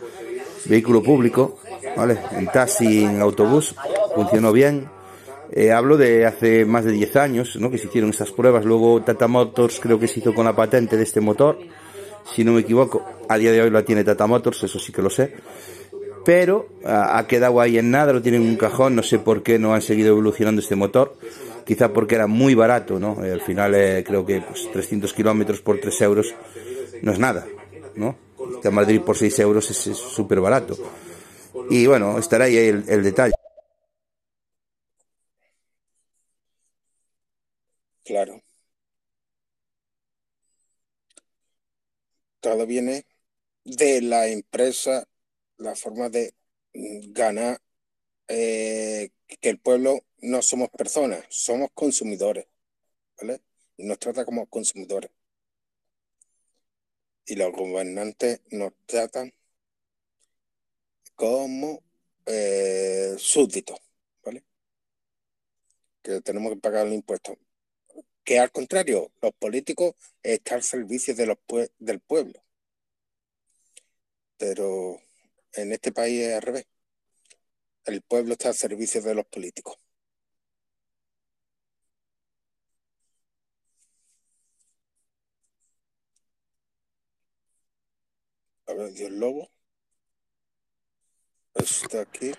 [0.66, 1.60] vehículo público,
[1.95, 3.76] vale, en taxi, en autobús,
[4.16, 4.88] funcionó bien.
[5.52, 7.70] Eh, hablo de hace más de 10 años, ¿no?
[7.70, 8.66] Que se hicieron esas pruebas.
[8.66, 11.57] Luego Tata Motors creo que se hizo con la patente de este motor,
[12.34, 13.03] si no me equivoco.
[13.30, 15.34] A día de hoy la tiene Tata Motors, eso sí que lo sé
[16.26, 19.60] pero ha quedado ahí en nada, lo tienen en un cajón, no sé por qué
[19.60, 21.16] no han seguido evolucionando este motor,
[21.66, 23.18] quizá porque era muy barato, ¿no?
[23.20, 26.34] al final eh, creo que pues, 300 kilómetros por 3 euros
[27.03, 27.45] no es nada,
[27.95, 28.18] ¿no?
[28.62, 30.76] De Madrid por 6 euros es súper barato.
[31.70, 33.34] Y bueno, estará ahí el, el detalle.
[38.04, 38.42] Claro.
[42.40, 43.06] Todo viene
[43.64, 45.08] de la empresa
[45.58, 46.34] la forma de
[46.74, 47.62] ganar
[48.28, 49.12] eh,
[49.42, 52.48] que el pueblo no somos personas, somos consumidores,
[53.18, 53.42] ¿vale?
[53.78, 55.12] Nos trata como consumidores.
[57.28, 59.34] Y los gobernantes nos tratan
[61.16, 61.84] como
[62.26, 63.80] eh, súbditos,
[64.24, 64.44] ¿vale?
[66.04, 67.38] Que tenemos que pagar el impuesto.
[68.24, 71.38] Que al contrario, los políticos están al servicio de los
[71.80, 72.44] del pueblo.
[74.38, 75.02] Pero
[75.54, 76.66] en este país es al revés.
[77.86, 79.78] El pueblo está al servicio de los políticos.
[88.68, 89.50] A ver, Dios Lobo.
[91.56, 92.32] Está aquí.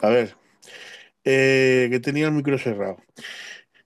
[0.00, 0.36] A ver.
[1.24, 2.98] Eh, que tenía el micro cerrado.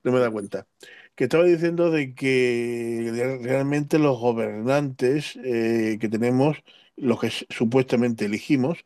[0.04, 0.66] No me da cuenta.
[1.14, 6.58] Que estaba diciendo de que realmente los gobernantes eh, que tenemos
[6.96, 8.84] los que supuestamente elegimos,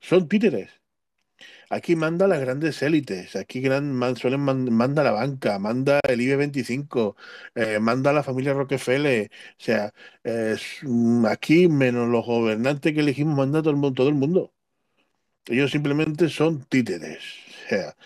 [0.00, 0.70] son títeres.
[1.70, 7.16] Aquí manda las grandes élites, aquí gran, suelen manda la banca, manda el IBE25,
[7.54, 9.92] eh, manda la familia Rockefeller, o sea,
[10.82, 13.94] mm, aquí menos los gobernantes que elegimos manda todo el.
[13.94, 14.52] Todo el mundo.
[15.46, 17.18] Ellos simplemente son títeres,
[17.64, 17.96] o sea,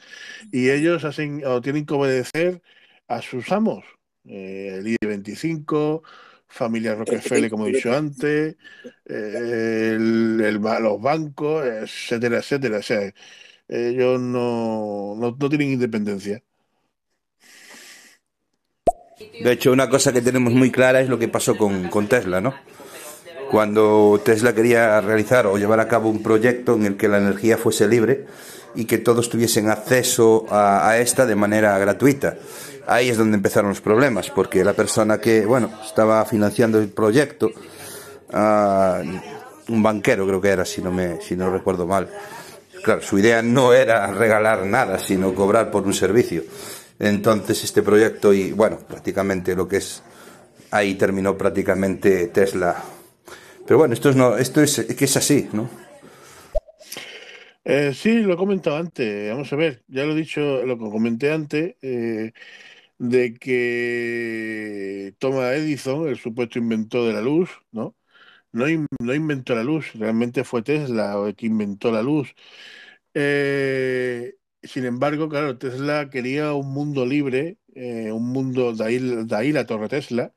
[0.52, 2.62] y ellos hacen o tienen que obedecer
[3.08, 3.84] a sus amos,
[4.26, 6.02] eh, el IBE25,
[6.54, 8.56] familia Rockefeller, como he dicho antes,
[9.06, 12.78] eh, los bancos, etcétera, etcétera.
[12.78, 13.12] O sea,
[13.68, 16.42] ellos no, no, tienen independencia.
[19.42, 22.40] De hecho, una cosa que tenemos muy clara es lo que pasó con, con, Tesla,
[22.40, 22.54] ¿no?
[23.54, 27.56] Cuando Tesla quería realizar o llevar a cabo un proyecto en el que la energía
[27.56, 28.26] fuese libre
[28.74, 32.36] y que todos tuviesen acceso a, esta de manera gratuita.
[32.88, 37.52] Ahí es donde empezaron los problemas, porque la persona que, bueno, estaba financiando el proyecto,
[38.32, 39.00] ah,
[39.68, 42.08] un banquero creo que era, si no, me, si no recuerdo mal,
[42.82, 46.42] Claro, su idea no era regalar nada, sino cobrar por un servicio.
[46.98, 50.02] Entonces este proyecto y bueno, prácticamente lo que es
[50.72, 52.82] ahí terminó prácticamente Tesla.
[53.66, 55.68] Pero bueno, esto es no, esto es que es así, ¿no?
[57.64, 59.30] Eh, sí, lo he comentado antes.
[59.30, 62.32] Vamos a ver, ya lo he dicho, lo que comenté antes, eh,
[62.98, 67.96] de que Thomas Edison, el supuesto inventor de la luz, ¿no?
[68.52, 68.66] No,
[69.00, 72.34] no inventó la luz, realmente fue Tesla el que inventó la luz.
[73.14, 79.52] Eh, sin embargo, claro, Tesla quería un mundo libre, un mundo, de ahí, de ahí
[79.52, 80.34] la torre Tesla,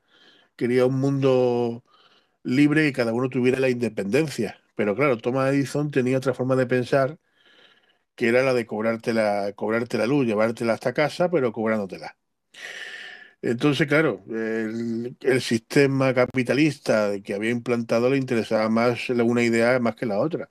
[0.56, 1.84] quería un mundo
[2.48, 4.60] libre y cada uno tuviera la independencia.
[4.74, 7.18] Pero claro, Thomas Edison tenía otra forma de pensar,
[8.16, 12.16] que era la de cobrarte la, cobrarte la luz, llevártela hasta casa, pero cobrándotela.
[13.40, 19.94] Entonces, claro, el, el, sistema capitalista que había implantado le interesaba más una idea más
[19.94, 20.50] que la otra.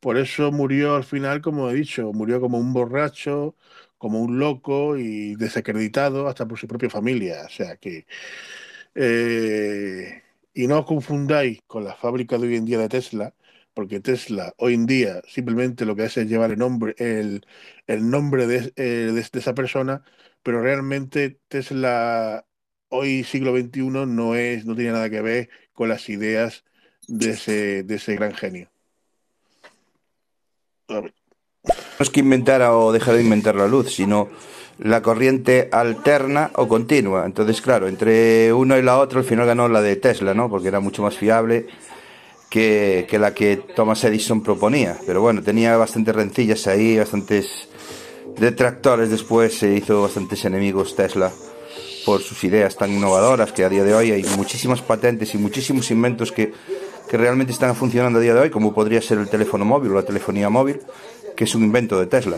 [0.00, 3.56] Por eso murió al final, como he dicho, murió como un borracho,
[3.98, 7.44] como un loco y desacreditado hasta por su propia familia.
[7.46, 8.06] O sea que...
[8.94, 10.22] Eh,
[10.56, 13.34] y no os confundáis con la fábrica de hoy en día de Tesla,
[13.74, 17.42] porque Tesla hoy en día simplemente lo que hace es llevar el nombre, el,
[17.86, 20.02] nombre de, eh, de, esa persona,
[20.42, 22.46] pero realmente Tesla
[22.88, 26.64] hoy siglo XXI no es, no tiene nada que ver con las ideas
[27.06, 28.70] de ese, de ese gran genio.
[30.88, 31.02] No
[32.00, 34.30] es que inventara o dejar de inventar la luz, sino
[34.78, 37.24] la corriente alterna o continua.
[37.24, 40.50] Entonces, claro, entre uno y la otra, al final ganó la de Tesla, ¿no?
[40.50, 41.66] Porque era mucho más fiable
[42.50, 44.96] que, que la que Thomas Edison proponía.
[45.06, 47.68] Pero bueno, tenía bastantes rencillas ahí, bastantes
[48.38, 49.10] detractores.
[49.10, 51.32] Después se hizo bastantes enemigos Tesla
[52.04, 55.90] por sus ideas tan innovadoras que a día de hoy hay muchísimas patentes y muchísimos
[55.90, 56.52] inventos que
[57.08, 59.94] que realmente están funcionando a día de hoy, como podría ser el teléfono móvil o
[59.94, 60.80] la telefonía móvil,
[61.36, 62.36] que es un invento de Tesla.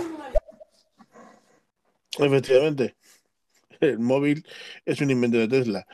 [2.27, 2.97] Efectivamente,
[3.81, 4.45] el móvil
[4.85, 5.86] es un invento de Tesla.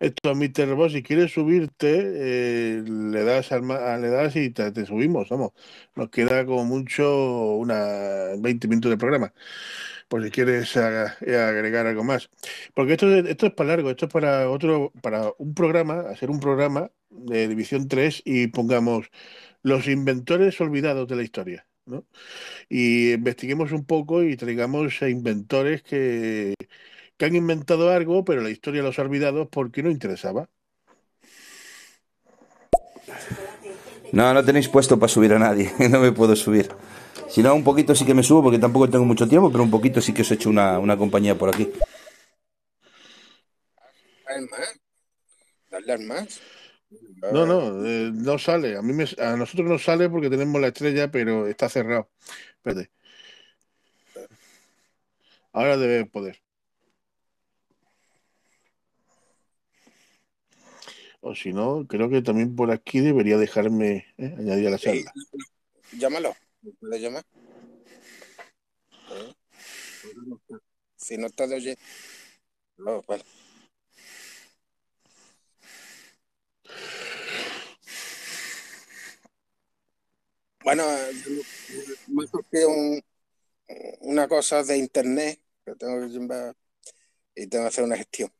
[0.00, 0.74] Esto, Mr.
[0.74, 5.52] Boss, si quieres subirte, eh, le das le das y te, subimos, vamos.
[5.94, 9.32] Nos queda como mucho una 20 minutos de programa.
[10.08, 12.30] Por si quieres agregar algo más.
[12.74, 16.40] Porque esto, esto es para largo, esto es para otro, para un programa, hacer un
[16.40, 19.10] programa de División 3 y pongamos
[19.62, 21.66] los inventores olvidados de la historia.
[21.86, 22.04] ¿No?
[22.68, 26.54] Y investiguemos un poco y traigamos a inventores que,
[27.16, 30.48] que han inventado algo, pero la historia los ha olvidado porque no interesaba.
[34.12, 36.68] No, no tenéis puesto para subir a nadie, no me puedo subir.
[37.28, 39.70] Si no, un poquito sí que me subo porque tampoco tengo mucho tiempo, pero un
[39.70, 41.70] poquito sí que os he hecho una, una compañía por aquí.
[45.70, 46.40] ¿Darle más?
[47.22, 48.76] No, no, eh, no sale.
[48.76, 52.10] A mí a nosotros no sale porque tenemos la estrella, pero está cerrado.
[52.56, 52.90] Espérate.
[55.52, 56.42] Ahora debe poder.
[61.20, 65.12] O si no, creo que también por aquí debería dejarme eh, añadir a la charla.
[65.92, 66.36] llámalo.
[66.78, 67.24] ¿Puedes llamar?
[70.96, 71.78] Si no está de oye.
[72.78, 73.24] No, vale.
[80.66, 80.84] Bueno,
[82.08, 83.00] me surgió un,
[84.00, 86.54] una cosa de internet que tengo que
[87.36, 88.32] y tengo que hacer una gestión.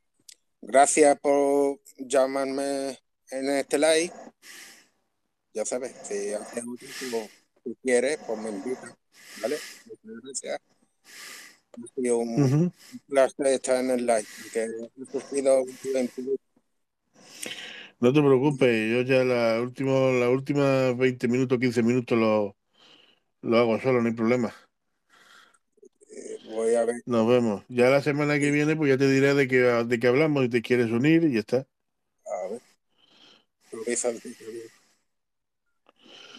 [0.60, 2.98] Gracias por llamarme
[3.30, 4.12] en este live.
[5.54, 6.64] Ya sabes, si haces
[7.62, 8.92] si quieres, pues me invitas.
[9.40, 9.58] ¿Vale?
[10.02, 10.60] Gracias.
[11.04, 12.74] Ha sido un
[13.06, 14.26] placer estar en el live.
[14.52, 14.66] Que
[15.12, 15.78] surgido un
[18.00, 22.56] no te preocupes, yo ya la última, la última 20 minutos, 15 minutos lo,
[23.42, 24.54] lo hago solo, no hay problema.
[26.50, 26.96] Voy a ver.
[27.06, 27.64] Nos vemos.
[27.68, 30.48] Ya la semana que viene, pues ya te diré de qué, de qué hablamos y
[30.48, 31.66] te quieres unir y ya está.
[32.26, 32.60] A ver.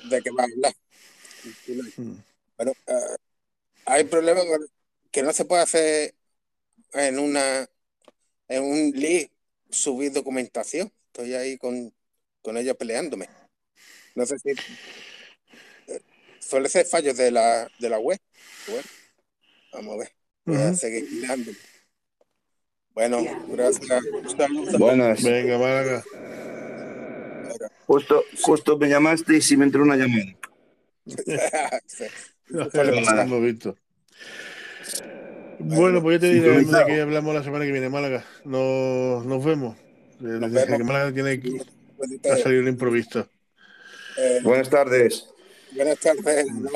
[0.10, 0.74] ¿De qué va a hablar?
[1.98, 2.16] Hmm.
[2.58, 3.16] Bueno, uh,
[3.86, 4.46] hay problemas
[5.12, 6.16] que no se puede hacer
[6.94, 7.70] en una
[8.48, 9.28] en un lead
[9.70, 10.92] subir documentación.
[11.18, 11.91] Estoy ahí con,
[12.44, 13.27] con ellos peleándome.
[14.14, 14.56] No sé si eh,
[16.39, 18.19] suele ser fallos de la, de la web.
[18.68, 18.84] Bueno,
[19.73, 20.11] vamos a ver.
[20.45, 21.52] Voy a seguir mirando.
[22.91, 24.03] Bueno, gracias.
[24.77, 25.23] Buenas.
[25.23, 26.03] Venga, Málaga.
[27.88, 30.38] Justo, justo me llamaste y si me entró una llamada.
[33.26, 33.76] Lo visto.
[35.57, 38.23] Bueno, pues ya te diré de que hablamos la semana que viene, Málaga.
[38.45, 39.86] Nos, nos vemos.
[40.19, 40.77] Nos vemos.
[40.77, 41.61] Que Málaga tiene que
[42.31, 43.27] ha salido un improviso.
[44.18, 45.27] Eh, buenas tardes.
[45.76, 46.45] Buenas tardes.
[46.53, 46.72] No.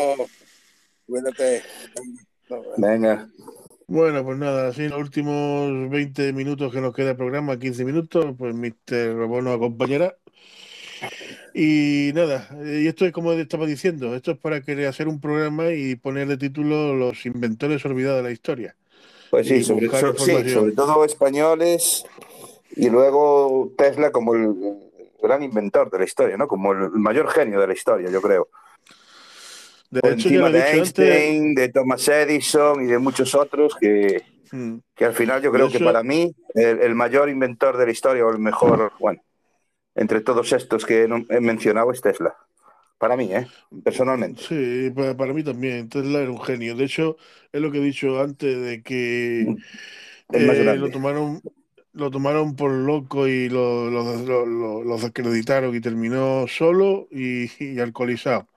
[1.08, 1.64] Cuídate.
[2.78, 3.28] Venga.
[3.88, 7.84] Bueno, pues nada, así en los últimos 20 minutos que nos queda el programa, 15
[7.84, 9.16] minutos, pues Mr.
[9.16, 10.16] Robón nos acompañará.
[11.54, 15.72] Y nada, y esto es como estaba diciendo, esto es para querer hacer un programa
[15.72, 18.76] y poner de título Los inventores olvidados de la historia.
[19.30, 22.06] Pues sí, sobre, sobre todo españoles
[22.76, 24.56] y luego Tesla como el
[25.22, 26.48] gran inventor de la historia, ¿no?
[26.48, 28.50] Como el mayor genio de la historia, yo creo.
[29.90, 34.76] De hecho, encima de Einstein, de Thomas Edison y de muchos otros que, hmm.
[34.96, 38.32] que al final yo creo que para mí el, mayor inventor de la historia o
[38.32, 39.22] el mejor, bueno,
[39.96, 42.36] entre todos estos que he mencionado es Tesla.
[42.98, 43.48] Para mí, ¿eh?
[43.84, 44.44] personalmente.
[44.44, 45.90] Sí, para, mí también.
[45.90, 46.76] Tesla era un genio.
[46.76, 47.18] De hecho,
[47.52, 49.42] es lo que he dicho antes de que
[50.32, 51.42] eh, lo tomaron
[51.94, 58.48] lo tomaron por loco y lo, lo, lo, desacreditaron y terminó solo y, alcoholizado.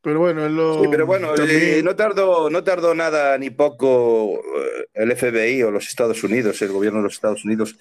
[0.00, 4.86] Pero bueno, lo, sí, pero bueno, eh, no tardó, no tardó nada ni poco eh,
[4.94, 7.76] el FBI o los Estados Unidos, el gobierno de los Estados Unidos,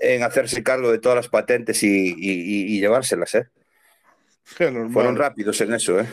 [0.00, 3.48] en hacerse cargo de todas las patentes y, llevárselas, ¿eh?
[4.44, 6.06] Fueron rápidos en eso, ¿eh?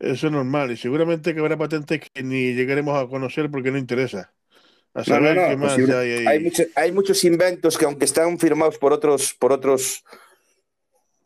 [0.00, 3.78] Eso es normal y seguramente que habrá patentes que ni llegaremos a conocer porque no
[3.78, 4.32] interesa.
[4.94, 9.32] A saber qué más hay, hay, hay, muchos inventos que aunque están firmados por otros,
[9.32, 10.04] por otros,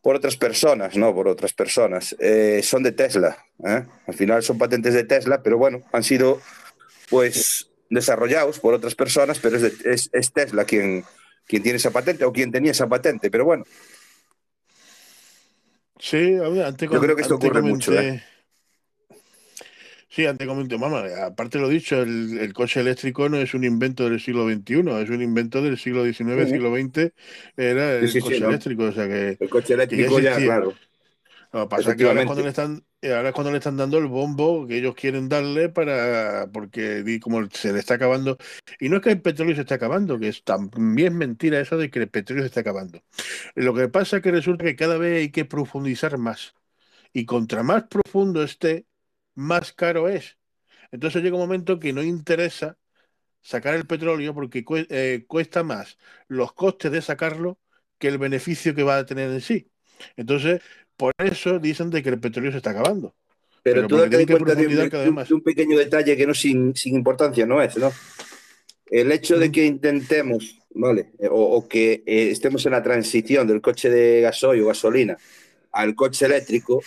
[0.03, 3.45] por otras personas, no por otras personas, eh, son de Tesla.
[3.67, 3.85] ¿eh?
[4.07, 6.41] Al final son patentes de Tesla, pero bueno, han sido
[7.11, 11.05] pues desarrollados por otras personas, pero es, es, Tesla quien,
[11.47, 13.65] quien tiene esa patente o quien tenía esa patente, pero bueno.
[15.99, 17.93] Sí, antes Yo creo que esto ocurre mucho.
[17.99, 18.23] ¿eh?
[20.17, 24.19] Sí, antes comenté, mamá, aparte lo dicho, el, coche eléctrico no es un invento del
[24.19, 27.13] siglo XXI, es un invento del siglo XIX, siglo XX,
[27.55, 29.37] era el coche eléctrico, o sea que...
[29.39, 30.73] El coche eléctrico ya, claro.
[31.53, 33.99] Lo pasa que ahora es, cuando le están, eh, ahora es cuando le están dando
[33.99, 38.39] el bombo que ellos quieren darle para, porque como se le está acabando,
[38.81, 41.91] y no es que el petróleo se está acabando, que es también mentira eso de
[41.91, 43.03] que el petróleo se está acabando.
[43.55, 46.55] Lo que pasa es que resulta que cada vez hay que profundizar más,
[47.13, 48.87] y contra más profundo esté,
[49.37, 50.37] más caro es.
[50.91, 52.77] Entonces llega un momento que no interesa
[53.41, 57.61] sacar el petróleo porque eh, cuesta más los costes de sacarlo
[57.99, 59.71] que el beneficio que va a tener en sí.
[60.17, 60.61] Entonces,
[60.97, 63.15] por eso dicen de que el petróleo se está acabando.
[63.63, 64.67] Pero, tú date cuenta de,
[65.35, 67.93] un, pequeño detalle que no sin, sin importancia no es, ¿no?
[68.87, 69.53] El hecho de mm.
[69.53, 71.11] que intentemos, ¿vale?
[71.31, 75.17] O, que eh, estemos en la transición del coche de gasoil o gasolina
[75.73, 76.83] al coche eléctrico,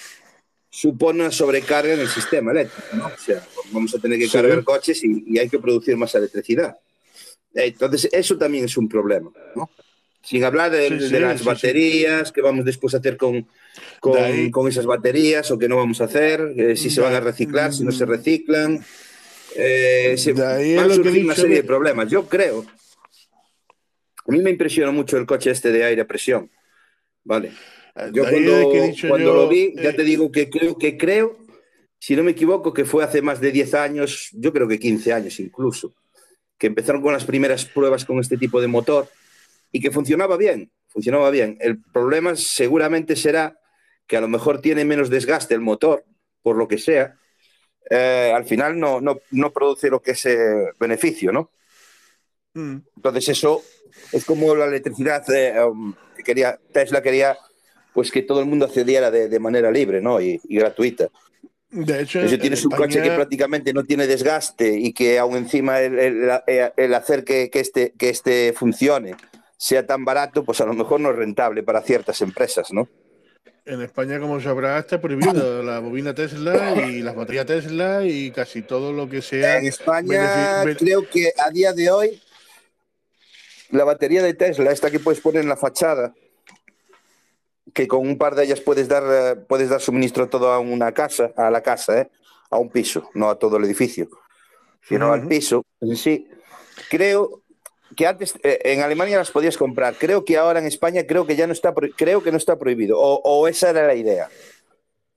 [0.70, 3.08] supone una sobrecarga en el sistema eléctrico, ¿no?
[3.08, 6.78] O sea, vamos a tener que cargar coches y, hay que producir más electricidad.
[7.54, 9.70] Entonces, eso también es un problema, ¿no?
[10.22, 13.48] Sin hablar de, las baterías, que vamos después a hacer con,
[14.00, 17.74] con, esas baterías o que no vamos a hacer, eh, si se van a reciclar,
[17.74, 18.84] si no se reciclan.
[19.56, 22.10] Eh, van a surgir una serie de problemas.
[22.10, 22.66] Yo creo.
[24.28, 26.52] A mí me impresiona mucho el coche este de aire a presión.
[27.24, 27.52] Vale.
[28.14, 28.24] Yo
[29.08, 31.38] cuando, lo vi, ya te eh, digo que creo, que creo,
[32.00, 35.12] si no me equivoco, que fue hace más de 10 años, yo creo que 15
[35.12, 35.96] años incluso,
[36.58, 39.10] que empezaron con las primeras pruebas con este tipo de motor
[39.72, 41.58] y que funcionaba bien, funcionaba bien.
[41.60, 43.60] El problema seguramente será
[44.08, 46.06] que a lo mejor tiene menos desgaste el motor,
[46.42, 47.18] por lo que sea,
[47.90, 51.52] eh, al final no, no, no, produce lo que es eh, beneficio, ¿no?
[52.54, 52.78] Mm.
[52.96, 53.64] Entonces eso
[54.12, 55.26] es como la electricidad
[55.68, 57.38] um, que quería, Tesla quería
[57.94, 60.22] pues que todo el mundo accediera de, manera libre ¿no?
[60.22, 61.10] y, gratuita.
[61.72, 65.80] De hecho, si tienes un coche que prácticamente no tiene desgaste y que aún encima
[65.82, 69.16] el, hacer que, este, que este funcione
[69.58, 72.88] sea tan barato, pues a lo mejor no es rentable para ciertas empresas, ¿no?
[73.66, 78.64] En España, como sabrá, está prohibido la bobina Tesla y las baterías Tesla y casi
[78.64, 79.60] todo lo que sea.
[79.60, 82.22] En España, creo que a día de hoy,
[83.70, 86.16] la batería de Tesla, esta que puedes poner en la fachada,
[87.74, 90.92] que con un par de ellas puedes dar, eh, puedes dar suministro a toda una
[90.94, 92.10] casa, a la casa, ¿eh?
[92.50, 94.10] a un piso, no a todo el edificio,
[94.82, 95.64] sino al piso.
[95.96, 96.28] Sí,
[96.90, 97.44] creo
[97.96, 99.96] que antes eh, en Alemania las podías comprar.
[99.96, 102.98] Creo que ahora en España creo que ya no está, creo que no está prohibido.
[103.00, 104.30] O, esa era la idea.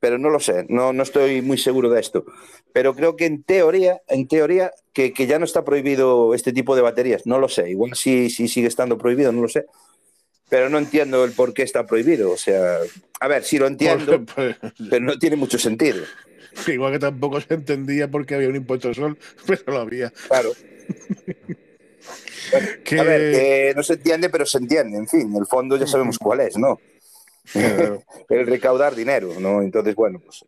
[0.00, 2.24] Pero no lo sé, no, no estoy muy seguro de esto.
[2.72, 6.82] Pero creo que en teoría, en teoría, que, ya no está prohibido este tipo de
[6.82, 7.26] baterías.
[7.26, 7.70] No lo sé.
[7.70, 9.66] Igual sí, sí sigue estando prohibido, no lo sé.
[10.52, 12.30] Pero no entiendo el por qué está prohibido.
[12.30, 12.76] O sea,
[13.20, 16.04] a ver, sí lo entiendo, pero no tiene mucho sentido.
[16.66, 20.12] Igual que tampoco se entendía por qué había un impuesto al sol, pero lo había.
[20.28, 20.52] Claro.
[22.52, 24.98] A ver, que no se entiende, pero se entiende.
[24.98, 26.78] En fin, el fondo ya sabemos cuál es, ¿no?
[27.54, 29.62] el recaudar dinero, ¿no?
[29.62, 30.44] Entonces, bueno, pues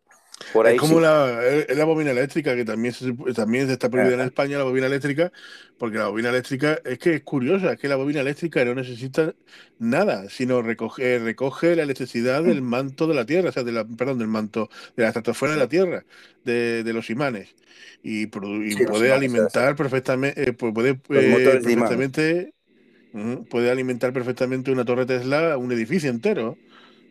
[0.65, 4.65] es como la, la, bobina eléctrica, que también, se, también está prohibida en España, la
[4.65, 5.31] bobina eléctrica,
[5.77, 9.33] porque la bobina eléctrica es que es curiosa, es que la bobina eléctrica no necesita
[9.79, 13.85] nada, sino recoge, recoge la electricidad del manto de la Tierra, o sea, de la,
[13.85, 16.05] perdón, del manto, de la estratosfera de la Tierra,
[16.43, 17.55] de, de los imanes,
[18.03, 22.53] y, puede alimentar perfectamente, eh, puede, eh, perfectamente,
[23.49, 26.57] puede alimentar perfectamente una torre Tesla, un edificio entero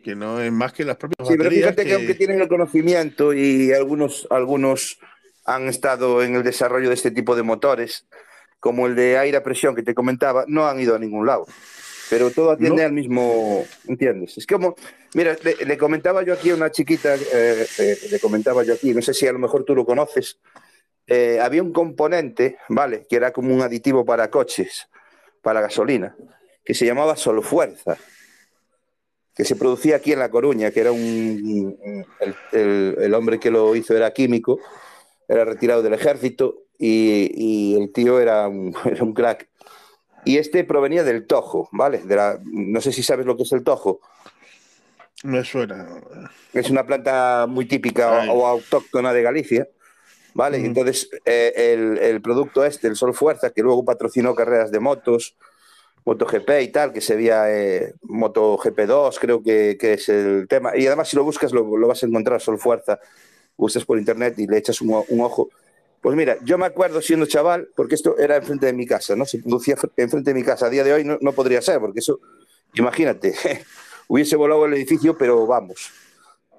[0.05, 1.95] que no es más que las propias sí, pero fíjate que...
[1.95, 5.01] aunque tienen el conocimiento y algunos, algunos
[5.45, 8.07] han estado en el desarrollo de este tipo de motores,
[8.61, 11.47] como el de aire a presión que te comentaba, no han ido a ningún lado.
[12.11, 14.37] Pero todo atiende al mismo, ¿entiendes?
[14.37, 14.77] Es como,
[15.15, 19.01] mira, le, comentaba yo aquí a una chiquita, eh, eh, le comentaba yo aquí, no
[19.03, 20.39] sé si a lo mejor tú lo conoces,
[21.07, 23.07] eh, había un componente, ¿vale?
[23.09, 24.87] Que era como un aditivo para coches,
[25.43, 26.15] para gasolina,
[26.63, 27.97] que se llamaba Solfuerza
[29.35, 32.07] que se producía aquí en La Coruña, que era un.
[32.53, 34.61] El, hombre que lo hizo era químico,
[35.29, 38.73] era retirado del ejército y, el tío era un,
[39.15, 39.49] crack.
[40.25, 41.99] Y este provenía del Tojo, ¿vale?
[41.99, 44.01] De la, no sé si sabes lo que es el Tojo.
[45.25, 45.87] Me suena.
[46.53, 49.69] Es una planta muy típica o, autóctona de Galicia.
[50.37, 50.59] ¿Vale?
[50.59, 54.81] Y entonces eh, el, el, producto este, el Sol Fuerza, que luego patrocinó carreras de
[54.81, 55.37] motos,
[56.05, 60.77] MotoGP y tal, que se veía eh, MotoGP 2, creo que, es el tema.
[60.77, 63.01] Y además, si lo buscas, lo, vas a encontrar Sol Fuerza.
[63.57, 65.49] Buscas por internet y le echas un, ojo.
[66.01, 69.25] Pues mira, yo me acuerdo siendo chaval, porque esto era enfrente de mi casa, ¿no?
[69.25, 70.67] Se producía enfrente de mi casa.
[70.67, 72.21] A día de hoy no, podría ser, porque eso,
[72.75, 73.35] imagínate,
[74.09, 75.91] hubiese volado el edificio, pero vamos,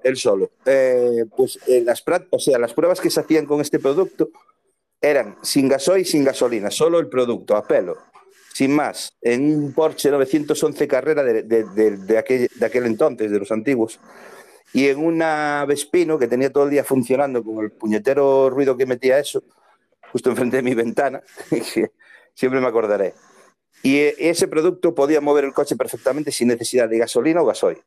[0.02, 0.50] él solo.
[0.64, 4.30] Eh, pues eh, las, o sea, las pruebas que se hacían con este producto
[5.00, 7.96] eran sin gasoil y sin gasolina, solo el producto, a pelo
[8.56, 14.00] sin más, en un Porsche 911 Carrera de, aquel, de aquel entonces, de los antiguos,
[14.72, 18.86] y en una Vespino que tenía todo el día funcionando con el puñetero ruido que
[18.86, 19.44] metía eso,
[20.10, 21.22] justo enfrente de mi ventana,
[22.34, 23.12] siempre me acordaré.
[23.82, 27.82] Y ese producto podía mover el coche perfectamente sin necesidad de gasolina o gasoil.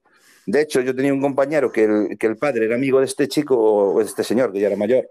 [0.45, 3.27] De hecho, yo tenía un compañero que el, que el padre era amigo de este
[3.27, 5.09] chico, o de este señor, que ya era mayor,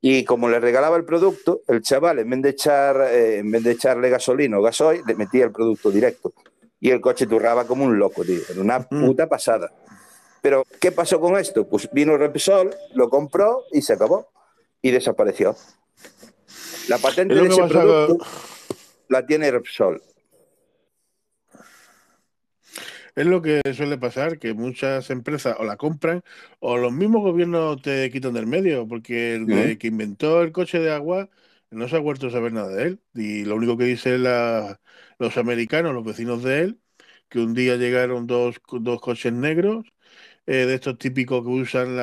[0.00, 3.64] y como le regalaba el producto, el chaval, en vez de, echar, eh, en vez
[3.64, 6.32] de echarle gasolina o gasoil, le metía el producto directo.
[6.78, 8.40] Y el coche turraba como un loco, tío.
[8.48, 9.72] Era una puta pasada.
[10.42, 11.66] Pero, ¿qué pasó con esto?
[11.66, 14.28] Pues vino Repsol, lo compró y se acabó.
[14.82, 15.56] Y desapareció.
[16.88, 18.24] La patente de ese producto
[19.08, 20.02] la tiene Repsol.
[23.16, 26.22] Es lo que suele pasar, que muchas empresas o la compran
[26.60, 30.92] o los mismos gobiernos te quitan del medio, porque el que inventó el coche de
[30.92, 31.30] agua
[31.70, 33.00] no se ha vuelto a saber nada de él.
[33.14, 34.22] Y lo único que dicen
[35.18, 36.80] los americanos, los vecinos de él,
[37.28, 39.86] que un día llegaron dos, dos coches negros,
[40.46, 41.98] eh, de estos típicos que usan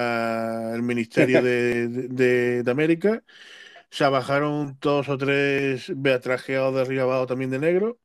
[0.73, 3.23] el Ministerio de, América,
[3.89, 7.99] se bajaron dos o tres beatrajeados de arriba abajo también de negro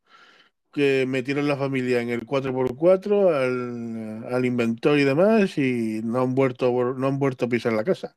[0.79, 6.37] que metieron la familia en el 4x4 al, al inventor y demás y no han
[6.37, 8.15] vuelto no han vuelto a pisar la casa.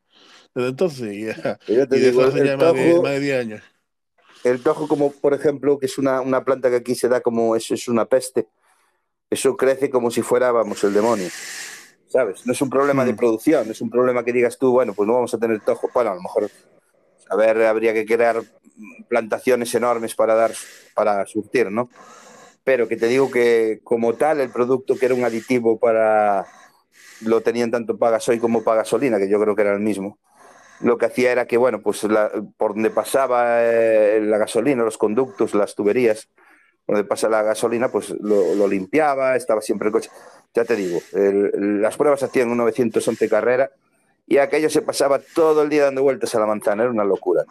[0.53, 3.63] Desde entonces, ya, y eso hace ya más, de, 10 años.
[4.43, 7.55] El tojo, como por ejemplo, que es una, una planta que aquí se da como
[7.55, 8.47] eso es una peste,
[9.31, 11.29] eso crece como si fuera, vamos, el demonio.
[12.09, 12.45] ¿Sabes?
[12.45, 13.17] No es un problema de mm.
[13.17, 15.89] producción, es un problema que digas tú, bueno, pues no vamos a tener tojo.
[15.91, 16.47] Bueno, a lo mejor,
[17.27, 18.43] a ver, habría que crear
[19.09, 20.51] plantaciones enormes para dar,
[20.93, 21.89] para surtir, ¿no?
[22.63, 26.45] Pero que te digo que como tal el producto que era un aditivo para
[27.21, 30.17] lo tenían tanto para gasoil como para gasolina, que yo creo que era el mismo.
[30.81, 32.05] Lo que hacía era que, bueno, pues
[32.57, 36.29] por donde pasaba eh, la gasolina, los conductos, las tuberías,
[36.87, 40.09] donde pasa la gasolina, pues lo, limpiaba, estaba siempre el coche.
[40.53, 43.69] Ya te digo, las pruebas se hacían en 911 carrera
[44.27, 47.45] y aquello se pasaba todo el día dando vueltas a la manzana, era una locura.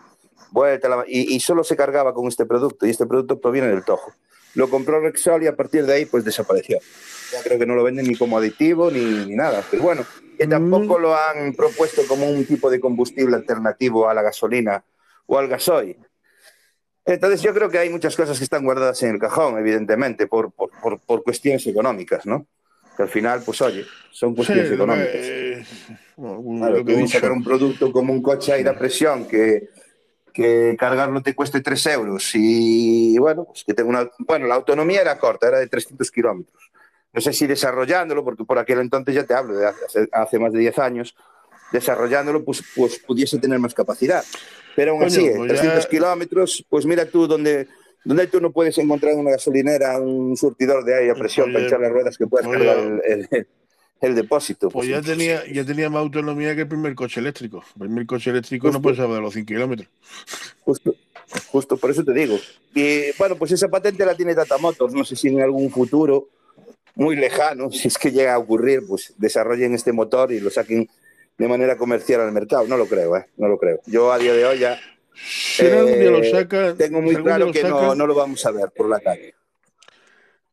[0.51, 4.12] Vuelta y, solo se cargaba con este producto y este producto proviene del Tojo.
[4.55, 6.78] Lo compró Rexol y a partir de ahí pues desapareció.
[7.32, 9.62] Ya creo que no lo venden ni como aditivo ni, nada.
[9.70, 10.05] Pero bueno,
[10.36, 11.02] que tampoco mm.
[11.02, 14.85] lo han propuesto como un tipo de combustible alternativo a la gasolina
[15.27, 15.97] o al gasoil.
[17.05, 20.52] Entonces yo creo que hay muchas cosas que están guardadas en el cajón, evidentemente, por,
[20.52, 22.47] por, por, cuestiones económicas, ¿no?
[22.97, 25.14] Que al final, pues oye, son cuestiones económicas.
[25.14, 25.64] Eh,
[26.16, 29.70] claro, que sacar un producto como un coche a aire a presión que,
[30.31, 34.11] que cargarlo te cueste 3 euros y bueno, pues que tenga una...
[34.19, 36.70] Bueno, la autonomía era corta, era de 300 kilómetros.
[37.12, 40.52] No sé si desarrollándolo, porque por aquel entonces ya te hablo, de hace, hace más
[40.52, 41.16] de 10 años,
[41.73, 44.24] desarrollándolo, pues, pues pudiese tener más capacidad.
[44.77, 47.66] Pero aún así, 300 pues kilómetros, pues mira tú donde,
[48.05, 51.81] donde tú no puedes encontrar una gasolinera, un surtidor de aire a presión para echar
[51.81, 53.47] las ruedas que puedas cargar el,
[54.01, 54.68] depósito.
[54.70, 57.62] Pues, ya, tenía, ya tenía más autonomía que el primer coche eléctrico.
[57.74, 59.89] El primer coche eléctrico no puede saber los 5 kilómetros.
[60.62, 60.94] Justo,
[61.48, 62.39] justo por eso te digo.
[62.74, 64.94] Y bueno, pues esa patente la tiene Tata Motors.
[64.94, 66.28] No sé si en algún futuro
[66.94, 70.89] muy lejano, si es que llega a ocurrir, pues desarrollen este motor y lo saquen
[71.39, 72.66] de manera comercial al mercado.
[72.66, 73.27] No lo creo, ¿eh?
[73.36, 73.81] No lo creo.
[73.86, 74.78] Yo a día de hoy ya
[75.59, 79.35] eh, tengo muy claro que no, no, lo vamos a ver por la calle.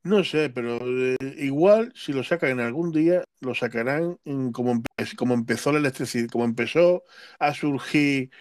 [0.07, 4.17] No sé, pero eh, igual si lo sacan en algún día, lo sacarán
[4.53, 4.81] como,
[5.17, 7.03] como empezó la electricidad, como empezó
[7.39, 8.31] a surgir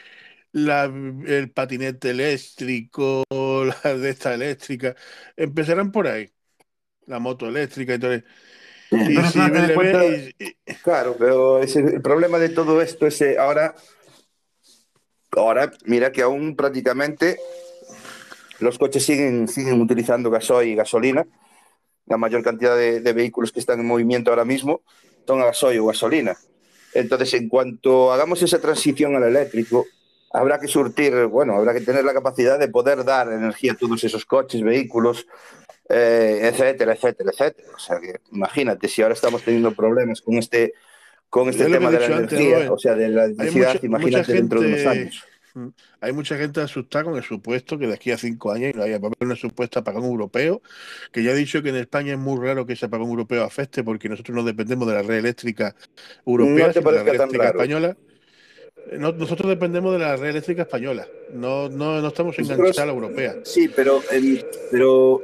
[0.53, 3.25] la, el patinete eléctrico,
[3.85, 4.95] la de esta eléctrica,
[5.37, 6.31] empezarán por ahí,
[7.07, 8.13] la moto eléctrica y todo.
[8.13, 8.25] Eso.
[10.85, 13.75] Claro, pero el problema de todo esto es eh, ahora,
[15.33, 17.39] ahora mira que aún prácticamente
[18.61, 21.27] los coches siguen, siguen utilizando gasoil y gasolina.
[22.07, 24.83] La mayor cantidad de, vehículos que están en movimiento ahora mismo
[25.27, 26.37] son a gasoil o gasolina.
[26.95, 29.87] Entonces, en cuanto hagamos esa transición al eléctrico,
[30.33, 34.03] habrá que surtir, bueno, habrá que tener la capacidad de poder dar energía a todos
[34.05, 35.27] esos coches, vehículos,
[35.89, 37.69] eh, etcétera, etcétera, etcétera.
[37.75, 40.75] O sea que imagínate si ahora estamos teniendo problemas con este
[41.29, 44.87] con este tema de la energía, o sea, de la electricidad, imagínate dentro de unos
[44.87, 45.25] años.
[45.57, 45.69] Mm,
[46.03, 49.01] hay mucha gente asustada con el supuesto que de aquí a cinco años no haya
[49.21, 50.61] una supuesta apagón europeo,
[51.11, 53.83] que ya he dicho que en España es muy raro que ese apagón europeo afecte
[53.83, 55.75] porque nosotros no dependemos de la red eléctrica
[56.27, 57.97] europea, de la red eléctrica española.
[58.91, 62.93] Eh, nosotros dependemos de la red eléctrica española, no, no, no estamos enganchados a la
[62.93, 63.37] europea.
[63.43, 64.03] Sí, pero,
[64.71, 65.23] pero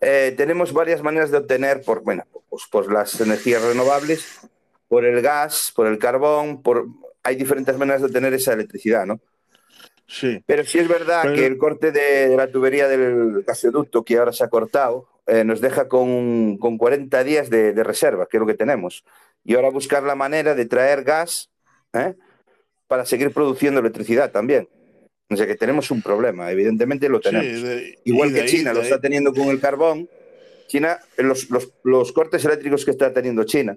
[0.00, 4.40] eh, tenemos varias maneras de obtener, por, bueno, pues, por las energías renovables,
[4.88, 6.86] por el gas, por el carbón, por
[7.22, 9.20] hay diferentes maneras de obtener esa electricidad, ¿no?
[10.06, 10.42] Sí.
[10.46, 14.44] Pero sí es verdad que el corte de la tubería del gasoducto que ahora se
[14.44, 18.54] ha cortado eh, nos deja con, con 40 días de, reserva, que es lo que
[18.54, 19.04] tenemos.
[19.42, 21.50] Y ahora buscar la manera de traer gas
[21.94, 22.14] ¿eh?
[22.86, 24.68] para seguir produciendo electricidad también.
[25.30, 27.82] O sea que tenemos un problema, evidentemente lo tenemos.
[28.04, 30.08] Igual que China lo está teniendo con el carbón.
[30.66, 31.48] China, los,
[31.82, 33.76] los, cortes eléctricos que está teniendo China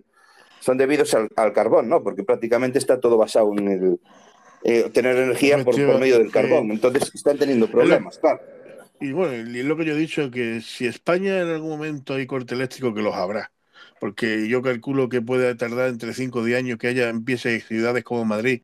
[0.60, 2.04] son debidos al, carbón, ¿no?
[2.04, 4.00] Porque prácticamente está todo basado en el,
[4.64, 6.72] eh, tener energía por, medio del carbón.
[6.72, 8.42] Entonces están teniendo problemas, claro.
[9.00, 12.26] Y bueno, y lo que yo he dicho, que si España en algún momento hay
[12.26, 13.52] corte eléctrico, que los habrá.
[14.00, 18.04] Porque yo calculo que puede tardar entre 5 o 10 años que haya empiece ciudades
[18.04, 18.62] como Madrid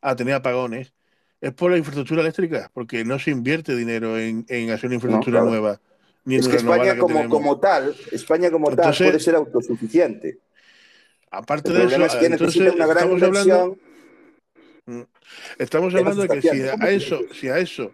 [0.00, 0.92] a tener apagones
[1.40, 5.80] es por la infraestructura eléctrica, porque no se invierte dinero en, hacer una infraestructura nueva.
[6.24, 10.38] Ni es que España como, como tal, España como tal puede ser autosuficiente.
[11.30, 13.78] Aparte de eso, es que entonces, una gran estamos hablando,
[15.58, 17.92] estamos hablando de que si a eso, si a eso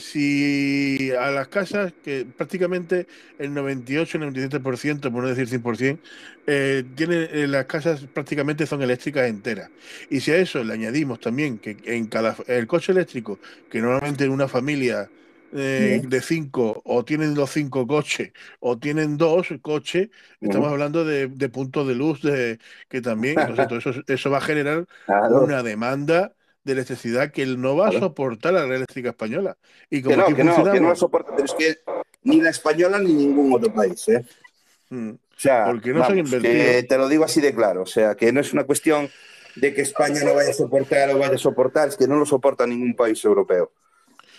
[0.00, 3.06] si a las casas, que prácticamente
[3.38, 5.98] el 98-97%, por no decir 100%,
[6.46, 9.70] eh, tienen, eh, las casas prácticamente son eléctricas enteras.
[10.10, 13.38] Y si a eso le añadimos también que en cada el coche eléctrico,
[13.70, 15.08] que normalmente en una familia
[15.56, 20.10] eh, de cinco, o tienen los cinco coches, o tienen dos coches,
[20.40, 22.58] estamos hablando de, puntos de luz de,
[22.88, 24.86] que también, eso, eso va a generar
[25.30, 26.32] una demanda
[26.64, 29.56] de electricidad que él no va a soportar la red eléctrica española.
[29.88, 31.76] Y como que no, que no, que no soporta, pero es que
[32.24, 34.24] ni la española ni ningún otro país, ¿eh?
[34.90, 35.10] Mm.
[35.10, 38.52] O sea, Porque no te lo digo así de claro, o sea, que no es
[38.52, 39.08] una cuestión
[39.54, 42.26] de que España no vaya a soportar o vaya a soportar, es que no lo
[42.26, 43.70] soporta ningún país europeo.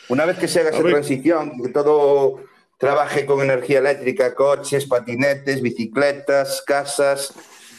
[0.09, 2.41] Una vez que se haga esa transición, que todo
[2.77, 7.33] trabaje con energía eléctrica, coches, patinetes, bicicletas, casas,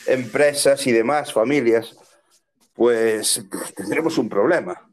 [0.07, 1.97] empresas y demás, familias,
[2.75, 3.45] pues
[3.75, 4.89] tendremos un problema,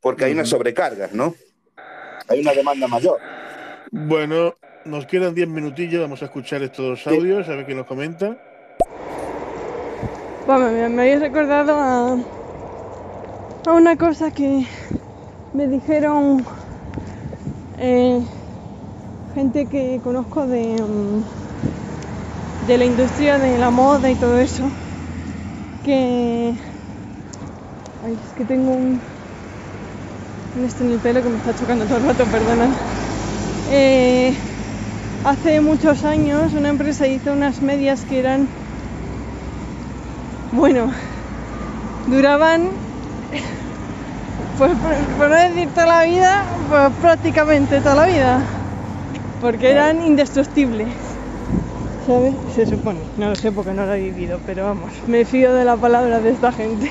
[0.00, 1.34] porque hay una sobrecarga, ¿no?
[2.28, 3.18] Hay una demanda mayor.
[3.90, 8.38] Bueno, nos quedan 10 minutillos, vamos a escuchar estos audios, a ver qué nos comenta.
[10.46, 12.18] Bueno, me, me habéis recordado a,
[13.66, 14.66] a una cosa que
[15.52, 16.44] me dijeron
[17.80, 18.20] eh,
[19.34, 24.70] gente que conozco de, mm, de la industria de la moda y todo eso.
[25.84, 26.50] Que.
[26.50, 29.00] Es que tengo un.
[30.56, 32.68] un esto en el pelo que me está chocando todo el rato, perdona.
[33.70, 34.34] Eh,
[35.24, 38.48] hace muchos años una empresa hizo unas medias que eran.
[40.52, 40.90] Bueno,
[42.08, 42.87] duraban
[44.58, 44.72] pues
[45.16, 48.42] por, no decir toda la vida, pues prácticamente toda la vida.
[49.40, 50.88] Porque eran indestructibles.
[52.06, 52.34] ¿Sabes?
[52.54, 52.98] Se supone.
[53.16, 56.20] No lo sé porque no lo he vivido, pero vamos, me fío de la palabra
[56.20, 56.90] de esta gente.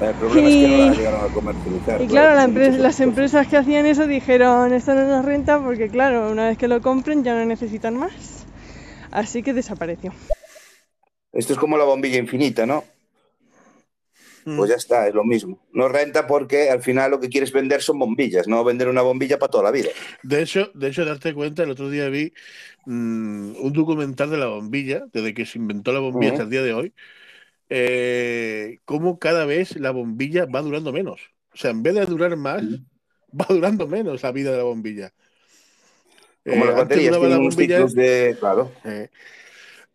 [0.00, 2.02] El problema es que no Y- la llegaron a comercializar.
[2.02, 6.30] Y claro, la las empresas que hacían eso dijeron, esto no nos renta porque claro,
[6.30, 8.44] una vez que lo compren ya no necesitan más.
[9.10, 10.12] Así que desapareció.
[11.32, 12.84] Esto es como la bombilla infinita, ¿no?
[14.46, 14.56] Mm.
[14.56, 15.58] Pues ya está, es lo mismo.
[15.72, 19.40] No renta porque al final lo que quieres vender son bombillas, no vender una bombilla
[19.40, 19.88] para toda la vida.
[20.22, 22.32] De hecho, de hecho, darte cuenta, el otro día vi
[22.84, 26.62] mm, un documental de la bombilla, desde que se inventó la bombilla hasta el día
[26.62, 26.94] de hoy,
[27.70, 31.20] eh, cómo cada vez la bombilla va durando menos.
[31.52, 32.62] O sea, en vez de durar más,
[33.32, 35.12] va durando menos la vida de la bombilla.
[36.44, 38.36] Como Eh, las baterías, la bombilla, de...
[38.38, 38.70] Claro.
[38.84, 39.08] eh,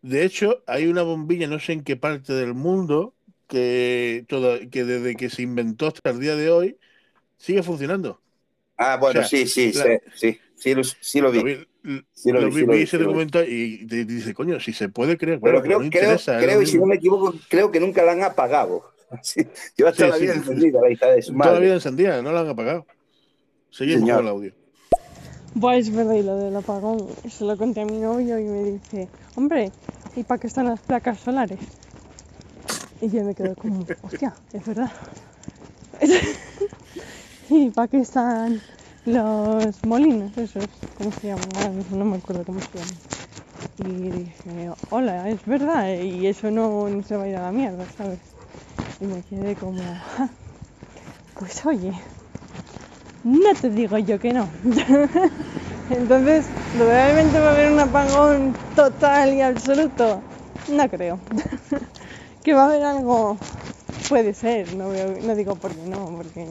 [0.02, 3.14] de hecho, hay una bombilla, no sé en qué parte del mundo,
[3.52, 6.78] que, toda- que desde que se inventó hasta el día de hoy,
[7.38, 8.20] sigue funcionando.
[8.76, 11.40] Ah, bueno, O sea, sí, sí, la- sí, sí, sí, lo, sí lo vi.
[12.14, 14.60] Sí lo lo vi, vi- sí lo vi vi, ese documental y te dice, coño,
[14.60, 16.38] si se puede creer, Pero bueno, creo, no creo, interesa.
[16.38, 18.90] creo y si no me equivoco, creo que nunca la han apagado.
[19.22, 19.46] Sí,
[19.76, 20.38] lleva toda Sí, la vida sí.
[20.38, 22.86] encendida la hija de su Toda la vida encendida, no la han apagado.
[23.70, 24.16] Seguimos Señor.
[24.16, 24.54] con el audio.
[25.54, 28.64] Buah, es verdad, y lo del apagón, se lo conté a mi novio y me
[28.64, 29.70] dice, hombre,
[30.16, 31.58] ¿y para qué están las placas solares?
[33.02, 34.90] Y yo me quedo como, hostia, es verdad.
[37.50, 38.60] ¿Y para qué están
[39.04, 40.64] los molinos esos?
[40.96, 41.84] ¿Cómo se llaman?
[41.90, 42.94] No me acuerdo cómo se llaman.
[43.78, 47.84] Y dije, hola, es verdad, y eso no, se va a ir a la mierda,
[47.96, 48.20] ¿sabes?
[49.00, 49.82] Y me quedé como,
[50.16, 50.30] "Ja,
[51.38, 51.92] pues oye,
[53.24, 54.48] no te digo yo que no.
[55.90, 56.46] Entonces,
[56.78, 60.20] ¿realmente va a haber un apagón total y absoluto?
[60.68, 61.18] No creo.
[62.42, 63.38] que va a haber algo,
[64.08, 64.90] puede ser, no,
[65.34, 66.46] digo por qué no, porque,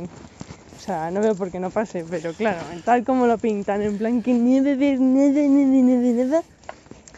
[0.77, 3.97] o sea, no veo por qué no pase, pero claro, tal como lo pintan, en
[3.97, 6.43] plan que haber nada, nada, nada, nada,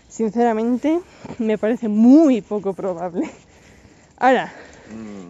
[0.10, 1.00] sinceramente
[1.40, 3.30] me parece muy poco probable.
[4.18, 4.54] Ahora,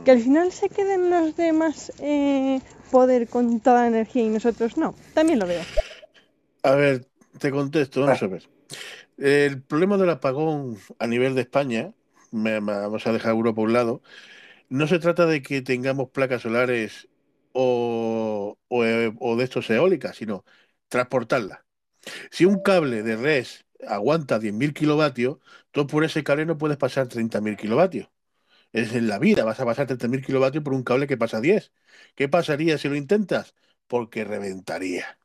[0.03, 2.59] que al final se queden los demás eh,
[2.91, 5.61] poder con toda energía y nosotros no, también lo veo.
[6.63, 7.05] A ver,
[7.39, 8.49] te contesto, vamos a ver.
[9.17, 11.93] El problema del apagón a nivel de España,
[12.33, 14.03] me- vamos a dejar Europa a un lado,
[14.69, 17.09] no se trata de que tengamos placas solares
[17.53, 20.45] o, o, eh, o de estos eólicas, sino
[20.89, 21.61] transportarlas.
[22.31, 25.39] Si un cable de res aguanta 10.000 kilovatios,
[25.71, 28.09] tú por ese cable no puedes pasar 30.000 kilovatios.
[28.73, 31.71] Es en la vida, vas a pasar 30.000 kilovatios por un cable que pasa 10.
[32.15, 33.55] ¿Qué pasaría si lo intentas?
[33.87, 35.19] Porque reventaría.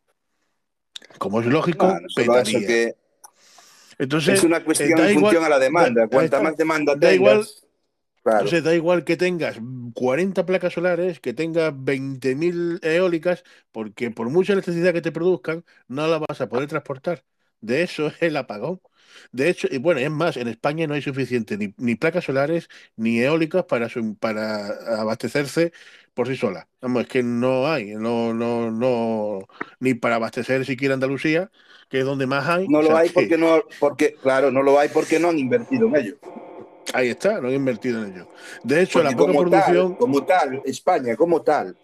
[1.19, 2.67] Como es lógico, petaría.
[2.67, 2.95] que
[3.99, 6.03] Entonces, es una cuestión eh, da en igual- función a la demanda.
[6.03, 7.47] da- Cuanta más demanda Da tengas, igual-
[8.23, 8.39] claro.
[8.41, 9.59] Entonces da igual que tengas
[9.95, 13.43] 40 placas solares, que tengas 20.000 eólicas,
[13.73, 17.25] porque por mucha electricidad que te produzcan, no la vas a poder transportar.
[17.61, 18.81] De eso es el apagón.
[19.33, 22.69] De hecho, y bueno, es más, en España no hay suficiente ni, ni placas solares
[22.97, 24.69] ni eólicas para, su- para
[25.01, 25.73] abastecerse
[26.15, 26.67] por sí solas.
[26.81, 29.41] Vamos, es que no hay, no, no, no,
[29.81, 31.51] ni para abastecer siquiera Andalucía,
[31.89, 32.69] que es donde más hay.
[32.69, 35.29] No O lo sea hay que- porque no, porque, claro, no lo hay porque no
[35.31, 36.17] han invertido en ello.
[36.95, 38.29] Ahí está, no he invertido en ello.
[38.63, 39.89] De hecho, Porque la poca como producción.
[39.91, 41.77] tal, como tal, España como tal,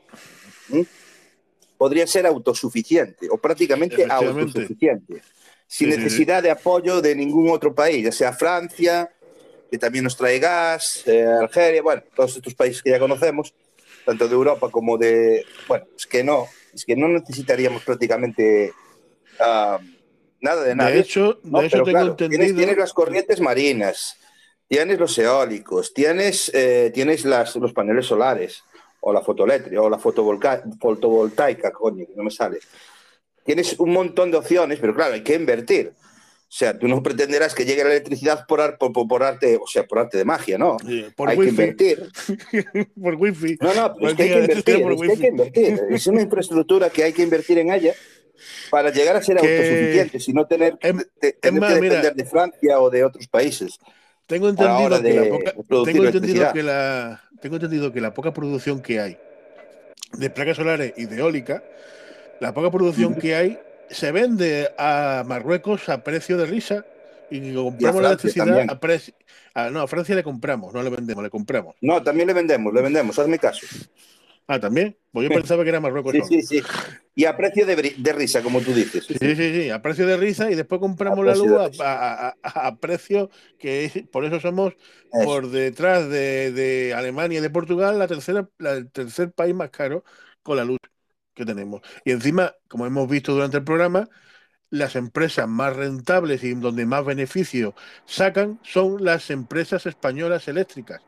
[1.77, 5.23] podría ser autosuficiente o prácticamente autosuficiente,
[5.67, 5.97] sin Sí, sí, sí.
[6.05, 9.11] necesidad de apoyo de ningún otro país, ya sea Francia,
[9.71, 13.53] que también nos trae gas, eh, Algeria, bueno, todos estos países que ya conocemos,
[14.05, 18.73] tanto de Europa como de, bueno, es que no, es que no necesitaríamos prácticamente
[19.41, 19.79] ah,
[20.45, 20.91] nada de nada.
[20.91, 22.41] De hecho, No, de hecho tengo claro, entendido.
[22.41, 24.17] Tienes, tienes las corrientes marinas,
[24.69, 28.63] tienes los eólicos, tienes, eh, tienes las, los paneles solares,
[29.01, 32.59] o la fotoeléctrica, o la fotovoltaica, coño, que no me sale.
[33.45, 35.93] Tienes un montón de opciones, pero claro, hay que invertir.
[35.97, 39.67] O sea, tú no pretenderás que llegue la electricidad por, ar- por, por- arte, o
[39.67, 40.77] sea, por arte de magia, ¿no?
[40.89, 42.09] eh, por hay que wifi, invertir.
[43.03, 43.57] por wifi.
[43.61, 45.81] No, no, pero es que hay que invertir, es que hay que invertir.
[45.91, 47.93] Es una infraestructura que hay que invertir en ella
[48.71, 51.95] para llegar a ser Que- autosuficientes y no tener, Em- te- tener más, que mira,
[51.97, 53.79] depender de Francia o de otros países.
[54.27, 55.53] Tengo la entendido que la poca,
[55.85, 59.19] tengo entendido que la tengo entendido que la poca producción que hay
[60.15, 61.63] de placas solares y de eólica,
[62.41, 63.59] la poca producción que hay
[63.91, 66.87] se vende a Marruecos a precio de risa
[67.31, 69.15] y compramos la Francia electricidad a precio
[69.55, 71.77] ah, no, a Francia le compramos, no le vendemos, le compramos.
[71.81, 73.67] No, también le vendemos, le vendemos, hazme caso.
[74.47, 74.97] Ah, también.
[75.13, 76.63] Pues yo pensaba que era Marruecos Sí, sí, sí.
[77.17, 79.05] Y a precio de, risa, como tú dices.
[79.07, 83.31] Sí, Sí, sí, a precio de risa y después compramos la luz a, a- precio
[83.59, 84.75] que es, por eso somos
[85.13, 85.25] Eso.
[85.25, 89.71] por detrás de, de Alemania y de Portugal la tercera, la- el tercer país más
[89.71, 90.05] caro
[90.43, 90.79] con la luz
[91.35, 91.83] que tenemos.
[92.05, 94.09] Y encima, como hemos visto durante el programa,
[94.71, 97.75] las empresas más rentables y donde más beneficio
[98.07, 101.03] sacan son las empresas españolas eléctricas.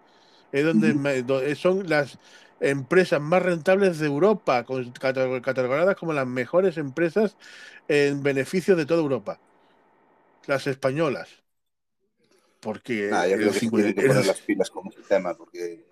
[0.53, 2.19] Es donde son las
[2.61, 4.65] empresas más rentables de Europa,
[5.43, 7.37] catalogadas como las mejores empresas
[7.89, 9.39] en beneficio de toda Europa.
[10.47, 11.29] Las españolas.
[12.61, 13.69] Porque yo creo que que
[14.09, 15.85] poner las pilas con ese tema, porque,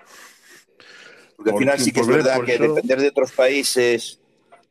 [1.37, 4.21] porque al final sí que es verdad que eso- depender de otros países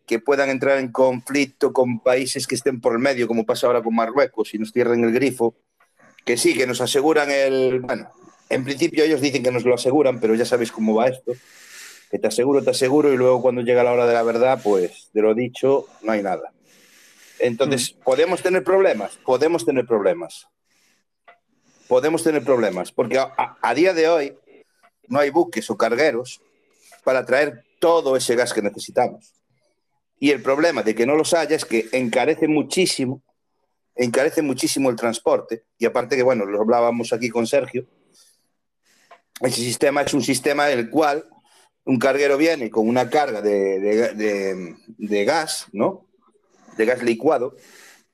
[0.05, 3.81] que puedan entrar en conflicto con países que estén por el medio, como pasa ahora
[3.81, 5.55] con Marruecos, y nos cierren el grifo,
[6.25, 7.79] que sí, que nos aseguran el...
[7.79, 8.11] Bueno,
[8.49, 11.31] en principio ellos dicen que nos lo aseguran, pero ya sabéis cómo va esto,
[12.13, 15.09] que te aseguro, te aseguro, y luego cuando llega la hora de la verdad, pues
[15.13, 16.53] de lo dicho, no hay nada.
[17.39, 19.17] Entonces, ¿podemos tener problemas?
[19.25, 20.45] Podemos tener problemas.
[21.87, 24.37] Podemos tener problemas, porque a, a- a día de hoy
[25.07, 26.39] no hay buques o cargueros
[27.03, 29.33] para traer todo ese gas que necesitamos.
[30.19, 33.23] Y el problema de que no los haya es que encarece muchísimo,
[33.95, 35.63] encarece muchísimo el transporte.
[35.79, 37.87] Y aparte que, bueno, lo hablábamos aquí con Sergio,
[39.41, 41.27] ese sistema es un sistema en el cual
[41.85, 43.79] un carguero viene con una carga de,
[44.97, 46.05] de- gas, ¿no?
[46.77, 47.55] De gas licuado.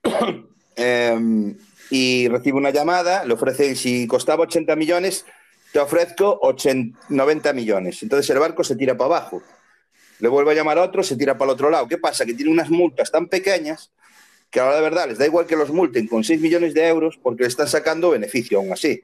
[0.82, 1.58] Em,
[1.90, 5.26] y recibe una llamada, le ofrecen, si costaba 80 millones,
[5.74, 8.02] te ofrezco 80, 90 millones.
[8.02, 9.44] Entonces el barco se tira para abajo.
[10.20, 11.88] Le vuelve a llamar a otro, se tira para el otro lado.
[11.90, 12.26] ¿Qué pasa?
[12.26, 13.92] Que tiene unas multas tan pequeñas
[14.50, 16.74] que a la hora de verdad les da igual que los multen con 6 millones
[16.74, 19.04] de euros porque están sacando beneficio aún así.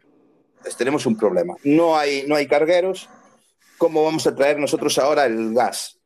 [0.57, 1.55] Entonces tenemos un problema.
[1.65, 3.09] No hay, no hay cargueros.
[3.77, 5.99] ¿Cómo vamos a traer nosotros ahora el gas?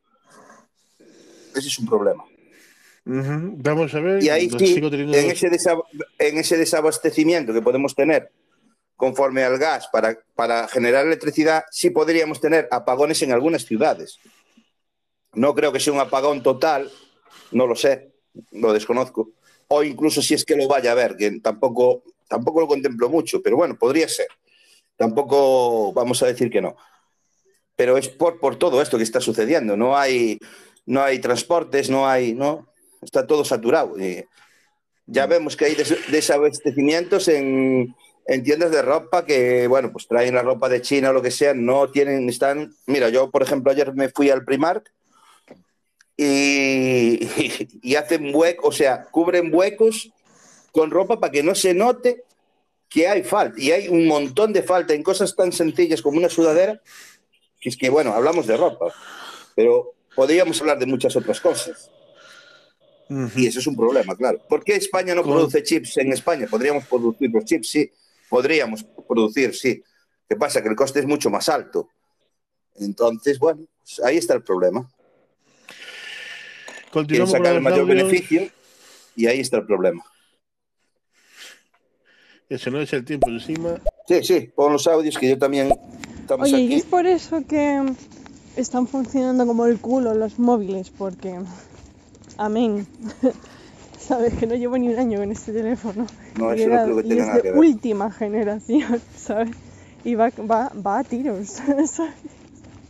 [1.54, 2.24] Ese es un problema.
[3.04, 4.22] Vamos a ver.
[4.22, 5.48] Y ahí sí, teniendo- en ese,
[6.18, 8.30] en ese desabastecimiento que podemos tener
[8.96, 14.18] conforme al gas para, para generar electricidad, sí podríamos tener apagones en algunas ciudades.
[15.32, 16.90] No creo que sea un apagón total,
[17.52, 18.12] no lo sé,
[18.52, 19.30] lo desconozco.
[19.68, 23.40] O incluso si es que lo vaya a ver, que tampoco, tampoco lo contemplo mucho,
[23.40, 24.26] pero bueno, podría ser.
[24.96, 26.76] Tampoco vamos a decir que no.
[27.80, 29.74] Pero es por, por todo esto que está sucediendo.
[29.74, 30.38] No hay,
[30.84, 32.68] no hay transportes, no hay, no,
[33.00, 33.98] está todo saturado.
[33.98, 34.22] Y
[35.06, 37.96] ya vemos que hay des- desabastecimientos en,
[38.26, 41.30] en tiendas de ropa que, bueno, pues traen la ropa de China o lo que
[41.30, 42.74] sea, no tienen, están.
[42.84, 44.92] Mira, yo, por ejemplo, ayer me fui al Primark
[46.18, 47.18] y,
[47.82, 50.12] y hacen huecos, o sea, cubren huecos
[50.70, 52.24] con ropa para que no se note
[52.90, 53.58] que hay falta.
[53.58, 56.82] Y hay un montón de falta en cosas tan sencillas como una sudadera,
[57.60, 58.92] que es que, bueno, hablamos de ropa,
[59.54, 61.90] pero podríamos hablar de muchas otras cosas.
[63.34, 64.40] Y eso es un problema, claro.
[64.48, 66.46] ¿Por qué España no produce chips en España?
[66.48, 67.92] Podríamos producir los chips, sí.
[68.28, 69.82] Podríamos producir, sí.
[70.28, 70.62] ¿Qué pasa?
[70.62, 71.88] Que el coste es mucho más alto.
[72.76, 74.88] Entonces, bueno, pues ahí está el problema.
[76.92, 78.48] Quieren sacar el mayor beneficio
[79.16, 80.04] y ahí está el problema.
[82.48, 83.80] Ese no es el tiempo encima.
[84.06, 85.72] Sí, sí, pon los audios que yo también
[86.30, 87.82] estamos Oye, y es por eso que
[88.56, 91.40] están funcionando como el culo los móviles, porque.
[92.36, 92.86] Amén.
[93.98, 96.06] Sabes que no llevo ni un año con este teléfono.
[96.36, 97.58] No, y eso no creo que y tenga es nada de que ver.
[97.58, 99.50] última generación, ¿sabes?
[100.04, 102.00] Y va, va, va a tiros, ¿sabes?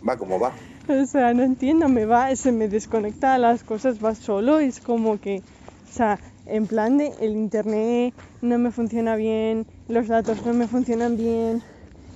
[0.06, 0.52] Va como va.
[0.88, 5.20] O sea, no entiendo, me va, se me desconecta las cosas, va solo, es como
[5.20, 8.12] que, o sea, en plan de el internet
[8.42, 11.62] no me funciona bien, los datos no me funcionan bien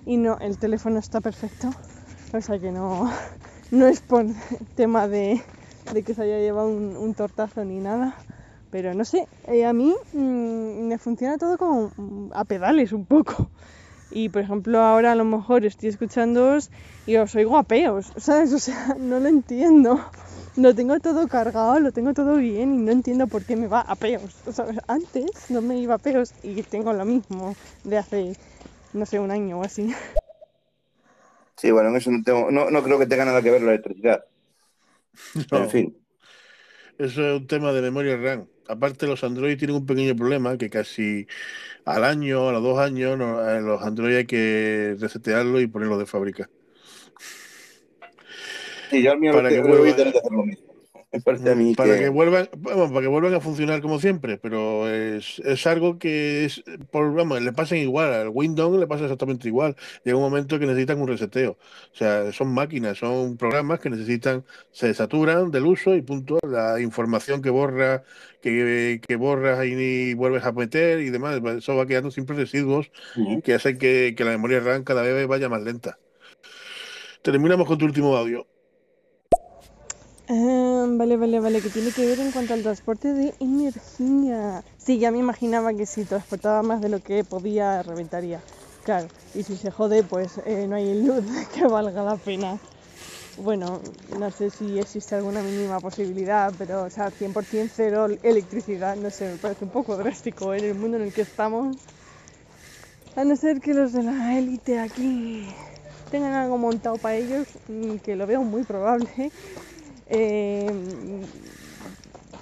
[0.06, 1.70] y no, el teléfono está perfecto.
[2.32, 3.10] O sea que no,
[3.70, 4.26] no es por
[4.74, 5.40] tema de,
[5.92, 8.14] de que se haya llevado un, tortazo ni nada.
[8.70, 13.06] Pero no sé, eh, a mí mm, me funciona todo como mm, a pedales un
[13.06, 13.50] poco.
[14.10, 16.70] Y por ejemplo, ahora a lo mejor estoy escuchándoos
[17.06, 18.52] y os oigo a peos, ¿sabes?
[18.52, 20.00] O sea, no lo entiendo.
[20.56, 23.80] Lo tengo todo cargado, lo tengo todo bien y no entiendo por qué me va
[23.80, 24.36] a peos.
[24.52, 28.36] Sea, antes no me iba a peos y tengo lo mismo de hace,
[28.94, 29.92] no sé, un año o así.
[31.56, 33.72] Sí, bueno, en eso no, tengo, no, no creo que tenga nada que ver la
[33.72, 34.24] electricidad.
[35.52, 35.58] No.
[35.58, 35.96] En fin.
[36.98, 38.48] Eso es un tema de memoria RAM.
[38.68, 41.26] Aparte, los Android tienen un pequeño problema que casi
[41.84, 46.50] al año, a los dos años, los Android hay que resetearlo y ponerlo de fábrica.
[48.90, 50.63] Sí, yo al mío para que, que hacer lo mismo
[51.76, 52.08] para que...
[52.08, 57.12] vuelvan para que vuelvan a funcionar como siempre pero es, es algo que es por
[57.14, 59.76] vamos le pasa igual al Windows le pasa exactamente igual.
[60.04, 61.52] Llega un momento que necesitan un reseteo.
[61.92, 66.80] O sea son máquinas son programas que necesitan se saturan del uso y punto la
[66.80, 68.04] información que borra
[68.40, 71.40] que, que borras y vuelves a meter y demás.
[71.56, 72.90] Eso va quedando siempre residuos
[73.42, 75.98] que hacen que, que la memoria RAM cada vez vaya más lenta.
[77.22, 78.46] Terminamos con tu último audio
[80.28, 84.62] Ah, vale, vale, vale, que tiene que ver en cuanto al transporte de energía.
[84.78, 88.40] Sí, ya me imaginaba que si transportaba más de lo que podía, reventaría.
[88.84, 91.24] Claro, y si se jode, pues eh, no hay luz
[91.54, 92.58] que valga la pena.
[93.36, 93.80] Bueno,
[94.18, 99.28] no sé si existe alguna mínima posibilidad, pero, o sea, 100% cero electricidad, no sé,
[99.28, 101.76] me parece un poco drástico en el mundo en el que estamos.
[103.16, 105.46] A no ser que los de la élite aquí
[106.10, 109.32] tengan algo montado para ellos, mm, que lo veo muy probable
[110.08, 111.22] Em,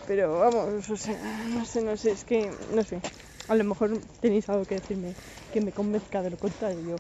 [0.07, 1.17] pero vamos, o sea,
[1.49, 3.01] no sé, no sé, es que, no sé.
[3.49, 5.15] A lo mejor tenéis algo que decirme
[5.53, 6.97] que me convenzca de lo contrario.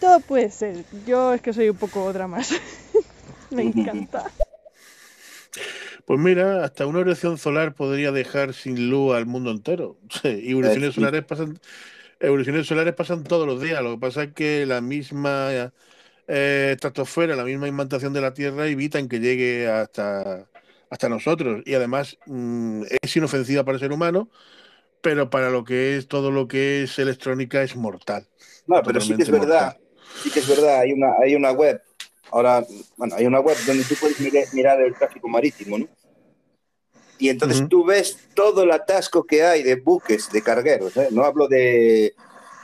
[0.00, 0.84] Todo puede ser.
[1.06, 2.52] Yo es que soy un poco otra más.
[3.50, 4.30] me encanta.
[6.04, 9.98] Pues mira, hasta una erupción solar podría dejar sin luz al mundo entero.
[10.24, 11.58] y erupciones solares pasan,
[12.20, 13.82] erupciones solares pasan todos los días.
[13.82, 15.72] Lo que pasa es que la misma
[16.28, 20.46] eh, estratosfera, la misma implantación de la Tierra, evitan que llegue hasta,
[20.90, 21.62] hasta nosotros.
[21.64, 24.28] Y además mm, es inofensiva para el ser humano,
[25.00, 28.26] pero para lo que es todo lo que es electrónica es mortal.
[28.66, 29.78] No, pero sí que es verdad,
[30.22, 31.80] sí que es verdad, hay una, hay una web,
[32.30, 32.62] ahora,
[32.98, 34.20] bueno, hay una web donde tú puedes
[34.52, 35.88] mirar el tráfico marítimo, ¿no?
[37.18, 41.08] Y entonces tú ves todo el atasco que hay de buques, de cargueros, ¿eh?
[41.10, 42.14] no hablo de,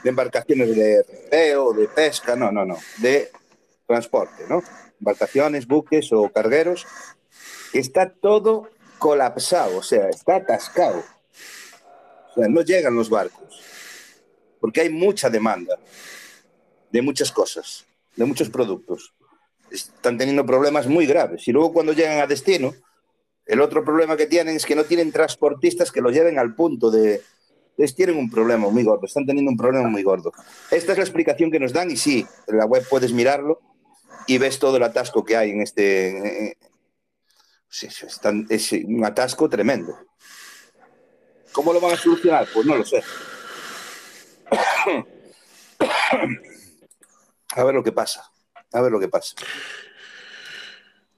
[0.03, 3.31] de embarcaciones de recreo, de pesca, no, no, no, de
[3.85, 4.63] transporte, ¿no?
[4.99, 6.85] Embarcaciones, buques o cargueros,
[7.73, 11.03] está todo colapsado, o sea, está atascado.
[12.31, 13.61] O sea, no llegan los barcos,
[14.59, 15.77] porque hay mucha demanda
[16.91, 17.85] de muchas cosas,
[18.15, 19.13] de muchos productos.
[19.69, 21.47] Están teniendo problemas muy graves.
[21.47, 22.73] Y luego cuando llegan a destino,
[23.45, 26.89] el otro problema que tienen es que no tienen transportistas que lo lleven al punto
[26.89, 27.21] de...
[27.77, 30.31] Les tienen un problema muy gordo, están teniendo un problema muy gordo.
[30.71, 33.59] Esta es la explicación que nos dan y sí, en la web puedes mirarlo
[34.27, 36.57] y ves todo el atasco que hay en este...
[38.49, 39.97] es, un atasco tremendo.
[41.51, 42.47] ¿Cómo lo van a solucionar?
[42.53, 43.01] Pues no lo sé.
[47.55, 48.29] A ver lo que pasa.
[48.73, 49.35] A ver lo que pasa.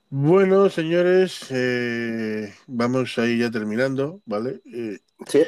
[0.09, 4.61] Bueno, señores, eh, vamos ahí ya terminando, ¿vale?
[4.73, 5.43] Eh, sí.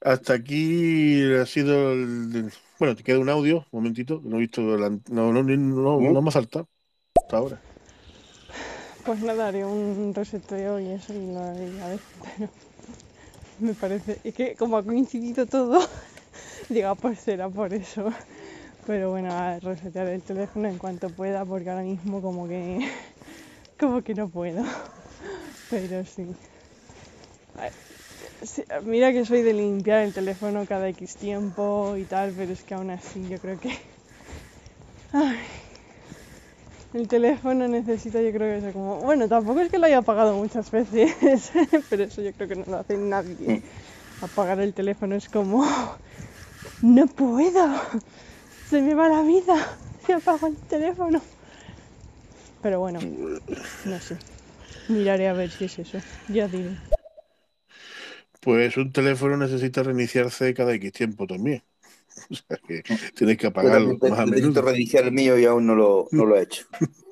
[0.00, 2.52] Hasta aquí ha sido el,
[2.82, 6.28] bueno, te queda un audio, un momentito, no he visto, no, no, no, no, me
[6.28, 6.66] ha faltado
[7.14, 7.60] hasta ahora.
[9.04, 12.00] Pues nada, haré un reseteo y eso y lo haré a ver,
[12.36, 12.50] pero
[13.60, 15.78] me parece, es que como ha coincidido todo,
[16.70, 18.10] diga, pues será por eso.
[18.84, 22.80] Pero bueno, a resetear el teléfono en cuanto pueda, porque ahora mismo como que,
[23.78, 24.64] como que no puedo.
[25.70, 26.26] Pero sí
[28.84, 32.74] mira que soy de limpiar el teléfono cada X tiempo y tal, pero es que
[32.74, 33.76] aún así yo creo que...
[36.94, 38.96] el teléfono necesita yo creo que ser como...
[38.96, 41.52] Bueno, tampoco es que lo haya apagado muchas veces,
[41.90, 43.62] pero eso yo creo que no lo hace nadie.
[44.20, 45.64] Apagar el teléfono es como...
[46.82, 47.80] No puedo.
[48.68, 49.54] Se me va la vida.
[50.04, 51.20] Se apaga el teléfono.
[52.60, 52.98] Pero bueno,
[53.84, 54.16] no sé.
[54.88, 55.98] Miraré a ver si es eso.
[56.28, 56.76] Ya diré.
[58.42, 61.62] Pues un teléfono necesita reiniciarse cada X tiempo también.
[62.30, 62.82] O sea que
[63.14, 66.36] tienes que apagarlo más a Necesito reiniciar el mío y aún no lo, no lo
[66.36, 66.66] he hecho.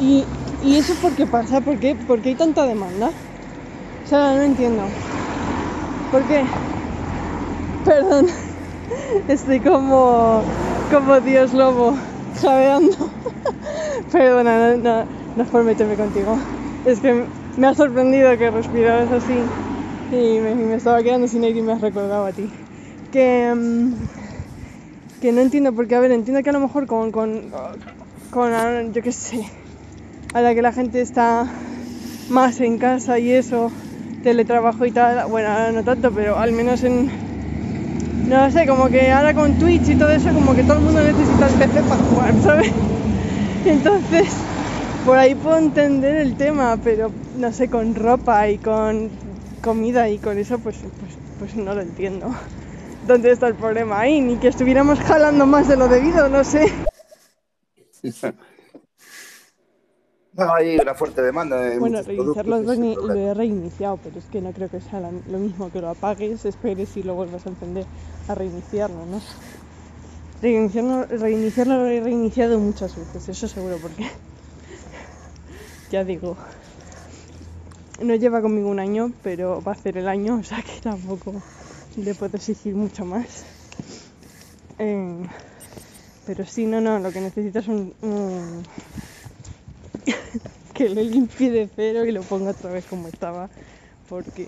[0.00, 0.24] ¿Y,
[0.62, 1.60] ¿Y eso por qué pasa?
[1.60, 3.10] ¿Por qué, ¿Por qué hay tanta demanda?
[4.04, 4.84] O sea, no entiendo.
[6.10, 6.44] ¿Por qué?
[7.84, 8.26] Perdón.
[9.28, 10.42] Estoy como,
[10.90, 11.96] como Dios lobo,
[12.40, 13.10] jadeando.
[14.12, 15.04] Perdona, no, no,
[15.36, 16.38] no es por meterme contigo.
[16.84, 17.24] Es que
[17.58, 19.34] me ha sorprendido que respiraras así
[20.12, 22.48] y me, estaba quedando sin aire y me has recordado a ti.
[23.12, 23.92] Que, mm,
[25.20, 27.50] que no entiendo, porque a ver, entiendo que a lo mejor con, con,
[28.30, 29.44] con yo qué sé,
[30.34, 31.46] a la que la gente está
[32.30, 33.72] más en casa y eso,
[34.22, 37.10] teletrabajo y tal, bueno, ahora no tanto, pero al menos en,
[38.28, 41.02] no sé, como que ahora con Twitch y todo eso, como que todo el mundo
[41.02, 42.72] necesita el PC para jugar, ¿sabes?
[43.64, 44.28] Entonces,
[45.04, 49.10] por ahí puedo entender el tema, pero no sé, con ropa y con
[49.62, 52.30] comida y con eso, pues, pues, pues no lo entiendo.
[53.06, 54.20] ¿Dónde está el problema ahí?
[54.20, 56.70] Ni que estuviéramos jalando más de lo debido, no sé.
[60.34, 61.56] No, hay una fuerte demanda.
[61.60, 65.70] De Bueno, reiniciarlo lo, he reiniciado, pero es que no creo que sea lo mismo
[65.72, 67.86] que lo apagues, esperes y lo vuelvas a encender
[68.28, 69.20] a reiniciarlo, ¿no?
[70.42, 74.06] Reiniciarlo, reiniciarlo lo he reiniciado muchas veces, eso seguro, porque
[75.90, 76.36] ya digo,
[78.00, 81.34] no lleva conmigo un año, pero va a hacer el año, o sea que tampoco
[81.96, 83.44] le puedo exigir mucho más.
[84.78, 85.26] Eh,
[86.26, 88.62] pero sí, no, no, lo que necesitas es un, un-
[90.74, 93.48] que lo limpie de cero y lo ponga otra vez como estaba,
[94.08, 94.46] porque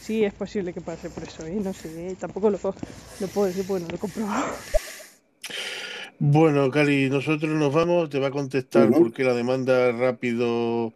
[0.00, 1.58] sí es posible que pase por eso, ¿eh?
[1.62, 2.16] no sé, ¿eh?
[2.18, 2.58] tampoco lo,
[3.20, 4.44] lo puedo decir porque no lo he comprobado.
[6.18, 8.94] Bueno, Cari, nosotros nos vamos, te va a contestar Ujú.
[8.94, 10.94] por qué la demanda rápido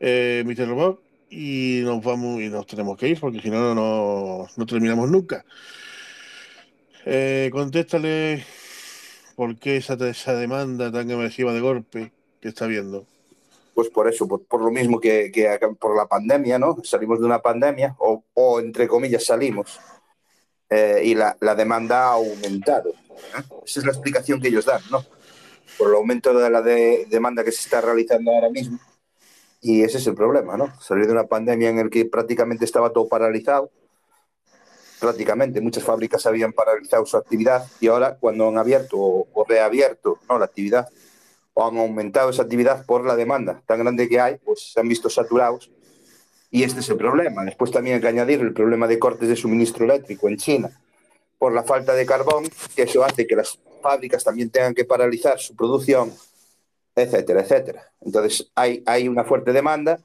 [0.00, 0.68] eh, Mr.
[0.68, 1.02] Robot
[1.32, 5.44] y nos vamos y nos tenemos que ir porque si no, no, no, terminamos nunca.
[7.06, 8.44] Eh, contéstale
[9.34, 13.06] por qué esa, esa demanda tan agresiva de golpe que está viendo.
[13.74, 16.76] Pues por eso, por, por lo mismo que, que por la pandemia, ¿no?
[16.84, 19.80] Salimos de una pandemia, o, o entre comillas salimos,
[20.68, 22.90] eh, y la, la demanda ha aumentado.
[22.90, 23.42] ¿eh?
[23.64, 25.02] Esa es la explicación que ellos dan, ¿no?
[25.78, 28.78] Por el aumento de la de- demanda que se está realizando ahora mismo.
[29.62, 30.72] Y ese es el problema, ¿no?
[30.80, 33.70] Salir de una pandemia en la que prácticamente estaba todo paralizado.
[35.00, 40.18] Prácticamente muchas fábricas habían paralizado su actividad y ahora cuando han abierto o, o reabierto
[40.28, 40.38] ¿no?
[40.38, 40.88] la actividad
[41.54, 44.88] o han aumentado esa actividad por la demanda tan grande que hay, pues se han
[44.88, 45.70] visto saturados.
[46.50, 47.44] Y este es el problema.
[47.44, 50.70] Después también hay que añadir el problema de cortes de suministro eléctrico en China
[51.38, 52.44] por la falta de carbón,
[52.76, 56.12] que eso hace que las fábricas también tengan que paralizar su producción,
[56.94, 57.92] etcétera, etcétera.
[58.00, 60.00] Entonces hay, hay una fuerte demanda,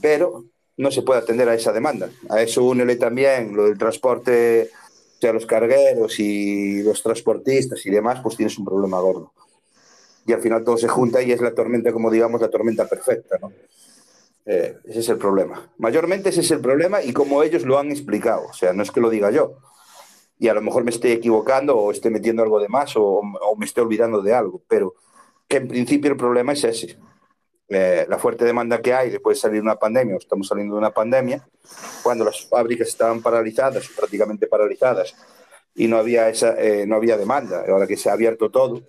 [0.00, 0.44] pero
[0.76, 2.10] no se puede atender a esa demanda.
[2.28, 7.90] A eso únele también lo del transporte, o sea, los cargueros y los transportistas y
[7.90, 9.32] demás, pues tienes un problema gordo
[10.26, 13.38] y al final todo se junta y es la tormenta, como digamos, la tormenta perfecta,
[13.40, 13.52] ¿no?
[14.46, 15.70] Eh, ese es el problema.
[15.78, 18.90] Mayormente ese es el problema y como ellos lo han explicado, o sea, no es
[18.90, 19.58] que lo diga yo.
[20.38, 23.56] Y a lo mejor me estoy equivocando o esté metiendo algo de más o, o
[23.56, 24.94] me esté olvidando de algo, pero
[25.50, 26.96] que en principio el problema es ese.
[27.68, 30.78] Eh, la fuerte demanda que hay después de salir una pandemia, o estamos saliendo de
[30.78, 31.44] una pandemia,
[32.04, 35.12] cuando las fábricas estaban paralizadas, prácticamente paralizadas,
[35.74, 37.64] y no había, esa, eh, no había demanda.
[37.68, 38.82] Ahora que se ha abierto todo,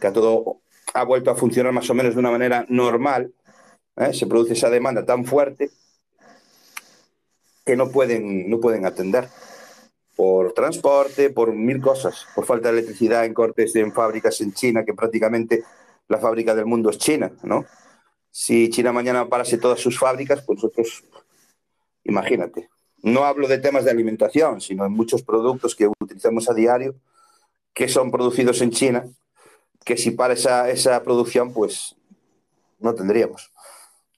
[0.00, 0.60] que todo
[0.92, 3.32] ha vuelto a funcionar más o menos de una manera normal,
[3.96, 4.12] ¿eh?
[4.12, 5.70] se produce esa demanda tan fuerte
[7.64, 9.28] que no pueden, no pueden atender
[10.16, 14.84] por transporte, por mil cosas, por falta de electricidad en cortes en fábricas en China,
[14.84, 15.62] que prácticamente
[16.08, 17.64] la fábrica del mundo es China, ¿no?
[18.30, 21.04] Si China mañana parase todas sus fábricas, pues nosotros,
[22.04, 22.68] imagínate.
[23.02, 26.96] No hablo de temas de alimentación, sino en muchos productos que utilizamos a diario,
[27.72, 29.04] que son producidos en China,
[29.84, 31.96] que si para esa, esa producción, pues
[32.78, 33.52] no tendríamos,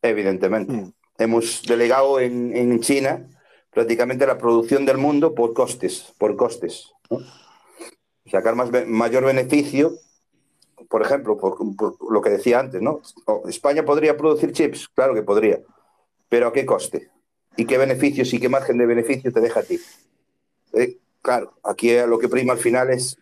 [0.03, 0.73] evidentemente.
[0.73, 0.93] Mm.
[1.19, 3.27] Hemos delegado en, en China
[3.71, 6.93] prácticamente la producción del mundo por costes, por costes.
[7.11, 7.19] ¿no?
[8.27, 9.93] Sacar más, mayor beneficio,
[10.89, 11.57] por ejemplo, por,
[12.11, 13.01] lo que decía antes, ¿no?
[13.49, 15.61] España podría producir chips, claro que podría,
[16.29, 17.11] pero ¿a qué coste?
[17.57, 19.79] ¿Y qué beneficios y qué margen de beneficio te deja a ti?
[20.73, 23.19] Eh, claro, aquí lo que prima al final es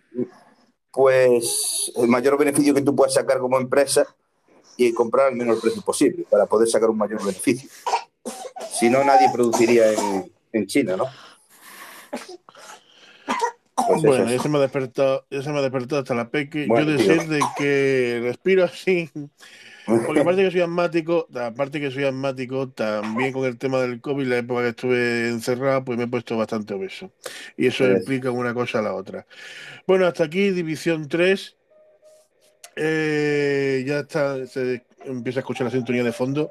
[0.92, 4.06] pues el mayor beneficio que tú puedas sacar como empresa
[4.76, 7.68] y comprar al menor precio posible para poder sacar un mayor beneficio.
[8.70, 11.06] Si no, nadie produciría en, en China, ¿no?
[13.86, 14.32] Pues eso Bueno, es.
[14.32, 16.66] ya se me ha despertado, ya se me ha despertado hasta la peque.
[16.66, 19.10] Bueno, Yo decir de que respiro así,
[20.06, 24.26] porque aparte que soy asmático, aparte que soy asmático, también con el tema del COVID,
[24.26, 27.12] la época que estuve encerrado, pues me he puesto bastante obeso.
[27.56, 27.96] Y eso Eso.
[27.98, 29.26] implica una cosa a la otra.
[29.86, 31.56] Bueno, hasta aquí División 3.
[32.76, 36.50] Eh, ya está, se empieza a escuchar la sintonía de fondo.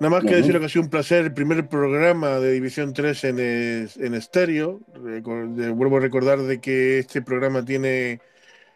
[0.00, 3.24] Nada más que decir que ha sido un placer el primer programa de División 3
[3.24, 4.80] en, en estéreo.
[4.94, 8.20] Vuelvo a recordar de que este programa tiene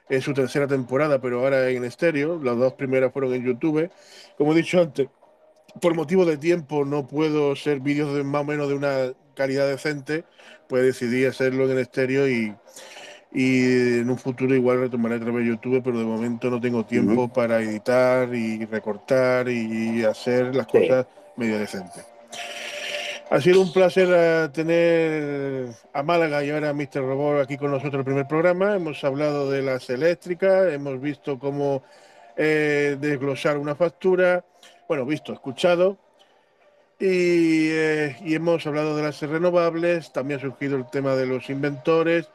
[0.08, 2.42] es su tercera temporada, pero ahora en estéreo.
[2.42, 3.88] Las dos primeras fueron en YouTube.
[4.36, 5.08] Como he dicho antes,
[5.80, 9.68] por motivo de tiempo no puedo hacer vídeos de más o menos de una calidad
[9.68, 10.24] decente,
[10.68, 12.54] pues decidí hacerlo en estéreo y,
[13.34, 16.84] y en un futuro igual retomaré a través de YouTube, pero de momento no tengo
[16.84, 20.78] tiempo para editar y recortar y hacer las Sí.
[20.80, 21.06] cosas
[21.36, 22.04] medio decentes.
[23.30, 26.96] Ha sido un placer eh, tener a Málaga y ahora a Mr.
[26.96, 28.76] Robot aquí con nosotros el primer programa.
[28.76, 31.82] Hemos hablado de las eléctricas, hemos visto cómo
[32.36, 34.44] eh, desglosar una factura,
[34.86, 35.96] bueno, visto, escuchado.
[37.00, 41.48] Y, eh, y, hemos hablado de las renovables, también ha surgido el tema de los
[41.48, 42.28] inventores.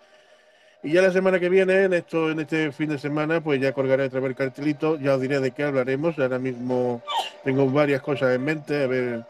[0.83, 3.73] Y ya la semana que viene, en esto, en este fin de semana, pues ya
[3.73, 6.17] colgaré otra vez el cartelito, ya os diré de qué hablaremos.
[6.19, 7.01] Ahora mismo
[7.43, 9.25] tengo varias cosas en mente, a ver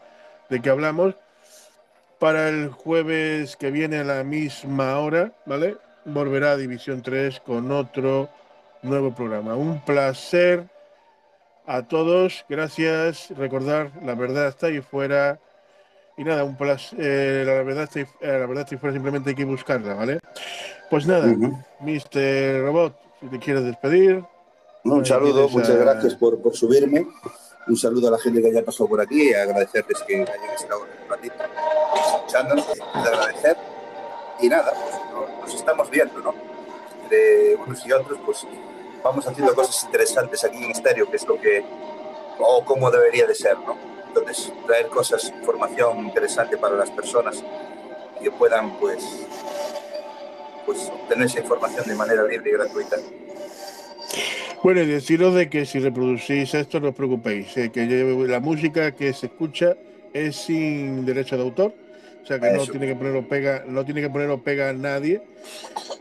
[0.50, 1.14] de qué hablamos.
[2.18, 5.76] Para el jueves que viene a la misma hora, ¿vale?
[6.04, 8.28] Volverá a División 3 con otro
[8.82, 9.56] nuevo programa.
[9.56, 10.64] Un placer
[11.66, 13.30] a todos, gracias.
[13.36, 15.38] Recordar, la verdad está ahí fuera.
[16.18, 16.98] Y nada, un placer.
[17.00, 20.18] Eh, la, verdad ahí, eh, la verdad ahí fuera, simplemente hay que buscarla, ¿vale?
[20.90, 21.64] Pues nada, uh -huh.
[21.80, 22.64] Mr.
[22.64, 24.24] Robot, si te quieres despedir.
[24.82, 25.74] Un saludo, muchas a...
[25.76, 27.06] gracias por, por, subirme.
[27.68, 30.80] Un saludo a la gente que haya pasado por aquí y agradecerles que hayan estado
[30.80, 31.34] un ratito
[31.94, 33.56] escuchándonos, agradecer.
[34.40, 36.34] Y nada, pues nos, nos estamos viendo, ¿no?
[37.04, 38.46] Entre unos y otros, pues
[39.04, 41.64] vamos haciendo cosas interesantes aquí en estéreo, que es lo que,
[42.40, 43.87] o como debería de ser, ¿no?
[44.08, 47.42] Entonces, traer cosas, información interesante para las personas
[48.20, 49.26] que puedan, pues,
[50.66, 52.96] pues obtener esa información de manera libre y gratuita.
[54.62, 58.92] Bueno, y deciros de que si reproducís esto, no os preocupéis, eh, que la música
[58.92, 59.76] que se escucha
[60.12, 61.74] es sin derecho de autor,
[62.22, 62.56] o sea que Eso.
[62.56, 65.22] no tiene que poner o pega, no tiene que pega a nadie.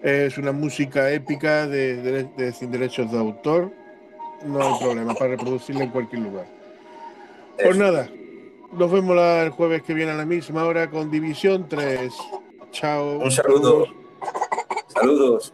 [0.02, 3.72] Es una música épica de, de, de, sin derechos de autor.
[4.46, 6.57] No hay problema para reproducirla en cualquier lugar.
[7.58, 7.66] Eso.
[7.66, 8.10] Pues nada,
[8.72, 12.14] nos vemos el jueves que viene a la misma hora con División 3.
[12.72, 13.20] Chao.
[13.20, 13.88] Un saludo.
[14.88, 15.54] Saludos.